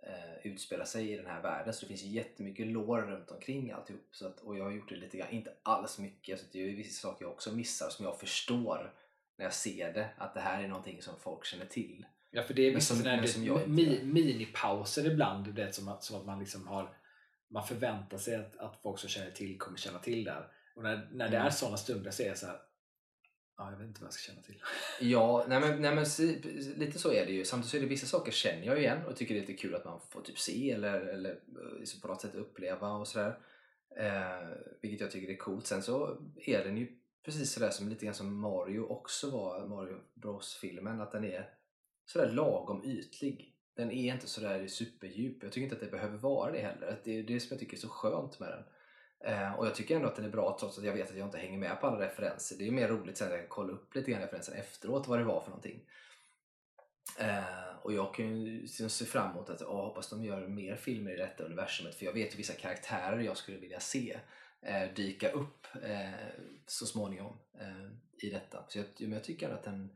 [0.07, 1.73] eh, utspelar sig i den här världen.
[1.73, 4.07] Så det finns jättemycket lore runt omkring alltihop.
[4.11, 6.39] Så att, och jag har gjort det lite grann, inte alls mycket.
[6.39, 8.93] Så det är ju vissa saker jag också missar som jag förstår
[9.37, 10.09] när jag ser det.
[10.17, 12.05] Att det här är någonting som folk känner till.
[12.31, 15.53] Ja, för det är vissa här mi, minipauser ibland.
[15.53, 16.97] Det som att, som att man liksom har
[17.53, 20.47] man förväntar sig att, att folk som känner till kommer känna till där.
[20.75, 21.47] Och när, när det Mm.
[21.47, 22.59] är sådana stunder så är jag så här.
[23.63, 24.61] Ja, jag vet inte vad jag ska känna till.
[25.01, 26.05] Ja, nej men, nej men
[26.77, 27.45] lite så är det ju.
[27.45, 29.75] Samtidigt så är det vissa saker känner jag igen och tycker det är lite kul
[29.75, 33.39] att man får typ se eller, eller eh, liksom på något sätt uppleva och sådär.
[33.97, 34.47] Eh,
[34.81, 35.67] vilket jag tycker är coolt.
[35.67, 36.87] Sen så är den ju
[37.25, 41.49] precis sådär som lite grann som Mario också var, Mario Bros-filmen, att den är
[42.05, 43.55] sådär lagom ytlig.
[43.75, 45.43] Den är inte sådär superdjup.
[45.43, 47.01] Jag tycker inte att det behöver vara det heller.
[47.03, 48.63] Det är det som jag tycker är så skönt med den.
[49.23, 51.27] Eh, och jag tycker ändå att den är bra trots att jag vet att jag
[51.27, 52.57] inte hänger med på alla referenser.
[52.57, 55.07] Det är ju mer roligt sen när jag kan kolla upp lite grann referenser efteråt
[55.07, 55.79] vad det var för någonting.
[57.19, 60.75] Eh, och jag kan ju liksom se fram emot att åh, hoppas de gör mer
[60.75, 64.19] filmer i detta universumet för jag vet ju vissa karaktärer jag skulle vilja se
[64.61, 66.09] eh, dyka upp eh,
[66.65, 67.87] så småningom eh,
[68.27, 68.65] i detta.
[68.67, 69.89] Så jag, men jag tycker att den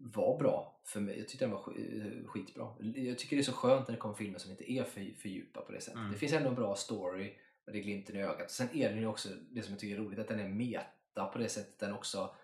[0.00, 1.18] var bra för mig.
[1.18, 2.74] Jag tyckte den var sk- skitbra.
[2.94, 5.28] Jag tycker det är så skönt när det kommer filmer som inte är för, för
[5.28, 5.98] djupa på det sättet.
[5.98, 6.12] Mm.
[6.12, 7.34] Det finns ändå en bra story
[7.66, 8.50] med det är glimten i ögat.
[8.50, 11.26] Sen är den ju också, det som jag tycker är roligt, att den är meta
[11.32, 12.34] på det sättet den också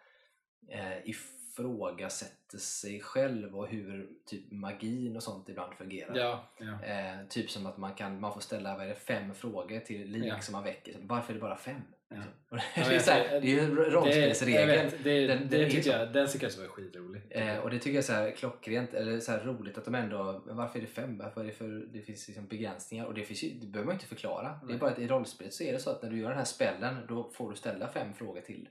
[0.68, 6.16] eh, ifrågasätter sig själv och hur typ magin och sånt ibland fungerar.
[6.16, 6.84] Ja, ja.
[6.84, 10.24] Eh, typ som att man, kan, man får ställa vad det, fem frågor till lik
[10.26, 10.40] Ja.
[10.40, 10.96] som man väcker.
[11.02, 11.82] Varför är det bara fem?
[12.10, 12.16] Ja.
[12.16, 12.58] Liksom.
[12.76, 14.90] Ja, det, är så här, det är ju en rollspelsregel.
[15.02, 17.22] Det, Den- det tycker jag, den tycker jag så var skitrolig.
[17.30, 19.94] Eh, och det tycker jag är så här klockrent, eller så här roligt att de
[19.94, 21.18] ändå, men varför är det fem?
[21.18, 23.94] Varför är det för, det finns liksom begränsningar och det, finns ju, det behöver man
[23.94, 24.42] inte förklara.
[24.48, 24.78] Det är Nej.
[24.78, 26.96] bara att i rollspelet så är det så att när du gör den här spellen
[27.08, 28.68] då får du ställa fem frågor till.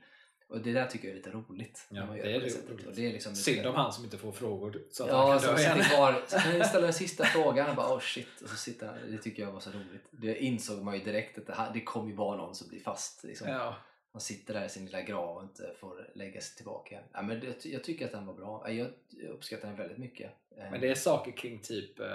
[0.48, 1.86] Och det där tycker jag är lite roligt.
[1.90, 2.96] Ja, man det är det roligt.
[2.96, 5.30] det är liksom lite- Synd om han som inte får frågor så att han Ja,
[5.32, 5.80] kan som dö igen.
[5.80, 6.24] kvar.
[6.28, 8.40] Så kan jag ställa den sista frågan och bara oh shit.
[8.42, 8.96] Och så sitter han.
[9.10, 10.02] Det tycker jag var så roligt.
[10.10, 12.80] Det insåg man ju direkt att det, här, det kommer ju vara någon som blir
[12.80, 13.24] fast.
[13.24, 13.48] Liksom.
[13.48, 13.76] Ja,
[14.12, 17.00] han sitter där i sin lilla grav och inte får lägga sig tillbaka.
[17.12, 18.70] Ja, men det, jag tycker att den var bra.
[18.70, 18.88] Jag,
[19.30, 20.32] uppskattar den väldigt mycket.
[20.56, 22.06] Eh, Men det är saker kring typ eh,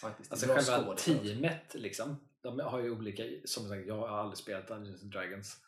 [0.00, 0.32] faktiskt.
[0.32, 2.16] Alltså själva teamet liksom.
[2.42, 5.60] De har ju olika, som sagt jag har aldrig spelat Dungeons and Dragons.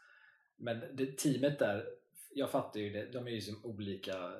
[0.56, 1.86] Men det, teamet där,
[2.34, 4.32] jag fattar ju det, de är ju som olika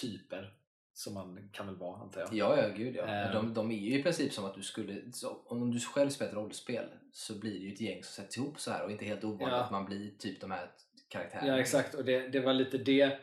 [0.00, 0.54] typer
[0.94, 2.34] som man kan väl vara antar jag.
[2.34, 3.06] Ja, ja, gud ja.
[3.06, 3.32] Eh.
[3.32, 5.02] de, de är ju i princip som att du skulle,
[5.46, 8.60] om du själv spelar ett rollspel så blir det ju ett gäng som sätts ihop
[8.60, 9.64] så här och inte helt ovanligt Ja.
[9.64, 10.70] att man blir typ de här
[11.08, 11.48] karaktärerna.
[11.48, 13.18] Ja exakt och det, det var lite det,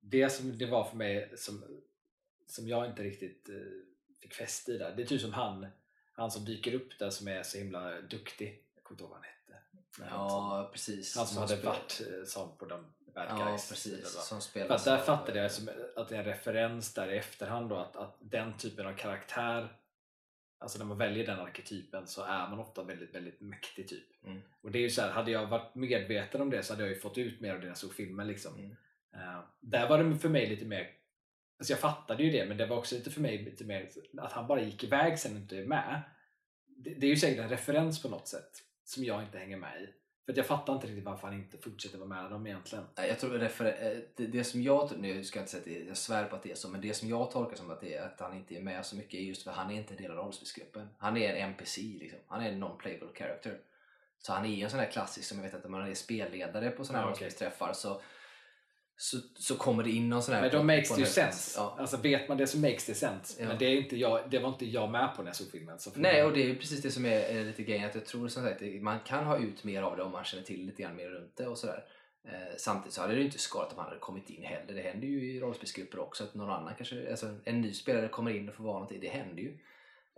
[0.00, 1.64] det som det var för mig som,
[2.46, 3.54] som jag inte riktigt eh,
[4.20, 4.96] fick fäste i där.
[4.96, 5.66] Det är typ som han,
[6.12, 8.64] han som dyker upp där som är så himla duktig.
[8.74, 9.41] Jag kommer inte ihåg vad han hette.
[9.96, 11.16] Som- Ja, precis.
[11.16, 13.68] Han som hade spelar- varit eh, sån på de bad Ja, guys.
[13.68, 14.12] precis.
[14.28, 17.12] Som spelar För att där som- fattade jag som att det är en referens där
[17.12, 19.76] i efterhand då att, att den typen av karaktär
[20.58, 24.24] Alltså när man väljer den arketypen så är man ofta väldigt, väldigt mäktig typ.
[24.24, 24.40] Mm.
[24.60, 26.90] Och det är ju så här, hade jag varit medveten om det så hade jag
[26.92, 28.54] ju fått ut mer av det när jag såg filmen liksom.
[28.58, 28.70] Mm.
[29.14, 30.90] Eh, där var det för mig lite mer
[31.58, 33.88] Alltså jag fattade ju det men det var också lite för mig lite mer
[34.18, 36.02] att han bara gick iväg sen inte är med.
[36.66, 39.82] Det, det är ju säkert en referens på något sätt som jag inte hänger med
[39.82, 39.88] i.
[40.24, 42.84] För att jag fattar inte riktigt varför han inte fortsätter vara med dem egentligen.
[42.96, 45.88] Jag tror refer- eh, det, det som jag, nu ska jag inte säga att det,
[45.88, 47.94] jag svär på att det är så, men det som jag tolkar som att, det
[47.94, 49.94] är, att han inte är med så mycket är just för att han är inte
[49.94, 50.88] en del av rollspelsgruppen.
[50.98, 52.18] Han är en NPC, liksom.
[52.26, 53.58] han är en non-playable character.
[54.18, 55.94] Så han är ju en sån här klassisk som jag vet att om man är
[55.94, 57.24] spelledare på såna här Ja, okej.
[57.24, 58.00] rollspelsträffar så,
[58.96, 60.42] så, så kommer det in någon sån här...
[60.42, 61.60] Men då makes på det ju en- sense.
[61.60, 61.76] Ja.
[61.78, 63.42] Alltså vet man det så makes det sense.
[63.42, 63.48] Ja.
[63.48, 65.78] Men det, är inte jag, det var inte jag med på jag såg filmen.
[65.94, 67.88] Nej, och det är ju precis det som är, är lite grejen.
[67.88, 70.44] Att jag tror som sagt man kan ha ut mer av det om man känner
[70.44, 71.84] till lite grann mer runt det och sådär.
[72.28, 74.74] Eh, samtidigt så hade det ju inte skadat om han hade kommit in heller.
[74.74, 78.30] Det händer ju i rollspelsgrupper också att någon annan kanske, alltså en ny spelare kommer
[78.30, 79.00] in och får vara någonting.
[79.00, 79.58] Det händer ju.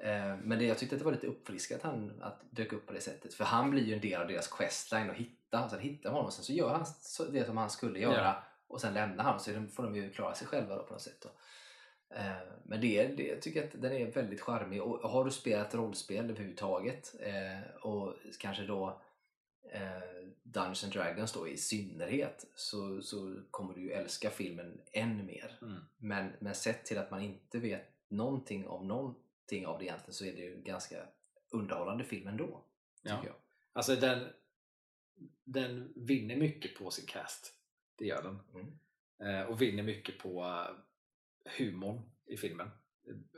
[0.03, 2.87] Eh, men det, jag tyckte att det var lite uppfriskat att han att dök upp
[2.87, 3.35] på det sättet.
[3.35, 5.69] För han blir ju en del av deras questline och hitta.
[5.69, 6.87] Sen hittar de honom och sen så gör han
[7.33, 8.25] det som han skulle göra.
[8.25, 8.43] Ja.
[8.75, 11.21] Och sen lämnar han så de- får de ju klara sig själva på något sätt.
[11.23, 11.29] Då.
[12.17, 15.75] Eh, Men det, det, jag tycker att den är väldigt charmig och har du spelat
[15.75, 19.03] rollspel överhuvudtaget eh, och kanske då
[19.73, 25.27] eh, Dungeons and Dragons då i synnerhet så, så kommer du ju älska filmen än
[25.27, 25.59] mer.
[25.63, 25.81] Mm.
[25.97, 30.25] Men, men sett till att man inte vet någonting om någonting av det egentligen så
[30.25, 30.97] är det ju ganska
[31.51, 32.65] underhållande film ändå.
[33.03, 33.21] Ja.
[33.25, 33.35] jag.
[33.73, 34.29] Alltså den,
[35.45, 37.53] den vinner mycket på sin cast.
[37.99, 38.41] Det gör den.
[38.55, 38.73] Mm.
[39.21, 42.71] Eh, och vinner mycket på eh, humorn i filmen.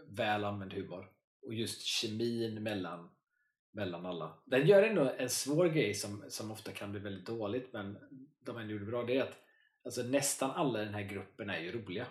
[0.09, 1.11] Väl använd humor.
[1.43, 3.11] Och just kemin mellan,
[3.71, 4.39] mellan alla.
[4.45, 7.99] Den gör ändå en svår grej som, som ofta kan bli väldigt dåligt men
[8.41, 9.05] de ändå gjorde bra.
[9.05, 9.39] Det är att
[9.85, 12.07] alltså, nästan alla i den här gruppen är ju roliga.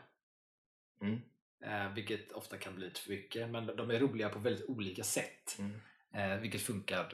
[1.01, 1.19] Mm.
[1.61, 3.49] Eh, vilket ofta kan bli lite för mycket.
[3.49, 5.59] Men de är roliga på väldigt olika sätt.
[5.59, 5.71] Mm.
[6.13, 7.13] Eh, vilket funkar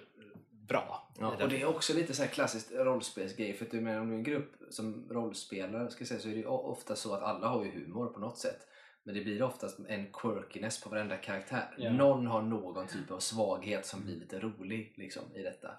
[0.72, 1.08] bra.
[1.20, 3.54] Ja, och det är också lite så här klassiskt rollspelsgrej.
[3.54, 6.36] För att du menar, om du är en grupp som rollspelare ska säga, så är
[6.36, 8.68] det ofta så att alla har ju humor på något sätt.
[9.04, 11.76] Men det blir oftast en quirkiness på varenda karaktär.
[11.78, 11.92] Ja.
[11.92, 15.72] Någon har någon typ av svaghet som blir lite rolig liksom, i detta.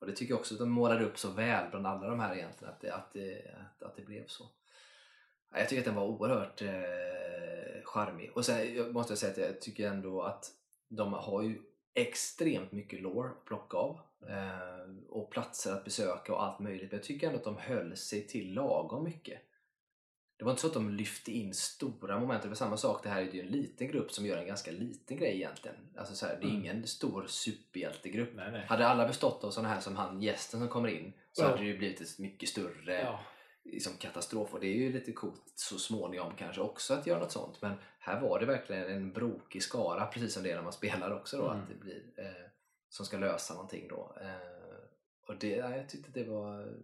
[0.00, 2.34] Och det tycker jag också att de målade upp så väl bland alla de här
[2.34, 4.44] egentligen, att det, att det, att, att det blev så.
[5.50, 8.30] Ja, Jag tycker att den var oerhört eh, charmig.
[8.34, 10.44] Och sen jag måste jag säga att jag tycker ändå att
[10.88, 11.62] de har ju
[11.94, 14.00] extremt mycket lore att plocka av.
[14.28, 16.90] Eh, och platser att besöka och allt möjligt.
[16.90, 19.40] Men jag tycker ändå att de höll sig till lagom mycket.
[20.38, 22.42] Det var inte så att de lyfte in stora moment.
[22.42, 24.70] Det var samma sak, det här är ju en liten grupp som gör en ganska
[24.70, 25.76] liten grej egentligen.
[25.96, 26.60] Alltså så här, det är Mm.
[26.60, 28.30] ingen stor superhjältegrupp.
[28.34, 28.66] Nej, nej.
[28.68, 31.46] Hade alla bestått av sådana här som han gästen som kommer in så Ja.
[31.48, 33.20] hade det ju blivit ett mycket större Ja.
[33.64, 37.32] liksom katastrof och det är ju lite coolt så småningom kanske också att göra något
[37.32, 40.72] sånt men här var det verkligen en brokig skara precis som det är när man
[40.72, 41.62] spelar också då Mm.
[41.62, 42.49] att det blir eh,
[42.90, 46.74] som ska lösa någonting då eh, och det, ja, jag tyckte det var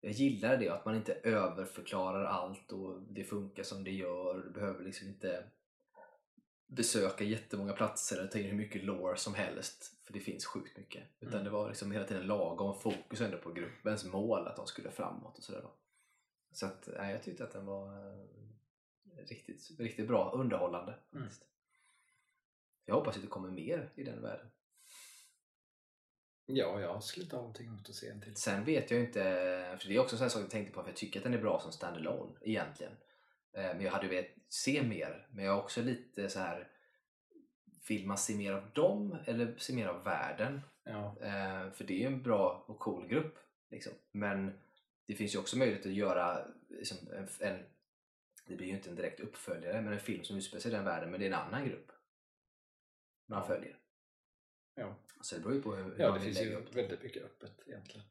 [0.00, 4.50] jag gillar det att man inte överförklarar allt och det funkar som det gör du
[4.50, 5.50] behöver liksom inte
[6.66, 10.78] besöka jättemånga platser eller ta in hur mycket lore som helst för det finns sjukt
[10.78, 11.44] mycket utan Mm.
[11.44, 15.38] det var liksom hela tiden lagom fokus ändå på gruppens mål att de skulle framåt
[15.38, 15.74] och sådär då.
[16.52, 18.26] Så att, nej, jag tyckte att den var eh,
[19.28, 20.98] riktigt, riktigt bra, underhållande.
[21.14, 21.28] Mm.
[22.84, 24.46] Jag hoppas att det kommer mer i den världen.
[26.48, 28.36] Ja, jag skulle inte ha någonting emot att se en till.
[28.36, 29.22] Sen vet jag inte,
[29.80, 31.34] för det är också en sån sak jag tänkte på, för jag tycker att den
[31.34, 32.92] är bra som standalone egentligen.
[33.52, 36.68] Eh, Men jag hade velat se mer, men jag är också lite så här
[37.88, 40.60] vill man se mer av dem eller se mer av världen?
[40.84, 41.16] Ja.
[41.20, 43.38] Eh, för det är ju en bra och cool grupp.
[43.70, 43.92] Liksom.
[44.12, 44.58] Men
[45.06, 47.64] det finns ju också möjlighet att göra liksom, en, en,
[48.46, 50.84] det blir ju inte en direkt uppföljare, men en film som utspelar sig i den
[50.84, 51.92] världen, men det är en annan grupp
[53.26, 53.76] man följer.
[54.78, 54.94] Ja.
[55.20, 58.06] Så det beror ju på hur, Ja, det finns ju upp väldigt mycket öppet egentligen.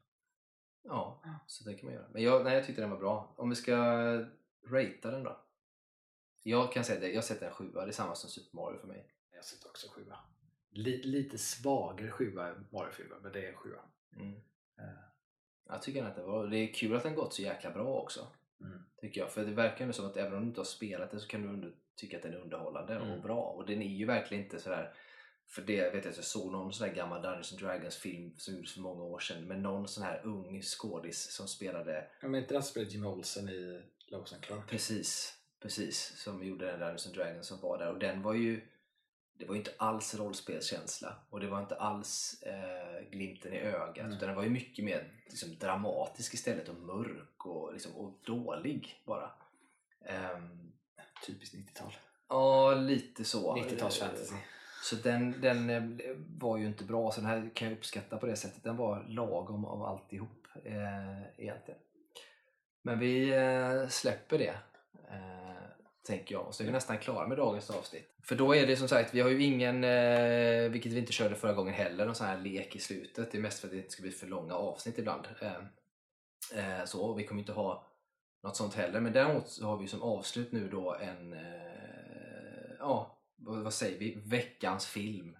[0.82, 2.08] Ja, så det kan man göra.
[2.12, 3.34] Men jag, nej, jag tyckte den var bra.
[3.36, 3.76] Om vi ska
[4.66, 5.44] ratea den då?
[6.42, 7.84] Jag kan säga det, jag sätter en sjua.
[7.84, 9.10] Det är samma som Super Mario för mig.
[9.30, 10.18] Jag sätter också sjua.
[10.70, 13.80] Li, lite svagare sjua än Mario 4, men det är en sjua.
[14.16, 14.34] Mm.
[14.78, 14.98] Eh.
[15.68, 18.26] Jag tycker att det var Det är kul att den gått så jäkla bra också.
[18.60, 18.82] Mm.
[19.00, 19.30] Tycker jag.
[19.32, 21.42] För det verkar ju som att även om du inte har spelat det så kan
[21.42, 23.10] du ändå tycka att den är underhållande Mm.
[23.10, 23.42] och bra.
[23.42, 24.94] Och den är ju verkligen inte sådär
[25.48, 28.34] för det vet jag att jag såg någon sån där gammal Dungeons and Dragons film
[28.38, 32.28] som gjordes för många år sedan med någon sån här ung skådis som spelade Ja,
[32.28, 34.66] men inte det spelade Jimmy Olsen i Lois and Clark?
[34.70, 36.12] Precis, precis.
[36.16, 37.92] Som gjorde den Dungeons and Dragons som var där.
[37.92, 38.60] Och den var ju
[39.34, 43.96] det var ju inte alls rollspelskänsla och det var inte alls eh, glimten i ögat
[43.98, 44.12] Mm.
[44.12, 49.02] utan den var ju mycket mer liksom, dramatisk istället och mörk och, liksom, och dålig
[49.06, 49.30] bara.
[50.04, 50.72] Ehm,
[51.26, 51.92] Typiskt 90-tal.
[52.28, 53.56] ja, lite så.
[53.56, 54.34] 90-tals Eh, fantasy.
[54.82, 55.82] Så den, den eh,
[56.38, 58.64] var ju inte bra, så den här kan jag uppskatta på det sättet.
[58.64, 61.80] Den var lagom av alltihop eh, egentligen.
[62.82, 64.54] Men vi eh, släpper det,
[65.10, 65.62] eh,
[66.06, 66.46] tänker jag.
[66.46, 68.14] Och så är vi nästan klara med dagens avsnitt.
[68.22, 71.34] För då är det som sagt, vi har ju ingen, eh, vilket vi inte körde
[71.34, 73.32] förra gången heller, någon sån här lek i slutet.
[73.32, 75.28] Det är mest för att det inte ska bli för långa avsnitt ibland.
[75.40, 77.86] Eh, eh, så, vi kommer inte ha
[78.42, 79.00] något sånt heller.
[79.00, 84.18] Men däremot så har vi som avslut nu då en, eh, ja, vad, säger vi,
[84.26, 85.36] veckans film.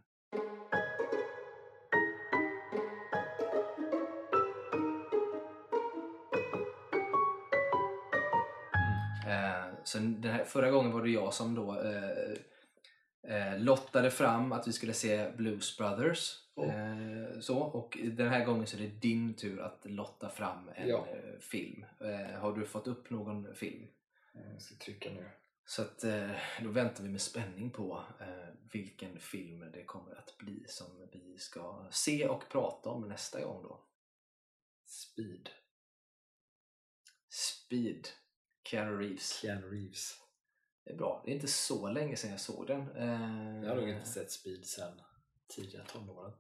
[9.26, 12.32] Eh, så den här, förra gången var det jag som då eh,
[13.36, 16.34] eh, lottade fram att vi skulle se Blues Brothers.
[16.54, 16.74] Oh.
[16.74, 20.88] Eh, så, och den här gången så är det din tur att lotta fram en
[20.88, 21.06] Ja.
[21.12, 21.84] eh, film.
[22.00, 23.86] Eh, har du fått upp någon film?
[24.52, 25.24] Jag ska trycka nu.
[25.68, 26.30] Så att, eh,
[26.62, 31.38] då väntar vi med spänning på eh, vilken film det kommer att bli som vi
[31.38, 33.84] ska se och prata om nästa gång då.
[34.86, 35.48] Speed.
[37.28, 38.08] Speed,
[38.64, 39.40] Keanu Reeves.
[39.42, 40.14] Keanu Reeves.
[40.84, 41.22] Det är bra.
[41.24, 42.80] Det är inte så länge sedan jag såg den.
[42.96, 45.00] Eh, Jag har nog inte sett Speed sen
[45.48, 46.32] tidiga tonåren.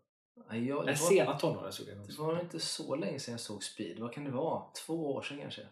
[0.50, 2.06] Nej, jag, Nej, det, var, sena tonåren såg jag nog.
[2.08, 3.98] det var inte så länge sedan jag såg Speed.
[3.98, 4.70] Vad kan det vara?
[4.86, 5.68] Två år sedan kanske?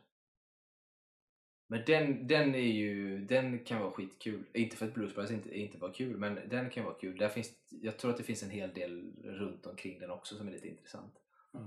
[1.69, 4.45] Men den, den är ju, den kan vara skitkul.
[4.53, 7.19] Inte för att Blues inte, inte var kul, men den kan vara kul.
[7.19, 10.49] Där finns, jag tror att det finns en hel del runt omkring den också som
[10.49, 11.15] är lite intressant.
[11.55, 11.67] Mm.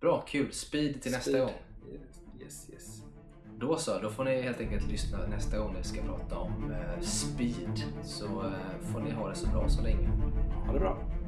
[0.00, 0.52] Bra, kul!
[0.52, 1.42] Speed till nästa Speed.
[1.42, 1.54] gång.
[2.40, 3.02] Yes, yes.
[3.58, 6.72] Då så, då får ni helt enkelt lyssna nästa gång när vi ska prata om
[6.72, 7.82] eh, Speed.
[8.04, 10.08] Så eh, får ni ha det så bra så länge.
[10.66, 11.19] Ha det bra.